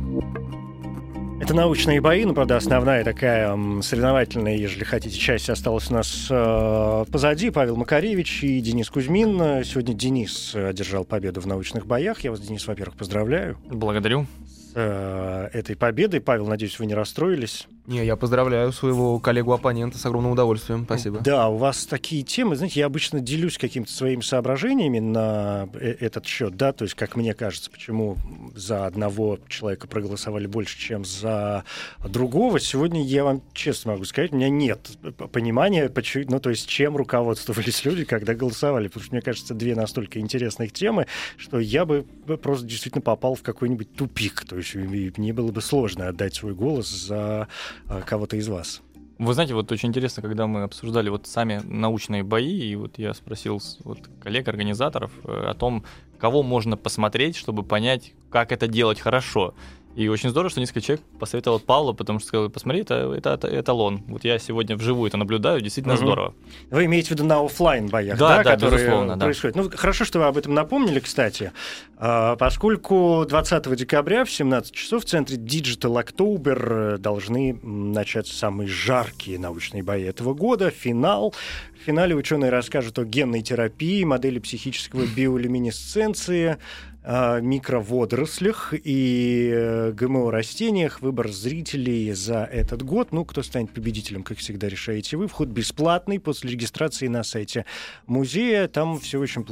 Это 1.50 1.56
научные 1.56 2.00
бои, 2.00 2.24
ну, 2.24 2.32
правда, 2.32 2.56
основная 2.56 3.02
такая 3.02 3.58
соревновательная, 3.82 4.54
если 4.54 4.84
хотите, 4.84 5.18
часть 5.18 5.50
осталась 5.50 5.90
у 5.90 5.94
нас 5.94 6.28
э, 6.30 7.04
позади. 7.10 7.50
Павел 7.50 7.74
Макаревич 7.74 8.44
и 8.44 8.60
Денис 8.60 8.88
Кузьмин. 8.88 9.64
Сегодня 9.64 9.92
Денис 9.92 10.54
одержал 10.54 11.04
победу 11.04 11.40
в 11.40 11.48
научных 11.48 11.86
боях. 11.86 12.20
Я 12.20 12.30
вас, 12.30 12.38
Денис, 12.38 12.64
во-первых, 12.68 12.96
поздравляю. 12.96 13.58
Благодарю. 13.68 14.26
С 14.70 14.72
э, 14.74 15.48
этой 15.52 15.76
победой. 15.76 16.20
Павел, 16.20 16.46
надеюсь, 16.46 16.78
вы 16.78 16.86
не 16.86 16.94
расстроились. 16.94 17.66
Не, 17.86 18.04
я 18.04 18.14
поздравляю 18.14 18.72
своего 18.72 19.18
коллегу-оппонента 19.18 19.98
с 19.98 20.06
огромным 20.06 20.30
удовольствием. 20.30 20.84
Спасибо. 20.84 21.18
Да, 21.18 21.48
у 21.48 21.56
вас 21.56 21.86
такие 21.86 22.22
темы. 22.22 22.54
Знаете, 22.54 22.78
я 22.78 22.86
обычно 22.86 23.18
делюсь 23.18 23.58
какими-то 23.58 23.90
своими 23.90 24.20
соображениями 24.20 25.00
на 25.00 25.68
э, 25.74 25.96
этот 25.98 26.24
счет, 26.24 26.56
да, 26.56 26.72
то 26.72 26.84
есть, 26.84 26.94
как 26.94 27.16
мне 27.16 27.34
кажется, 27.34 27.68
почему 27.68 28.16
за 28.54 28.86
одного 28.86 29.40
человека 29.48 29.88
проголосовали 29.88 30.46
больше, 30.46 30.78
чем 30.78 31.04
за 31.04 31.64
другого. 32.04 32.60
Сегодня 32.60 33.02
я 33.02 33.24
вам 33.24 33.42
честно 33.54 33.92
могу 33.92 34.04
сказать, 34.04 34.32
у 34.32 34.36
меня 34.36 34.50
нет 34.50 34.90
понимания, 35.32 35.88
почему, 35.88 36.26
ну, 36.28 36.38
то 36.38 36.50
есть, 36.50 36.68
чем 36.68 36.96
руководствовались 36.96 37.84
люди, 37.84 38.04
когда 38.04 38.34
голосовали. 38.34 38.86
Потому 38.86 39.04
что, 39.04 39.14
мне 39.14 39.22
кажется, 39.22 39.52
две 39.52 39.74
настолько 39.74 40.20
интересных 40.20 40.72
темы, 40.72 41.08
что 41.36 41.58
я 41.58 41.84
бы 41.84 42.06
просто 42.40 42.66
действительно 42.66 43.02
попал 43.02 43.34
в 43.34 43.42
какой-нибудь 43.42 43.94
тупик. 43.94 44.44
То 44.44 44.59
мне 44.74 45.32
было 45.32 45.50
бы 45.52 45.60
сложно 45.60 46.08
отдать 46.08 46.34
свой 46.34 46.54
голос 46.54 46.88
за 46.88 47.48
а, 47.86 48.02
кого-то 48.02 48.36
из 48.36 48.48
вас. 48.48 48.82
Вы 49.18 49.34
знаете, 49.34 49.52
вот 49.52 49.70
очень 49.70 49.90
интересно, 49.90 50.22
когда 50.22 50.46
мы 50.46 50.62
обсуждали 50.62 51.10
вот 51.10 51.26
сами 51.26 51.60
научные 51.64 52.22
бои, 52.22 52.58
и 52.58 52.74
вот 52.74 52.98
я 52.98 53.12
спросил 53.12 53.60
вот 53.84 54.08
коллег-организаторов 54.22 55.12
э, 55.24 55.50
о 55.50 55.52
том, 55.52 55.84
кого 56.18 56.42
можно 56.42 56.78
посмотреть, 56.78 57.36
чтобы 57.36 57.62
понять, 57.62 58.14
как 58.30 58.50
это 58.50 58.66
делать 58.66 58.98
хорошо. 58.98 59.54
И 59.96 60.06
очень 60.08 60.30
здорово, 60.30 60.50
что 60.50 60.60
несколько 60.60 60.80
человек 60.80 61.04
посоветовал 61.18 61.58
Павлу, 61.58 61.94
потому 61.94 62.20
что 62.20 62.28
сказал, 62.28 62.48
посмотри, 62.48 62.82
это, 62.82 63.12
это, 63.16 63.30
это 63.30 63.60
эталон. 63.60 64.02
Вот 64.06 64.24
я 64.24 64.38
сегодня 64.38 64.76
вживую 64.76 65.08
это 65.08 65.16
наблюдаю, 65.16 65.60
действительно 65.60 65.94
угу. 65.94 66.02
здорово. 66.02 66.34
Вы 66.70 66.84
имеете 66.84 67.08
в 67.08 67.10
виду 67.12 67.24
на 67.24 67.44
офлайн 67.44 67.88
боях, 67.88 68.16
да, 68.16 68.38
да, 68.38 68.44
да 68.44 68.54
которые 68.54 68.78
безусловно, 68.78 69.18
происходят? 69.18 69.56
Да. 69.56 69.62
Ну, 69.62 69.70
хорошо, 69.74 70.04
что 70.04 70.20
вы 70.20 70.26
об 70.26 70.36
этом 70.36 70.54
напомнили, 70.54 71.00
кстати, 71.00 71.52
а, 71.96 72.36
поскольку 72.36 73.26
20 73.28 73.74
декабря 73.74 74.24
в 74.24 74.30
17 74.30 74.72
часов 74.72 75.04
в 75.04 75.06
центре 75.06 75.36
Digital 75.36 76.02
October 76.04 76.96
должны 76.98 77.58
начаться 77.62 78.34
самые 78.34 78.68
жаркие 78.68 79.38
научные 79.38 79.82
бои 79.82 80.04
этого 80.04 80.34
года, 80.34 80.70
финал. 80.70 81.34
В 81.80 81.82
финале 81.82 82.14
ученые 82.14 82.50
расскажут 82.50 82.98
о 82.98 83.04
генной 83.04 83.42
терапии, 83.42 84.04
модели 84.04 84.38
психического 84.38 85.04
биолюминесценции, 85.16 86.58
микроводорослях 87.02 88.74
и 88.74 89.50
э, 89.52 89.92
ГМО-растениях. 89.92 91.00
Выбор 91.00 91.30
зрителей 91.30 92.12
за 92.12 92.44
этот 92.44 92.82
год. 92.82 93.12
Ну, 93.12 93.24
кто 93.24 93.42
станет 93.42 93.72
победителем, 93.72 94.22
как 94.22 94.38
всегда, 94.38 94.68
решаете 94.68 95.16
вы. 95.16 95.26
Вход 95.26 95.48
бесплатный 95.48 96.20
после 96.20 96.50
регистрации 96.50 97.06
на 97.06 97.22
сайте 97.22 97.64
музея. 98.06 98.68
Там 98.68 99.00
все 99.00 99.18
очень, 99.18 99.46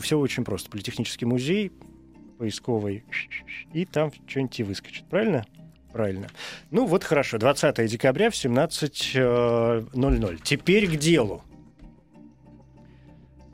все 0.00 0.18
очень 0.18 0.44
просто. 0.44 0.70
Политехнический 0.70 1.26
музей, 1.26 1.72
поисковый, 2.38 3.04
и 3.72 3.84
там 3.84 4.10
что-нибудь 4.26 4.60
и 4.60 4.62
выскочит. 4.62 5.04
Правильно? 5.10 5.44
Правильно. 5.92 6.28
Ну 6.70 6.86
вот 6.86 7.04
хорошо, 7.04 7.38
20 7.38 7.86
декабря 7.86 8.30
в 8.30 8.34
17.00. 8.34 9.12
Э, 9.14 10.36
Теперь 10.42 10.88
к 10.88 10.96
делу. 10.96 11.42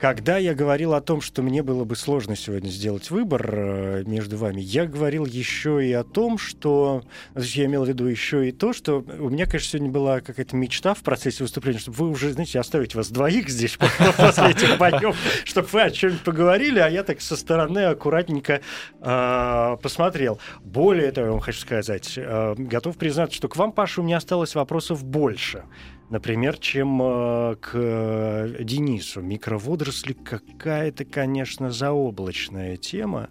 Когда 0.01 0.39
я 0.39 0.55
говорил 0.55 0.95
о 0.95 1.01
том, 1.01 1.21
что 1.21 1.43
мне 1.43 1.61
было 1.61 1.83
бы 1.83 1.95
сложно 1.95 2.35
сегодня 2.35 2.69
сделать 2.69 3.11
выбор 3.11 3.47
э, 3.53 4.03
между 4.07 4.35
вами, 4.35 4.59
я 4.59 4.87
говорил 4.87 5.27
еще 5.27 5.87
и 5.87 5.93
о 5.93 6.03
том, 6.03 6.39
что... 6.39 7.03
Значит, 7.35 7.55
я 7.57 7.65
имел 7.65 7.85
в 7.85 7.87
виду 7.87 8.07
еще 8.07 8.49
и 8.49 8.51
то, 8.51 8.73
что 8.73 9.05
у 9.19 9.29
меня, 9.29 9.45
конечно, 9.45 9.69
сегодня 9.69 9.91
была 9.91 10.21
какая-то 10.21 10.55
мечта 10.55 10.95
в 10.95 11.03
процессе 11.03 11.43
выступления, 11.43 11.77
чтобы 11.77 11.97
вы 11.97 12.09
уже, 12.09 12.31
знаете, 12.31 12.59
оставить 12.59 12.95
вас 12.95 13.11
двоих 13.11 13.47
здесь 13.47 13.77
после 14.17 14.49
этих 14.49 14.79
боев, 14.79 15.15
чтобы 15.45 15.67
вы 15.71 15.83
о 15.83 15.91
чем-нибудь 15.91 16.23
поговорили, 16.23 16.79
а 16.79 16.89
я 16.89 17.03
так 17.03 17.21
со 17.21 17.35
стороны 17.35 17.85
аккуратненько 17.85 18.61
э, 19.01 19.77
посмотрел. 19.83 20.39
Более 20.63 21.11
того, 21.11 21.27
я 21.27 21.31
вам 21.33 21.41
хочу 21.41 21.59
сказать, 21.59 22.13
э, 22.17 22.55
готов 22.57 22.97
признаться, 22.97 23.35
что 23.35 23.47
к 23.47 23.55
вам, 23.55 23.71
Паша, 23.71 24.01
у 24.01 24.03
меня 24.03 24.17
осталось 24.17 24.55
вопросов 24.55 25.03
больше 25.03 25.63
например, 26.11 26.57
чем 26.57 27.01
э, 27.01 27.55
к 27.59 27.71
э, 27.73 28.63
Денису. 28.63 29.21
Микроводоросли 29.21 30.13
какая-то, 30.13 31.05
конечно, 31.05 31.71
заоблачная 31.71 32.77
тема. 32.77 33.29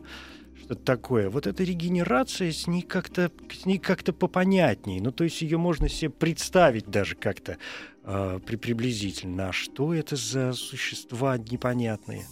Что-то 0.65 0.83
такое. 0.83 1.29
Вот 1.29 1.47
эта 1.47 1.63
регенерация 1.63 2.51
с 2.51 2.67
ней 2.67 2.83
как-то 2.83 3.31
с 3.53 3.79
как-то 3.79 4.13
попонятней. 4.13 5.01
Ну, 5.01 5.13
то 5.13 5.25
есть 5.25 5.43
ее 5.43 5.59
можно 5.59 5.89
себе 5.89 6.11
представить 6.11 6.87
даже 6.87 7.17
как-то 7.17 7.59
э, 8.03 8.41
при, 8.45 8.57
приблизительно. 8.57 9.51
А 9.51 9.53
что 9.53 9.93
это 9.95 10.17
за 10.17 10.55
существа 10.55 11.37
непонятные? 11.37 12.25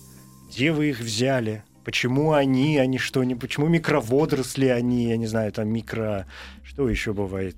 Где 0.48 0.72
вы 0.72 0.88
их 0.88 1.00
взяли? 1.00 1.62
Почему 1.84 2.32
они, 2.32 2.78
они 2.78 2.98
что, 2.98 3.22
не, 3.22 3.34
почему 3.34 3.68
микроводоросли 3.68 4.68
они, 4.68 5.08
я 5.08 5.18
не 5.18 5.26
знаю, 5.26 5.52
там 5.52 5.68
микро... 5.68 6.26
Что 6.62 6.88
еще 6.88 7.12
бывает? 7.12 7.56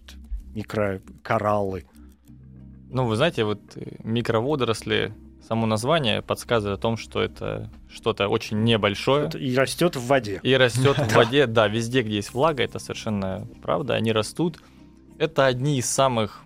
Микрокораллы. 0.54 1.84
Ну, 2.92 3.06
вы 3.06 3.16
знаете, 3.16 3.44
вот 3.44 3.60
э, 3.76 3.96
микроводоросли, 4.02 5.12
само 5.46 5.66
название 5.66 6.22
подсказывает 6.22 6.78
о 6.78 6.82
том, 6.82 6.96
что 6.96 7.22
это 7.22 7.70
что-то 7.92 8.28
очень 8.28 8.62
небольшое. 8.64 9.30
И 9.30 9.56
растет 9.56 9.96
в 9.96 10.06
воде. 10.06 10.40
И 10.42 10.54
растет 10.54 10.98
в 10.98 11.12
воде, 11.14 11.46
да, 11.46 11.68
везде, 11.68 12.02
где 12.02 12.16
есть 12.16 12.34
влага, 12.34 12.62
это 12.62 12.78
совершенно 12.78 13.46
правда, 13.62 13.94
они 13.94 14.12
растут. 14.12 14.58
Это 15.18 15.46
одни 15.46 15.78
из 15.78 15.86
самых, 15.86 16.42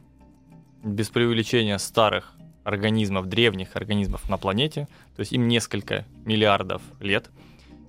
без 0.83 1.09
преувеличения, 1.09 1.79
старых 1.79 2.35
организмов, 2.63 3.27
древних 3.27 3.77
организмов 3.77 4.29
на 4.29 4.37
планете. 4.37 4.89
То 5.17 5.21
есть 5.21 5.33
им 5.33 5.49
несколько 5.49 6.05
миллиардов 6.25 6.83
лет. 7.01 7.31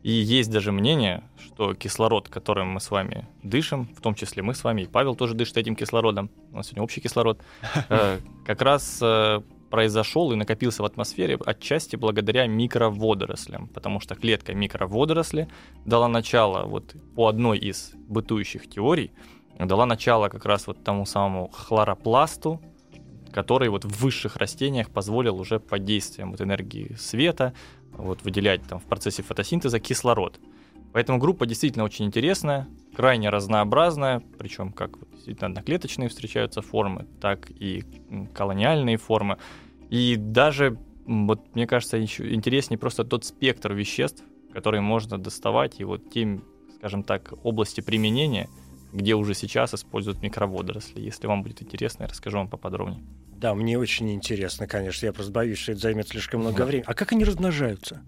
И 0.06 0.12
есть 0.12 0.52
даже 0.52 0.72
мнение, 0.72 1.24
что 1.40 1.74
кислород, 1.74 2.30
которым 2.30 2.68
мы 2.68 2.80
с 2.80 2.92
вами 2.92 3.28
дышим, 3.42 3.88
в 3.98 4.02
том 4.02 4.14
числе 4.14 4.44
мы 4.44 4.54
с 4.54 4.64
вами, 4.64 4.84
и 4.84 4.86
Павел 4.86 5.16
тоже 5.16 5.34
дышит 5.34 5.58
этим 5.58 5.76
кислородом, 5.76 6.30
у 6.52 6.58
нас 6.58 6.68
сегодня 6.68 6.84
общий 6.84 7.02
кислород, 7.02 7.42
э, 7.90 8.20
как 8.46 8.62
раз 8.62 9.00
э, 9.02 9.42
произошел 9.72 10.32
и 10.32 10.36
накопился 10.36 10.84
в 10.84 10.86
атмосфере 10.86 11.40
отчасти 11.44 11.96
благодаря 11.96 12.46
микроводорослям, 12.46 13.68
потому 13.70 14.00
что 14.00 14.14
клетка 14.14 14.54
микроводоросли 14.54 15.48
дала 15.86 16.08
начало 16.08 16.68
вот 16.68 16.96
по 17.16 17.28
одной 17.28 17.58
из 17.58 17.94
бытующих 17.96 18.70
теорий, 18.70 19.12
дала 19.58 19.88
начало 19.88 20.30
как 20.30 20.46
раз 20.46 20.68
вот 20.68 20.84
тому 20.84 21.08
самому 21.08 21.48
хлоропласту, 21.48 22.62
который 23.34 23.70
вот 23.70 23.86
в 23.86 24.02
высших 24.04 24.38
растениях 24.38 24.92
позволил 24.92 25.40
уже 25.40 25.60
под 25.60 25.84
действием 25.84 26.30
вот 26.30 26.42
энергии 26.42 26.94
света 26.94 27.56
вот 27.98 28.24
выделять 28.24 28.64
там 28.64 28.80
в 28.80 28.84
процессе 28.84 29.24
фотосинтеза 29.24 29.80
кислород. 29.80 30.40
Поэтому 30.94 31.20
группа 31.20 31.46
действительно 31.46 31.84
очень 31.84 32.06
интересная, 32.06 32.68
крайне 32.96 33.30
разнообразная, 33.30 34.22
причем 34.40 34.72
как 34.72 34.98
действительно 35.12 35.50
одноклеточные 35.50 36.08
встречаются 36.08 36.62
формы, 36.62 37.06
так 37.20 37.52
и 37.52 37.84
колониальные 38.34 38.98
формы. 38.98 39.38
И 39.90 40.16
даже, 40.16 40.78
вот 41.06 41.54
мне 41.54 41.68
кажется, 41.68 41.98
еще 41.98 42.34
интереснее 42.34 42.78
просто 42.78 43.04
тот 43.04 43.26
спектр 43.26 43.74
веществ, 43.74 44.24
которые 44.54 44.82
можно 44.82 45.18
доставать, 45.18 45.82
и 45.82 45.84
вот 45.84 46.10
тем, 46.12 46.46
скажем 46.78 47.04
так, 47.04 47.34
области 47.44 47.82
применения, 47.82 48.48
где 48.94 49.16
уже 49.16 49.34
сейчас 49.34 49.74
используют 49.74 50.22
микроводоросли. 50.22 51.02
Если 51.02 51.28
вам 51.28 51.44
будет 51.44 51.62
интересно, 51.62 52.04
я 52.04 52.10
расскажу 52.10 52.38
вам 52.38 52.48
поподробнее. 52.48 53.04
Да, 53.38 53.54
мне 53.54 53.78
очень 53.78 54.12
интересно, 54.12 54.68
конечно. 54.68 55.06
Я 55.06 55.14
просто 55.14 55.32
боюсь, 55.32 55.58
что 55.58 55.74
это 55.74 55.82
займет 55.82 56.08
слишком 56.08 56.42
много 56.42 56.60
да. 56.60 56.66
времени. 56.66 56.86
А 56.88 56.94
как 56.94 57.12
они 57.12 57.26
размножаются? 57.26 58.02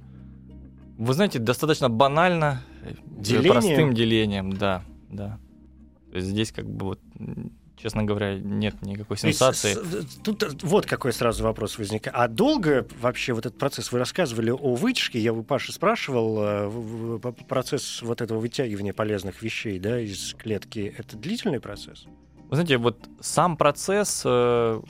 Вы 0.98 1.14
знаете, 1.14 1.40
достаточно 1.40 1.90
банально, 1.90 2.64
э, 2.84 2.94
Делением? 3.20 3.52
простым 3.52 3.94
делением, 3.94 4.54
да, 4.54 4.84
да. 5.10 5.40
То 6.12 6.18
есть 6.18 6.30
здесь 6.30 6.52
как 6.52 6.68
бы 6.68 6.86
вот 6.86 7.00
честно 7.82 8.04
говоря, 8.04 8.38
нет 8.38 8.82
никакой 8.82 9.18
сенсации. 9.18 9.70
Есть, 9.70 10.24
тут 10.24 10.44
э, 10.44 10.50
вот 10.64 10.86
какой 10.86 11.14
сразу 11.14 11.44
вопрос 11.44 11.78
возникает. 11.78 12.16
А 12.18 12.28
долго 12.28 12.88
вообще 13.00 13.34
вот 13.34 13.46
этот 13.46 13.60
процесс? 13.60 13.92
Вы 13.92 14.00
рассказывали 14.00 14.50
о 14.50 14.76
вытяжке, 14.76 15.20
я 15.20 15.34
у 15.34 15.44
Паши 15.44 15.72
спрашивал, 15.72 16.38
э, 16.40 17.34
процесс 17.48 18.02
вот 18.02 18.22
этого 18.22 18.40
вытягивания 18.40 18.94
полезных 18.94 19.42
вещей 19.42 19.80
да, 19.80 20.00
из 20.00 20.34
клетки, 20.34 20.94
это 20.98 21.18
длительный 21.18 21.60
процесс? 21.60 22.06
Вы 22.50 22.56
знаете, 22.56 22.78
вот 22.78 23.10
сам 23.20 23.58
процесс, 23.58 24.22
это, 24.22 24.84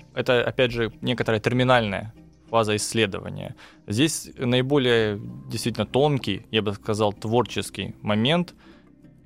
опять 0.46 0.72
же, 0.72 0.94
некоторая 1.02 1.42
терминальная 1.42 2.14
фаза 2.52 2.76
исследования. 2.76 3.56
Здесь 3.88 4.30
наиболее 4.38 5.20
действительно 5.50 5.88
тонкий, 5.88 6.46
я 6.52 6.62
бы 6.62 6.74
сказал, 6.74 7.14
творческий 7.14 7.96
момент— 8.02 8.54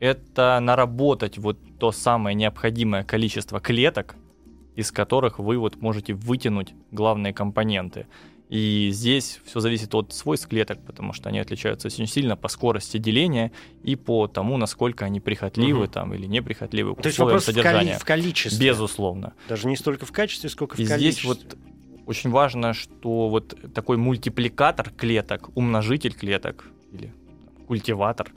это 0.01 0.59
наработать 0.59 1.37
вот 1.37 1.57
то 1.79 1.91
самое 1.91 2.35
необходимое 2.35 3.03
количество 3.03 3.61
клеток, 3.61 4.15
из 4.75 4.91
которых 4.91 5.37
вы 5.37 5.59
вот 5.59 5.79
можете 5.79 6.13
вытянуть 6.13 6.73
главные 6.89 7.33
компоненты. 7.33 8.07
И 8.49 8.89
здесь 8.91 9.39
все 9.45 9.59
зависит 9.59 9.93
от 9.93 10.11
свойств 10.11 10.47
клеток, 10.49 10.83
потому 10.85 11.13
что 11.13 11.29
они 11.29 11.39
отличаются 11.39 11.87
очень 11.87 12.07
сильно 12.07 12.35
по 12.35 12.47
скорости 12.47 12.97
деления 12.97 13.51
и 13.83 13.95
по 13.95 14.27
тому, 14.27 14.57
насколько 14.57 15.05
они 15.05 15.19
прихотливы 15.19 15.83
угу. 15.83 15.91
там 15.91 16.13
или 16.15 16.25
неприхотливы 16.25 16.95
к 16.95 17.01
То 17.01 17.07
есть 17.07 17.19
вопрос 17.19 17.45
содержания. 17.45 17.93
В, 17.93 17.99
коли- 17.99 17.99
в 17.99 18.05
количестве. 18.23 18.67
Безусловно. 18.67 19.33
Даже 19.47 19.67
не 19.67 19.77
столько 19.77 20.07
в 20.07 20.11
качестве, 20.11 20.49
сколько 20.49 20.81
и 20.81 20.85
в 20.85 20.89
количестве. 20.89 21.11
здесь 21.11 21.23
вот 21.23 21.57
очень 22.07 22.31
важно, 22.31 22.73
что 22.73 23.29
вот 23.29 23.55
такой 23.73 23.97
мультипликатор 23.97 24.89
клеток, 24.89 25.51
умножитель 25.55 26.13
клеток 26.13 26.65
или 26.91 27.13
культиватор, 27.67 28.31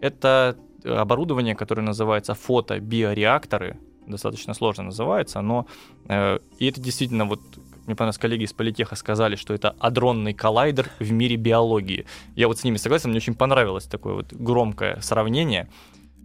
это 0.00 0.56
оборудование, 0.84 1.54
которое 1.54 1.82
называется 1.82 2.34
фотобиореакторы, 2.34 3.78
достаточно 4.06 4.54
сложно 4.54 4.84
называется, 4.84 5.40
но 5.40 5.66
э, 6.08 6.38
и 6.58 6.66
это 6.66 6.80
действительно 6.80 7.24
вот 7.24 7.40
мне 7.86 7.96
понравилось, 7.96 8.18
коллеги 8.18 8.44
из 8.44 8.52
политеха 8.52 8.94
сказали, 8.94 9.34
что 9.34 9.54
это 9.54 9.74
адронный 9.80 10.34
коллайдер 10.34 10.88
в 11.00 11.10
мире 11.10 11.36
биологии. 11.36 12.06
Я 12.36 12.46
вот 12.46 12.58
с 12.58 12.64
ними 12.64 12.76
согласен, 12.76 13.10
мне 13.10 13.16
очень 13.16 13.34
понравилось 13.34 13.84
такое 13.84 14.14
вот 14.14 14.32
громкое 14.32 15.00
сравнение. 15.00 15.68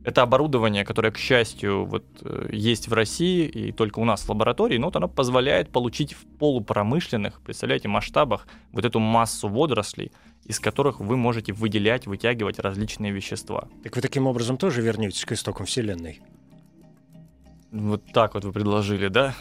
Это 0.03 0.21
оборудование, 0.21 0.85
которое, 0.85 1.11
к 1.11 1.17
счастью, 1.17 1.85
вот, 1.85 2.05
э, 2.21 2.49
есть 2.53 2.87
в 2.87 2.93
России 2.93 3.45
и 3.45 3.71
только 3.71 3.99
у 3.99 4.05
нас 4.05 4.21
в 4.21 4.29
лаборатории, 4.29 4.77
но 4.77 4.87
вот 4.87 4.95
оно 4.95 5.09
позволяет 5.09 5.69
получить 5.69 6.13
в 6.13 6.25
полупромышленных, 6.37 7.41
представляете, 7.41 7.87
масштабах 7.87 8.47
вот 8.71 8.85
эту 8.85 8.99
массу 8.99 9.49
водорослей, 9.49 10.11
из 10.47 10.59
которых 10.59 10.99
вы 10.99 11.17
можете 11.17 11.53
выделять, 11.53 12.07
вытягивать 12.07 12.59
различные 12.59 13.11
вещества. 13.11 13.67
Так 13.83 13.95
вы 13.95 14.01
таким 14.01 14.27
образом 14.27 14.57
тоже 14.57 14.81
вернетесь 14.81 15.25
к 15.25 15.33
истокам 15.33 15.65
Вселенной? 15.65 16.21
Вот 17.69 18.01
так 18.13 18.33
вот 18.33 18.45
вы 18.45 18.53
предложили, 18.53 19.09
да? 19.09 19.35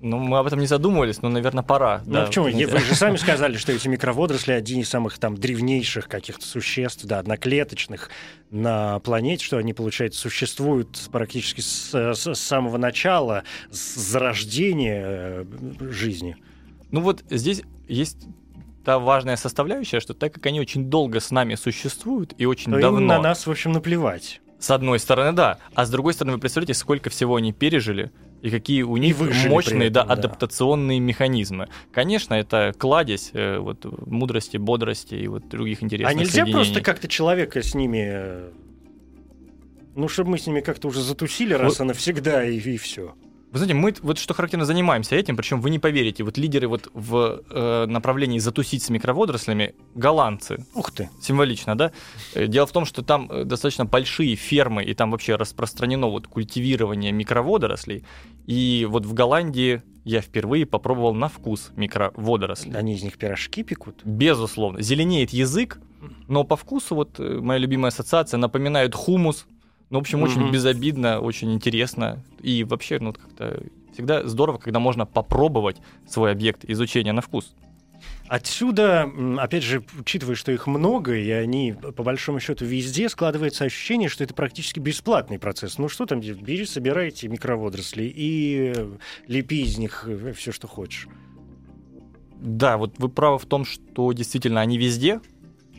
Ну, 0.00 0.18
мы 0.18 0.38
об 0.38 0.46
этом 0.46 0.60
не 0.60 0.66
задумывались, 0.66 1.20
но, 1.20 1.28
наверное, 1.28 1.64
пора. 1.64 2.02
Ну, 2.06 2.12
да. 2.12 2.26
почему? 2.26 2.44
Вы 2.44 2.78
же 2.78 2.94
сами 2.94 3.16
сказали, 3.18 3.56
что 3.56 3.72
эти 3.72 3.88
микроводоросли 3.88 4.52
один 4.52 4.80
из 4.80 4.88
самых 4.88 5.18
там 5.18 5.36
древнейших 5.36 6.08
каких-то 6.08 6.46
существ, 6.46 7.04
да, 7.04 7.18
одноклеточных 7.18 8.08
на 8.50 9.00
планете, 9.00 9.44
что 9.44 9.56
они, 9.56 9.74
получается, 9.74 10.20
существуют 10.20 11.08
практически 11.10 11.60
с, 11.60 11.92
с 11.92 12.34
самого 12.34 12.78
начала, 12.78 13.42
с 13.72 13.96
зарождения 13.96 15.02
э, 15.04 15.44
жизни. 15.90 16.36
Ну 16.92 17.00
вот 17.00 17.24
здесь 17.30 17.62
есть 17.88 18.28
та 18.84 18.98
важная 18.98 19.36
составляющая, 19.36 20.00
что 20.00 20.14
так 20.14 20.34
как 20.34 20.46
они 20.46 20.60
очень 20.60 20.86
долго 20.86 21.20
с 21.20 21.30
нами 21.30 21.54
существуют 21.54 22.34
и 22.38 22.46
очень 22.46 22.72
то 22.72 22.80
давно... 22.80 23.00
Им 23.00 23.06
на 23.06 23.20
нас, 23.20 23.46
в 23.46 23.50
общем, 23.50 23.72
наплевать. 23.72 24.40
С 24.58 24.70
одной 24.70 24.98
стороны, 24.98 25.32
да. 25.32 25.58
А 25.74 25.84
с 25.84 25.90
другой 25.90 26.14
стороны, 26.14 26.34
вы 26.34 26.40
представляете, 26.40 26.74
сколько 26.74 27.10
всего 27.10 27.36
они 27.36 27.52
пережили 27.52 28.12
и 28.42 28.50
какие 28.50 28.82
у 28.82 28.96
них 28.96 29.18
мощные 29.48 29.88
этом, 29.88 29.92
да, 29.92 30.04
да, 30.04 30.12
адаптационные 30.12 31.00
механизмы. 31.00 31.68
Конечно, 31.92 32.34
это 32.34 32.74
кладезь 32.76 33.30
э, 33.32 33.58
вот, 33.58 33.84
мудрости, 34.06 34.56
бодрости 34.56 35.14
и 35.14 35.28
вот 35.28 35.48
других 35.48 35.82
интересных 35.82 36.16
А 36.16 36.20
нельзя 36.20 36.46
просто 36.46 36.80
как-то 36.80 37.08
человека 37.08 37.62
с 37.62 37.74
ними... 37.74 38.10
Э, 38.12 38.50
ну, 39.94 40.08
чтобы 40.08 40.30
мы 40.30 40.38
с 40.38 40.46
ними 40.46 40.60
как-то 40.60 40.88
уже 40.88 41.02
затусили 41.02 41.54
раз 41.54 41.80
и 41.80 41.84
навсегда, 41.84 42.44
и, 42.44 42.58
и 42.58 42.76
все. 42.78 43.14
Вы 43.52 43.58
знаете, 43.58 43.74
мы 43.74 43.94
вот 44.00 44.16
что 44.16 44.32
характерно 44.32 44.64
занимаемся 44.64 45.14
этим, 45.14 45.36
причем 45.36 45.60
вы 45.60 45.68
не 45.68 45.78
поверите, 45.78 46.24
вот 46.24 46.38
лидеры 46.38 46.68
вот 46.68 46.90
в 46.94 47.42
э, 47.50 47.86
направлении 47.86 48.38
затусить 48.38 48.82
с 48.82 48.88
микроводорослями 48.88 49.74
голландцы. 49.94 50.64
Ух 50.74 50.90
ты. 50.90 51.10
Символично, 51.20 51.76
да? 51.76 51.92
Э, 52.32 52.46
дело 52.46 52.66
в 52.66 52.72
том, 52.72 52.86
что 52.86 53.02
там 53.02 53.30
э, 53.30 53.44
достаточно 53.44 53.84
большие 53.84 54.36
фермы, 54.36 54.84
и 54.84 54.94
там 54.94 55.10
вообще 55.10 55.36
распространено 55.36 56.06
вот 56.06 56.28
культивирование 56.28 57.12
микроводорослей. 57.12 58.04
И 58.46 58.86
вот 58.88 59.04
в 59.04 59.12
Голландии 59.12 59.82
я 60.04 60.22
впервые 60.22 60.64
попробовал 60.64 61.12
на 61.12 61.28
вкус 61.28 61.72
микроводоросли. 61.76 62.72
Они 62.72 62.94
из 62.94 63.02
них 63.02 63.18
пирожки 63.18 63.62
пекут? 63.64 64.00
Безусловно. 64.02 64.80
Зеленеет 64.80 65.28
язык, 65.28 65.78
но 66.26 66.44
по 66.44 66.56
вкусу 66.56 66.94
вот 66.94 67.20
э, 67.20 67.40
моя 67.40 67.58
любимая 67.58 67.90
ассоциация 67.90 68.38
напоминает 68.38 68.94
хумус, 68.94 69.46
ну, 69.92 69.98
в 69.98 70.00
общем, 70.00 70.22
очень 70.22 70.48
mm-hmm. 70.48 70.52
безобидно, 70.52 71.20
очень 71.20 71.52
интересно. 71.52 72.24
И 72.40 72.64
вообще, 72.64 72.98
ну, 72.98 73.12
как-то 73.12 73.62
всегда 73.92 74.26
здорово, 74.26 74.56
когда 74.56 74.78
можно 74.78 75.04
попробовать 75.04 75.76
свой 76.08 76.32
объект 76.32 76.64
изучения 76.64 77.12
на 77.12 77.20
вкус. 77.20 77.54
Отсюда, 78.26 79.06
опять 79.36 79.62
же, 79.62 79.84
учитывая, 80.00 80.34
что 80.34 80.50
их 80.50 80.66
много, 80.66 81.14
и 81.14 81.30
они, 81.30 81.74
по 81.74 82.02
большому 82.02 82.40
счету, 82.40 82.64
везде, 82.64 83.10
складывается 83.10 83.64
ощущение, 83.64 84.08
что 84.08 84.24
это 84.24 84.32
практически 84.32 84.80
бесплатный 84.80 85.38
процесс. 85.38 85.76
Ну 85.76 85.90
что 85.90 86.06
там, 86.06 86.20
бери, 86.20 86.64
собирайте 86.64 87.28
микроводоросли 87.28 88.10
и 88.16 88.72
лепи 89.26 89.60
из 89.60 89.76
них 89.76 90.04
э, 90.06 90.32
все, 90.32 90.52
что 90.52 90.68
хочешь. 90.68 91.06
Да, 92.40 92.78
вот 92.78 92.94
вы 92.96 93.10
правы 93.10 93.38
в 93.38 93.44
том, 93.44 93.66
что 93.66 94.10
действительно 94.14 94.62
они 94.62 94.78
везде, 94.78 95.20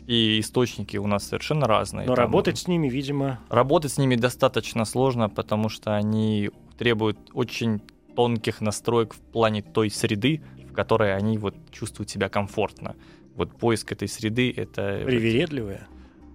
и 0.06 0.40
источники 0.40 0.96
у 0.96 1.06
нас 1.06 1.26
совершенно 1.26 1.66
разные. 1.66 2.06
Но 2.06 2.14
Там, 2.14 2.24
работать 2.24 2.58
с 2.58 2.68
ними, 2.68 2.88
видимо... 2.88 3.40
Работать 3.48 3.92
с 3.92 3.98
ними 3.98 4.16
достаточно 4.16 4.84
сложно, 4.84 5.28
потому 5.28 5.68
что 5.68 5.94
они 5.94 6.50
требуют 6.78 7.18
очень 7.32 7.80
тонких 8.14 8.60
настроек 8.60 9.14
в 9.14 9.20
плане 9.20 9.62
той 9.62 9.90
среды, 9.90 10.42
в 10.68 10.72
которой 10.72 11.16
они 11.16 11.38
вот 11.38 11.54
чувствуют 11.70 12.10
себя 12.10 12.28
комфортно. 12.28 12.94
Вот 13.34 13.56
поиск 13.56 13.92
этой 13.92 14.08
среды— 14.08 14.52
это... 14.56 15.02
Привередливые? 15.04 15.86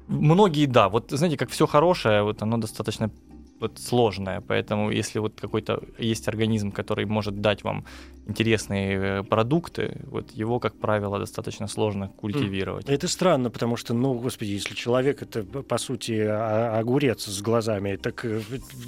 Многие, 0.08 0.66
да. 0.66 0.90
Вот, 0.90 1.12
знаете, 1.12 1.38
как 1.38 1.50
все 1.50 1.68
хорошее, 1.68 2.24
вот 2.24 2.42
оно 2.42 2.58
достаточно 2.58 3.12
вот 3.60 3.80
сложная, 3.80 4.42
поэтому 4.42 4.92
если 4.92 5.20
вот 5.20 5.40
какой-то 5.40 5.84
есть 5.98 6.28
организм, 6.28 6.72
который 6.72 7.06
может 7.06 7.42
дать 7.42 7.64
вам 7.64 7.86
интересные 8.28 8.98
э, 8.98 9.24
продукты, 9.24 10.02
вот 10.06 10.32
его, 10.32 10.60
как 10.60 10.76
правило, 10.76 11.20
достаточно 11.20 11.68
сложно 11.68 12.08
культивировать. 12.08 12.88
Это 12.88 13.08
странно, 13.08 13.50
потому 13.50 13.76
что, 13.76 13.94
ну, 13.94 14.14
господи, 14.14 14.52
если 14.52 14.76
человек 14.76 15.22
это, 15.22 15.44
по 15.44 15.78
сути, 15.78 16.14
огурец 16.14 17.26
с 17.26 17.42
глазами, 17.42 17.96
так 17.96 18.24
э, 18.26 18.42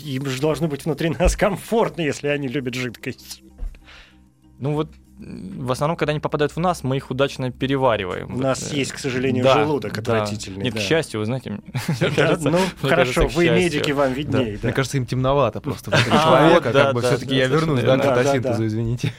им 0.05 0.26
же 0.26 0.41
должно 0.41 0.67
быть 0.67 0.86
внутри 0.86 1.09
нас 1.19 1.36
комфортно, 1.36 2.01
если 2.01 2.28
они 2.28 2.47
любят 2.47 2.76
жидкость. 2.76 3.43
Ну 4.59 4.74
вот 4.74 4.89
в 5.22 5.72
основном, 5.72 5.97
когда 5.97 6.11
они 6.11 6.19
попадают 6.19 6.55
в 6.55 6.59
нас, 6.59 6.84
мы 6.84 6.97
их 6.97 7.11
удачно 7.11 7.51
перевариваем. 7.51 8.28
У 8.32 8.36
вот, 8.38 8.43
нас 8.43 8.72
э, 8.72 8.78
есть, 8.78 8.91
к 8.91 8.97
сожалению, 8.97 9.43
да, 9.43 9.53
желудок 9.53 9.97
отвратительный. 9.97 10.57
Да. 10.57 10.63
Нет, 10.63 10.74
да. 10.74 10.80
к 10.80 10.84
счастью, 10.84 11.19
вы 11.19 11.26
знаете, 11.28 11.59
ну, 12.41 12.59
хорошо, 12.82 13.28
вы 13.28 13.49
медики, 13.49 13.91
вам 13.91 14.13
виднее. 14.13 14.59
Мне 14.61 14.74
кажется, 14.74 14.97
им 14.97 15.05
темновато 15.05 15.61
просто 15.61 15.91
внутри 15.91 16.11
человека, 16.24 16.74
как 16.74 16.93
бы 16.95 17.01
все-таки 17.01 17.36
я 17.36 17.47
вернусь 17.47 17.84
да, 17.84 17.97
к 17.97 18.03
фотосинтезу, 18.03 18.65
извините. 18.65 19.13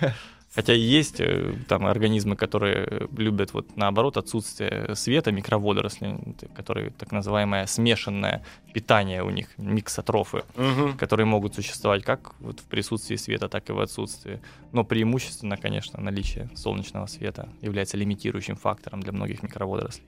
Хотя 0.55 0.75
есть 0.75 1.21
э, 1.21 1.55
там 1.67 1.87
организмы, 1.87 2.37
которые 2.37 3.09
любят 3.17 3.55
вот 3.55 3.77
наоборот 3.77 4.17
отсутствие 4.17 4.95
света, 4.95 5.33
микроводоросли, 5.33 6.19
которые 6.55 6.91
так 6.91 7.11
называемое 7.13 7.67
смешанное 7.67 8.43
питание 8.75 9.23
у 9.23 9.31
них, 9.31 9.49
миксотрофы, 9.57 10.43
Мгм. 10.57 10.99
которые 10.99 11.25
могут 11.27 11.55
существовать 11.55 12.05
как 12.05 12.35
вот 12.41 12.61
в 12.61 12.65
присутствии 12.65 13.17
света, 13.17 13.49
так 13.49 13.71
и 13.71 13.73
в 13.73 13.81
отсутствии. 13.81 14.41
Но 14.73 14.85
преимущественно, 14.85 15.57
конечно, 15.57 16.01
наличие 16.01 16.51
солнечного 16.55 17.07
света 17.07 17.49
является 17.63 17.97
лимитирующим 17.97 18.57
фактором 18.57 19.01
для 19.03 19.13
многих 19.13 19.43
микроводорослей. 19.43 20.05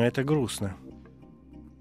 Это 0.00 0.24
грустно. 0.24 0.74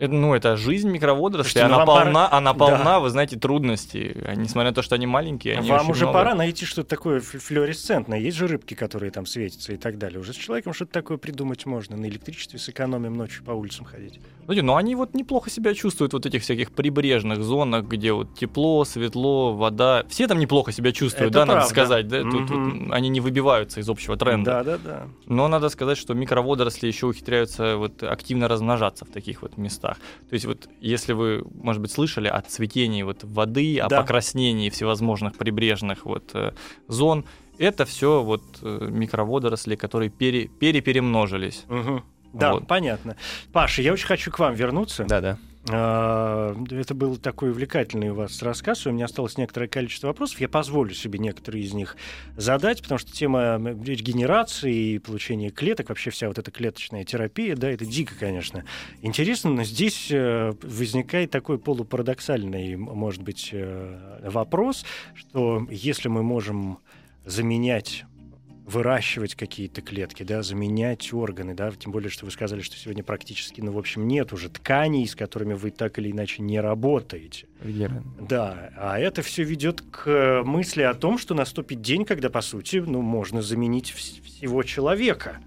Это, 0.01 0.13
ну, 0.13 0.33
это 0.33 0.57
жизнь 0.57 0.89
микроводорослей, 0.89 1.61
ну, 1.61 1.67
она 1.67 1.77
вам 1.77 1.85
пора- 1.87 2.03
полна, 2.05 2.31
она 2.31 2.53
полна, 2.55 2.83
Да. 2.83 2.99
вы 2.99 3.09
знаете, 3.11 3.37
трудностей. 3.37 4.15
А 4.25 4.33
Несмотря 4.33 4.71
на 4.71 4.73
то, 4.75 4.81
что 4.81 4.95
они 4.95 5.05
маленькие, 5.05 5.57
они 5.59 5.69
Вам 5.69 5.91
уже 5.91 6.05
много. 6.05 6.17
пора 6.17 6.33
найти 6.33 6.65
что-то 6.65 6.89
такое 6.89 7.17
ф- 7.19 7.35
флуоресцентное. 7.41 8.17
Есть 8.19 8.35
же 8.37 8.47
рыбки, 8.47 8.73
которые 8.73 9.11
там 9.11 9.27
светятся 9.27 9.73
и 9.73 9.77
так 9.77 9.99
далее. 9.99 10.19
Уже 10.19 10.33
с 10.33 10.35
человеком 10.35 10.73
что-то 10.73 10.91
такое 10.91 11.17
придумать 11.17 11.67
можно. 11.67 11.95
На 11.97 12.07
электричестве 12.07 12.57
сэкономим 12.57 13.13
ночью 13.13 13.43
по 13.43 13.51
улицам 13.51 13.85
ходить. 13.85 14.19
Знаете, 14.45 14.63
но 14.63 14.75
они 14.75 14.95
вот 14.95 15.13
неплохо 15.13 15.51
себя 15.51 15.75
чувствуют 15.75 16.13
вот 16.13 16.25
этих 16.25 16.41
всяких 16.41 16.71
прибрежных 16.71 17.43
зонах, 17.43 17.85
где 17.85 18.11
вот 18.11 18.33
тепло, 18.33 18.83
светло, 18.85 19.53
вода. 19.55 20.03
Все 20.09 20.27
там 20.27 20.39
неплохо 20.39 20.71
себя 20.71 20.91
чувствуют, 20.91 21.29
Это 21.31 21.41
да, 21.41 21.45
надо 21.45 21.59
правда. 21.59 21.69
сказать. 21.69 22.07
Да? 22.07 22.21
Тут, 22.23 22.49
вот 22.49 22.91
они 22.91 23.09
не 23.09 23.19
выбиваются 23.19 23.79
из 23.79 23.87
общего 23.87 24.17
тренда. 24.17 24.63
Да-да-да. 24.63 25.03
Но 25.27 25.47
надо 25.47 25.69
сказать, 25.69 25.97
что 25.99 26.15
микроводоросли 26.15 26.87
еще 26.87 27.05
ухитряются 27.05 27.77
вот 27.77 28.01
активно 28.01 28.47
размножаться 28.47 29.05
в 29.05 29.09
таких 29.09 29.43
вот 29.43 29.57
местах. 29.57 29.90
То 29.95 30.33
есть 30.33 30.45
вот 30.45 30.69
если 30.79 31.13
вы, 31.13 31.43
может 31.55 31.81
быть, 31.81 31.91
слышали 31.91 32.27
о 32.27 32.41
цветении 32.41 33.03
вот 33.03 33.23
воды, 33.23 33.79
о 33.79 33.87
Да. 33.89 34.01
покраснении 34.01 34.69
всевозможных 34.69 35.37
прибрежных 35.37 36.05
вот 36.05 36.31
э, 36.33 36.53
зон, 36.87 37.25
это 37.57 37.85
все 37.85 38.23
вот 38.23 38.43
э, 38.61 38.87
микроводоросли, 38.89 39.75
которые 39.75 40.09
пере, 40.09 40.47
переперемножились. 40.47 41.65
Мгм. 41.67 42.03
Да, 42.33 42.53
Вот. 42.53 42.67
понятно. 42.67 43.17
Паша, 43.51 43.81
я 43.81 43.91
очень 43.93 44.07
хочу 44.07 44.31
к 44.31 44.39
вам 44.39 44.53
вернуться. 44.53 45.03
Да-да. 45.03 45.37
А, 45.37 45.50
Это 45.63 46.93
был 46.95 47.17
такой 47.17 47.51
увлекательный 47.51 48.09
у 48.09 48.15
вас 48.15 48.41
рассказ. 48.41 48.87
У 48.87 48.91
меня 48.91 49.05
осталось 49.05 49.37
некоторое 49.37 49.67
количество 49.67 50.07
вопросов. 50.07 50.41
Я 50.41 50.49
позволю 50.49 50.93
себе 50.93 51.19
некоторые 51.19 51.63
из 51.63 51.73
них 51.73 51.97
задать, 52.35 52.81
потому 52.81 52.97
что 52.97 53.11
тема 53.11 53.57
регенерации 53.57 54.95
и 54.95 54.99
получения 54.99 55.51
клеток, 55.51 55.89
вообще 55.89 56.09
вся 56.09 56.27
вот 56.27 56.39
эта 56.39 56.49
клеточная 56.49 57.03
терапия, 57.03 57.55
да, 57.55 57.69
это 57.69 57.85
дико, 57.85 58.15
конечно, 58.19 58.65
интересно, 59.03 59.51
но 59.51 59.63
здесь 59.63 60.07
э, 60.09 60.53
возникает 60.63 61.29
такой 61.29 61.59
полупарадоксальный, 61.59 62.75
может 62.75 63.21
быть, 63.21 63.49
э, 63.51 64.19
вопрос, 64.23 64.83
что 65.13 65.67
если 65.69 66.07
мы 66.07 66.23
можем 66.23 66.79
заменять 67.25 68.05
выращивать 68.65 69.35
какие-то 69.35 69.81
клетки, 69.81 70.23
да, 70.23 70.43
заменять 70.43 71.13
органы, 71.13 71.53
да, 71.53 71.71
тем 71.71 71.91
более, 71.91 72.09
что 72.09 72.25
вы 72.25 72.31
сказали, 72.31 72.61
что 72.61 72.77
сегодня 72.77 73.03
практически, 73.03 73.61
ну, 73.61 73.71
в 73.71 73.77
общем, 73.77 74.07
нет 74.07 74.33
уже 74.33 74.49
тканей, 74.49 75.07
с 75.07 75.15
которыми 75.15 75.53
вы 75.53 75.71
так 75.71 75.97
или 75.99 76.11
иначе 76.11 76.41
не 76.41 76.59
работаете. 76.59 77.47
Верно. 77.61 78.03
Да, 78.19 78.71
а 78.77 78.99
это 78.99 79.21
все 79.21 79.43
ведет 79.43 79.81
к 79.81 80.07
э, 80.07 80.43
мысли 80.43 80.81
о 80.83 80.93
том, 80.93 81.17
что 81.17 81.33
наступит 81.33 81.81
день, 81.81 82.05
когда, 82.05 82.29
по 82.29 82.41
сути, 82.41 82.77
ну, 82.77 83.01
можно 83.01 83.41
заменить 83.41 83.91
вс- 83.91 84.21
всего 84.23 84.63
человека. 84.63 85.39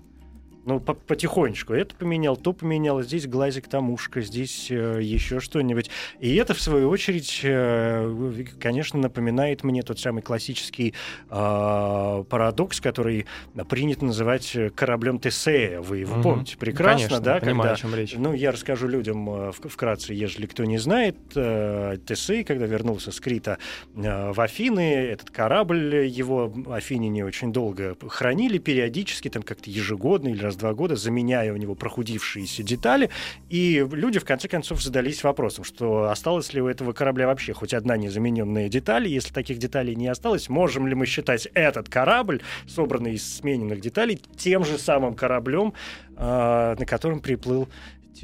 Ну, 0.66 0.80
по- 0.80 0.94
потихонечку. 0.94 1.74
Это 1.74 1.94
поменял, 1.94 2.36
то 2.36 2.52
поменял, 2.52 3.02
здесь 3.02 3.26
глазик, 3.26 3.68
там 3.68 3.90
ушко, 3.90 4.22
здесь 4.22 4.68
э, 4.70 4.98
еще 5.02 5.40
что-нибудь. 5.40 5.90
И 6.20 6.34
это, 6.36 6.54
в 6.54 6.60
свою 6.60 6.88
очередь, 6.88 7.40
э, 7.42 8.44
конечно, 8.60 8.98
напоминает 8.98 9.62
мне 9.62 9.82
тот 9.82 9.98
самый 10.00 10.22
классический 10.22 10.94
э, 11.28 12.24
парадокс, 12.28 12.80
который 12.80 13.26
принято 13.68 14.04
называть 14.04 14.54
э, 14.56 14.70
кораблем 14.70 15.18
Тесея. 15.18 15.80
Вы 15.80 15.98
его 15.98 16.14
Мгм. 16.14 16.22
помните 16.22 16.56
прекрасно, 16.56 16.94
Конечно, 17.08 17.20
да? 17.20 17.34
понимаю, 17.40 17.56
когда 17.56 17.72
о 17.72 17.76
чем 17.76 17.94
речь. 17.94 18.14
ну, 18.16 18.32
я 18.32 18.50
расскажу 18.52 18.88
людям 18.88 19.28
э, 19.30 19.52
вкратце, 19.52 20.14
если 20.14 20.46
кто 20.46 20.64
не 20.64 20.78
знает. 20.78 21.16
э, 21.34 21.96
Тесей, 22.06 22.44
когда 22.44 22.66
вернулся 22.66 23.12
с 23.12 23.20
Крита 23.20 23.58
э, 23.96 24.32
в 24.32 24.40
Афины, 24.40 24.80
этот 24.94 25.30
корабль, 25.30 26.06
его 26.06 26.52
афиняне 26.70 27.24
очень 27.24 27.52
долго 27.52 27.96
хранили, 28.08 28.58
периодически, 28.58 29.28
там 29.28 29.42
как-то 29.42 29.70
ежегодно 29.70 30.28
или 30.28 30.40
раз 30.42 30.53
в 30.54 30.56
два 30.56 30.74
года, 30.74 30.96
заменяя 30.96 31.52
у 31.52 31.56
него 31.56 31.74
прохудившиеся 31.74 32.62
детали. 32.62 33.10
И 33.48 33.86
люди, 33.92 34.18
в 34.18 34.24
конце 34.24 34.48
концов, 34.48 34.82
задались 34.82 35.22
вопросом, 35.22 35.64
что 35.64 36.10
осталось 36.10 36.52
ли 36.52 36.60
у 36.60 36.68
этого 36.68 36.92
корабля 36.92 37.26
вообще 37.26 37.52
хоть 37.52 37.74
одна 37.74 37.96
незамененная 37.96 38.68
деталь. 38.68 39.06
Если 39.06 39.32
таких 39.32 39.58
деталей 39.58 39.94
не 39.94 40.08
осталось, 40.08 40.48
можем 40.48 40.86
ли 40.86 40.94
мы 40.94 41.06
считать 41.06 41.48
этот 41.54 41.88
корабль, 41.88 42.40
собранный 42.66 43.14
из 43.14 43.36
смененных 43.36 43.80
деталей, 43.80 44.20
тем 44.36 44.64
же 44.64 44.78
самым 44.78 45.14
кораблем, 45.14 45.74
э, 46.16 46.76
на 46.78 46.86
котором 46.86 47.20
приплыл 47.20 47.68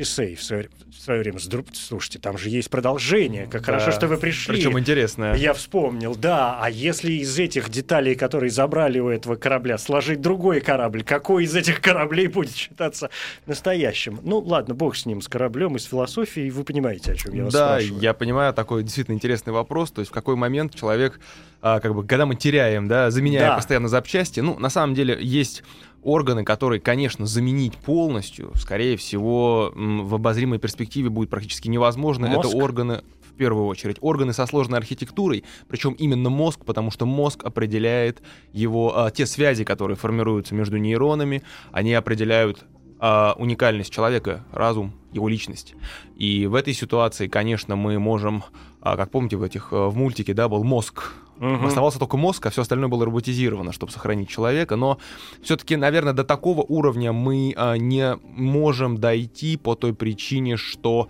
Тесей 0.01 0.35
в 0.35 0.43
свое, 0.43 0.71
в 0.91 0.99
свое 0.99 1.21
время. 1.21 1.39
Слушайте, 1.75 2.19
там 2.19 2.39
же 2.39 2.49
есть 2.49 2.71
продолжение. 2.71 3.45
Как 3.45 3.61
Да. 3.61 3.67
хорошо, 3.75 3.91
что 3.93 4.09
вы 4.09 4.17
пришли. 4.17 4.55
Причем 4.55 4.79
интересно. 4.79 5.35
Я 5.37 5.53
вспомнил, 5.53 6.17
да. 6.17 6.59
А 6.59 6.71
если 6.71 7.13
из 7.13 7.39
этих 7.39 7.69
деталей, 7.69 8.15
которые 8.15 8.49
забрали 8.51 8.99
у 8.99 9.09
этого 9.11 9.37
корабля, 9.37 9.77
сложить 9.77 10.23
другой 10.23 10.63
корабль, 10.63 11.05
какой 11.05 11.45
из 11.45 11.55
этих 11.55 11.83
кораблей 11.83 12.29
будет 12.29 12.57
считаться 12.57 13.11
настоящим? 13.45 14.21
Ну, 14.23 14.39
ладно, 14.39 14.75
бог 14.75 14.97
с 14.97 15.05
ним, 15.05 15.21
с 15.21 15.29
кораблем 15.29 15.77
и 15.77 15.79
с 15.79 15.85
философией. 15.85 16.49
Вы 16.51 16.65
понимаете, 16.65 17.13
о 17.13 17.15
чем 17.15 17.35
я 17.35 17.45
вас 17.45 17.53
да, 17.53 17.67
спрашиваю. 17.77 18.01
я 18.03 18.15
понимаю, 18.15 18.55
такой 18.55 18.83
действительно 18.83 19.15
интересный 19.17 19.53
вопрос. 19.53 19.91
То 19.91 20.01
есть 20.01 20.11
в 20.11 20.15
какой 20.15 20.37
момент 20.37 20.75
человек, 20.75 21.21
а, 21.61 21.81
как 21.81 21.95
бы, 21.95 22.07
когда 22.07 22.25
мы 22.25 22.37
теряем, 22.37 22.89
да, 22.89 23.11
заменяя 23.11 23.49
Да. 23.51 23.57
постоянно 23.57 23.89
запчасти, 23.89 24.41
ну, 24.41 24.59
на 24.59 24.71
самом 24.71 24.95
деле 24.95 25.19
есть 25.21 25.63
органы, 26.03 26.45
которые, 26.45 26.81
конечно, 26.81 27.27
заменить 27.27 27.77
полностью, 27.77 28.53
скорее 28.57 28.97
всего, 28.97 29.73
в 29.75 30.15
обозримой 30.15 30.59
перспективе 30.59 31.11
будет 31.11 31.31
практически 31.31 31.69
невозможно. 31.69 32.29
Мозг? 32.29 32.49
Это 32.49 32.57
органы 32.57 33.03
в 33.23 33.37
первую 33.37 33.67
очередь. 33.67 33.97
Органы 34.01 34.33
со 34.33 34.47
сложной 34.47 34.79
архитектурой, 34.79 35.45
причем 35.69 35.93
именно 35.93 36.31
мозг, 36.31 36.65
потому 36.65 36.91
что 36.91 37.07
мозг 37.07 37.45
определяет 37.45 38.23
его, 38.53 38.97
а, 38.97 39.11
те 39.11 39.27
связи, 39.27 39.65
которые 39.65 39.97
формируются 39.97 40.55
между 40.55 40.77
нейронами, 40.79 41.43
они 41.73 41.95
определяют 41.95 42.65
а, 43.01 43.35
уникальность 43.39 43.93
человека, 43.93 44.45
разум, 44.53 44.93
его 45.13 45.29
личность. 45.29 45.75
И 46.17 46.47
в 46.47 46.55
этой 46.55 46.75
ситуации, 46.75 47.29
конечно, 47.29 47.75
мы 47.75 47.99
можем, 47.99 48.45
а, 48.81 48.97
как 48.97 49.11
помните, 49.11 49.37
в 49.37 49.43
этих 49.43 49.73
а, 49.73 49.89
в 49.89 49.97
мультике, 49.97 50.35
да, 50.35 50.49
был 50.49 50.63
мозг. 50.65 51.15
Мгм. 51.39 51.67
Оставался 51.67 51.99
только 51.99 52.19
мозг, 52.19 52.45
а 52.45 52.51
все 52.51 52.61
остальное 52.61 52.89
было 52.91 53.07
роботизировано, 53.07 53.73
чтобы 53.73 53.91
сохранить 53.91 54.29
человека. 54.29 54.77
Но 54.77 54.99
все-таки, 55.43 55.77
наверное, 55.77 56.13
до 56.13 56.25
такого 56.25 56.61
уровня 56.61 57.13
мы 57.13 57.55
а, 57.57 57.77
не 57.77 58.17
можем 58.23 58.99
дойти 58.99 59.57
по 59.57 59.75
той 59.75 59.95
причине, 59.95 60.59
что 60.59 61.09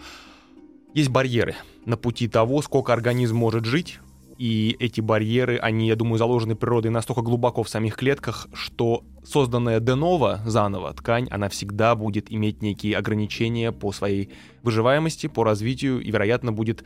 есть 0.95 1.11
барьеры 1.11 1.57
на 1.84 1.97
пути 1.97 2.28
того, 2.28 2.62
сколько 2.62 2.93
организм 2.93 3.36
может 3.36 3.64
жить. 3.64 3.99
И 4.41 4.74
эти 4.78 5.03
барьеры, 5.03 5.59
они, 5.59 5.86
я 5.86 5.97
думаю, 5.97 6.16
заложены 6.16 6.55
природой 6.57 6.91
настолько 6.91 7.20
глубоко 7.20 7.62
в 7.62 7.68
самих 7.68 7.97
клетках, 7.97 8.49
что 8.55 9.05
созданная 9.22 9.80
деново, 9.80 10.41
заново, 10.47 10.95
ткань, 10.95 11.28
она 11.30 11.51
всегда 11.51 11.95
будет 11.95 12.32
иметь 12.32 12.62
некие 12.62 12.97
ограничения 12.97 13.70
по 13.70 13.93
своей 13.93 14.30
выживаемости, 14.62 15.26
по 15.26 15.45
развитию, 15.45 16.01
и, 16.01 16.11
вероятно, 16.11 16.53
будет 16.53 16.84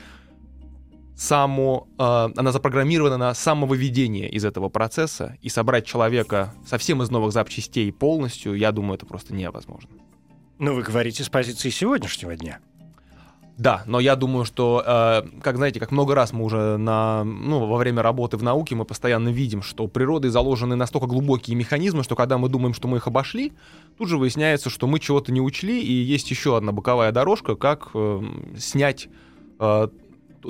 само, 1.14 1.86
э, 1.96 2.28
она 2.36 2.50
запрограммирована 2.50 3.18
на 3.18 3.34
самовыведение 3.34 4.28
из 4.28 4.44
этого 4.44 4.68
процесса, 4.68 5.38
и 5.40 5.48
собрать 5.48 5.86
человека 5.86 6.52
совсем 6.66 7.04
из 7.04 7.10
новых 7.10 7.32
запчастей 7.32 7.92
полностью, 7.92 8.54
я 8.54 8.72
думаю, 8.72 8.96
это 8.96 9.06
просто 9.06 9.32
невозможно. 9.32 9.90
Ну, 10.58 10.74
вы 10.74 10.82
говорите 10.82 11.22
с 11.22 11.28
позиции 11.28 11.70
сегодняшнего 11.70 12.34
дня. 12.34 12.58
Да, 13.56 13.84
но 13.86 14.00
я 14.00 14.16
думаю, 14.16 14.44
что, 14.44 14.82
э, 14.84 15.22
как 15.40 15.56
знаете, 15.56 15.78
как 15.78 15.92
много 15.92 16.16
раз 16.16 16.32
мы 16.32 16.44
уже 16.44 16.76
на, 16.76 17.22
ну, 17.22 17.66
во 17.66 17.76
время 17.76 18.02
работы 18.02 18.36
в 18.36 18.42
науке 18.42 18.74
мы 18.74 18.84
постоянно 18.84 19.28
видим, 19.28 19.62
что 19.62 19.86
природой 19.86 20.30
заложены 20.30 20.74
настолько 20.74 21.06
глубокие 21.06 21.56
механизмы, 21.56 22.02
что 22.02 22.16
когда 22.16 22.36
мы 22.36 22.48
думаем, 22.48 22.74
что 22.74 22.88
мы 22.88 22.96
их 22.96 23.06
обошли, 23.06 23.52
тут 23.96 24.08
же 24.08 24.18
выясняется, 24.18 24.70
что 24.70 24.88
мы 24.88 24.98
чего-то 24.98 25.30
не 25.30 25.40
учли, 25.40 25.80
и 25.80 25.92
есть 25.92 26.30
еще 26.30 26.56
одна 26.56 26.72
боковая 26.72 27.12
дорожка, 27.12 27.54
как 27.54 27.90
э, 27.94 28.22
снять 28.58 29.08
э, 29.60 29.88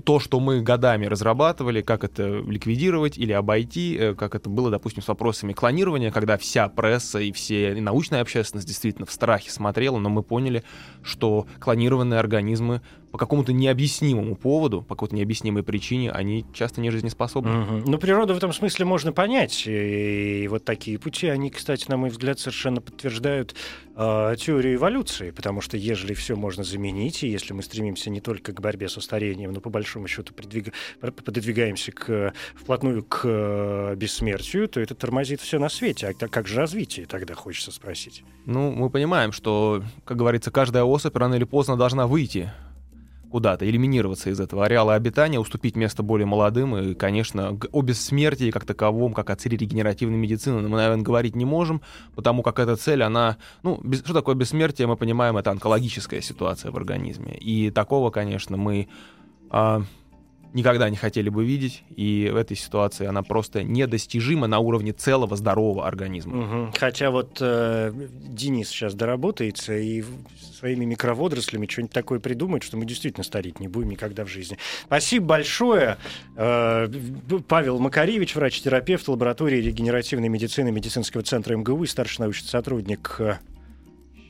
то, 0.03 0.21
что 0.21 0.41
мы 0.41 0.61
годами 0.61 1.07
разрабатывали, 1.07 1.83
как 1.83 2.05
это 2.05 2.41
ликвидировать 2.41 3.19
или 3.19 3.33
обойти, 3.33 3.97
э, 3.99 4.15
как 4.15 4.35
это 4.35 4.49
было, 4.49 4.71
допустим, 4.71 5.03
с 5.03 5.09
вопросами 5.09 5.53
клонирования, 5.53 6.11
когда 6.11 6.37
вся 6.37 6.69
пресса 6.69 7.19
и 7.21 7.33
все 7.33 7.77
и 7.77 7.81
научная 7.81 8.21
общественность 8.23 8.67
действительно 8.67 9.07
в 9.07 9.13
страхе 9.13 9.51
смотрела, 9.51 9.99
но 9.99 10.09
мы 10.09 10.23
поняли, 10.23 10.65
что 11.03 11.47
клонированные 11.61 12.19
организмы 12.19 12.81
по 13.15 13.19
какому-то 13.19 13.53
необъяснимому 13.53 14.35
поводу, 14.35 14.83
по 14.83 14.97
какой-то 14.97 15.15
необъяснимой 15.15 15.63
причине, 15.63 16.11
они 16.11 16.45
часто 16.53 16.81
не 16.81 16.91
жизнеспособны. 16.91 17.51
Мгм. 17.51 17.85
Ну, 17.87 17.99
природу 17.99 18.35
в 18.35 18.37
этом 18.37 18.53
смысле 18.53 18.85
можно 18.85 19.13
понять. 19.13 19.65
И 19.67 20.49
вот 20.51 20.65
такие 20.65 20.99
пути, 20.99 21.29
они, 21.29 21.51
кстати, 21.51 21.87
на 21.89 21.97
мой 21.97 22.11
взгляд, 22.11 22.41
совершенно 22.41 22.81
подтверждают 22.81 23.55
э, 23.97 24.35
теорию 24.37 24.75
эволюции. 24.75 25.31
Потому 25.31 25.61
что 25.61 25.77
ежели 25.77 26.13
все 26.13 26.35
можно 26.35 26.65
заменить, 26.65 27.23
и 27.23 27.29
если 27.29 27.53
мы 27.53 27.63
стремимся 27.63 28.11
не 28.11 28.21
только 28.21 28.53
к 28.53 28.61
борьбе 28.61 28.89
со 28.89 29.01
старением, 29.01 29.53
но 29.53 29.61
по 29.61 29.71
большому 29.71 29.85
большому 29.85 30.09
счету 30.09 30.35
придвиг... 30.35 30.73
пододвигаемся 31.01 31.93
к, 31.93 32.33
вплотную 32.57 33.05
к 33.05 33.21
э, 33.25 33.95
бессмертию, 33.97 34.67
то 34.69 34.81
это 34.81 34.95
тормозит 34.95 35.41
все 35.41 35.59
на 35.59 35.69
свете. 35.69 36.09
А 36.09 36.29
как 36.29 36.49
же 36.49 36.57
развитие 36.57 37.07
тогда, 37.07 37.35
хочется 37.35 37.71
спросить? 37.71 38.25
Ну, 38.47 38.73
мы 38.73 38.91
понимаем, 38.91 39.31
что, 39.31 39.83
как 40.05 40.17
говорится, 40.17 40.51
каждая 40.51 40.85
особь 40.85 41.17
рано 41.17 41.35
или 41.35 41.45
поздно 41.45 41.77
должна 41.77 42.07
выйти 42.07 42.51
куда-то, 43.35 43.69
элиминироваться 43.69 44.31
из 44.31 44.39
этого 44.39 44.65
ареала 44.65 44.95
обитания, 44.95 45.41
уступить 45.41 45.75
место 45.75 46.05
более 46.05 46.25
молодым. 46.25 46.77
И, 46.77 46.95
конечно, 46.95 47.59
о 47.73 47.83
бессмертии 47.83 48.53
как 48.53 48.65
таковом, 48.65 49.13
как 49.13 49.29
о 49.29 49.35
цели 49.35 49.57
регенеративной 49.57 50.17
медицины 50.17 50.69
мы, 50.69 50.77
наверное, 50.77 51.03
говорить 51.03 51.35
не 51.35 51.45
можем, 51.45 51.81
потому 52.15 52.45
как 52.45 52.61
эта 52.61 52.77
цель, 52.77 53.03
она... 53.03 53.37
Ну, 53.65 53.81
без, 53.83 54.05
что 54.05 54.15
такое 54.15 54.37
бессмертие, 54.37 54.87
мы 54.87 54.97
понимаем, 54.97 55.37
это 55.37 55.51
онкологическая 55.51 56.21
ситуация 56.21 56.71
в 56.71 56.77
организме. 56.77 57.37
И 57.37 57.73
такого, 57.73 58.11
конечно, 58.11 58.57
мы... 58.57 58.87
А, 59.51 59.83
никогда 60.55 60.89
не 60.89 60.97
хотели 60.97 61.29
бы 61.29 61.45
видеть, 61.45 61.83
и 61.95 62.31
в 62.33 62.37
этой 62.37 62.57
ситуации 62.57 63.07
она 63.07 63.23
просто 63.23 63.63
недостижима 63.63 64.47
на 64.47 64.61
уровне 64.61 64.93
целого 64.93 65.37
здорового 65.37 65.87
организма. 65.87 66.65
Угу. 66.67 66.73
Хотя 66.79 67.11
вот 67.11 67.39
э, 67.41 67.93
Денис 67.93 68.69
сейчас 68.69 68.95
доработается 68.95 69.77
и 69.77 70.03
своими 70.55 70.85
микроводорослями 70.85 71.67
что-нибудь 71.67 71.93
такое 71.93 72.21
придумает, 72.21 72.63
что 72.63 72.77
мы 72.77 72.87
действительно 72.87 73.25
стареть 73.25 73.61
не 73.61 73.69
будем 73.69 73.91
никогда 73.91 74.25
в 74.25 74.29
жизни. 74.29 74.57
Спасибо 74.87 75.27
большое. 75.27 75.99
Э, 76.37 76.89
Павел 77.49 77.79
Макаревич, 77.81 78.37
врач-терапевт 78.37 79.09
лаборатории 79.09 79.61
регенеративной 79.61 80.29
медицины 80.29 80.71
медицинского 80.71 81.25
центра 81.25 81.57
МГУ 81.57 81.83
и 81.83 81.87
старший 81.89 82.23
научный 82.23 82.49
сотрудник 82.49 83.17
э, 83.19 83.39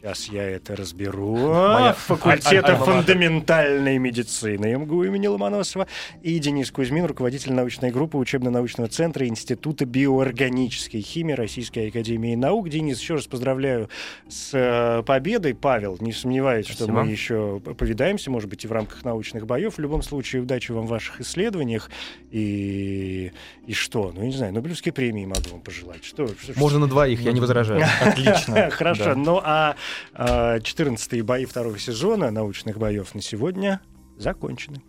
Сейчас 0.04 0.28
я 0.28 0.42
это 0.42 0.76
разберу. 0.76 1.34
Моя... 1.34 1.94
Факультета 1.94 2.72
аль- 2.72 2.74
аль- 2.74 2.84
фундаментальной 2.84 3.96
медицины 3.96 4.76
МГУ 4.76 5.04
имени 5.04 5.28
Ломоносова. 5.28 5.86
И 6.20 6.38
Денис 6.40 6.70
Кузьмин, 6.70 7.06
руководитель 7.06 7.54
научной 7.54 7.90
группы 7.90 8.18
учебно-научного 8.18 8.90
центра 8.90 9.26
Института 9.26 9.86
биоорганической 9.86 11.00
химии 11.00 11.32
Российской 11.32 11.88
Академии 11.88 12.34
Наук. 12.34 12.68
Денис, 12.68 13.00
еще 13.00 13.14
раз 13.14 13.26
поздравляю 13.26 13.88
с 14.28 14.50
э, 14.52 15.02
победой. 15.04 15.54
Павел, 15.54 15.96
не 16.00 16.12
сомневаюсь, 16.12 16.66
Спасибо. 16.66 16.84
что 16.84 16.92
мы 17.02 17.10
еще 17.10 17.60
повидаемся, 17.60 18.30
может 18.30 18.50
быть, 18.50 18.62
и 18.62 18.68
в 18.68 18.72
рамках 18.72 19.04
научных 19.04 19.46
боев. 19.46 19.76
В 19.76 19.78
любом 19.78 20.02
случае, 20.02 20.42
удачи 20.42 20.70
вам 20.70 20.84
в 20.84 20.90
ваших 20.90 21.22
исследованиях. 21.22 21.88
И, 22.30 23.32
и 23.66 23.72
что? 23.72 24.12
Ну, 24.14 24.22
не 24.24 24.36
знаю, 24.36 24.52
Нобелевской 24.52 24.92
премии 24.92 25.24
могу 25.24 25.48
вам 25.50 25.62
пожелать. 25.62 26.04
Что, 26.04 26.28
Можно 26.56 26.80
на 26.80 26.88
двоих, 26.88 27.22
я 27.22 27.32
не 27.32 27.40
возражаю. 27.40 27.86
Отлично. 28.04 28.68
Хорошо. 28.68 29.14
Ну, 29.14 29.40
а 29.42 29.76
14 30.16 31.22
бои 31.22 31.44
второго 31.44 31.78
сезона 31.78 32.30
научных 32.30 32.78
боев 32.78 33.14
на 33.14 33.22
сегодня 33.22 33.80
закончены. 34.16 34.82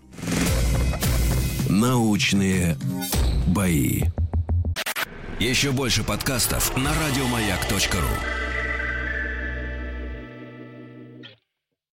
Научные 1.70 2.78
бои. 3.48 4.04
Еще 5.40 5.72
больше 5.72 6.04
подкастов 6.04 6.76
на 6.78 6.92
радиомаяк.ру. 6.94 8.45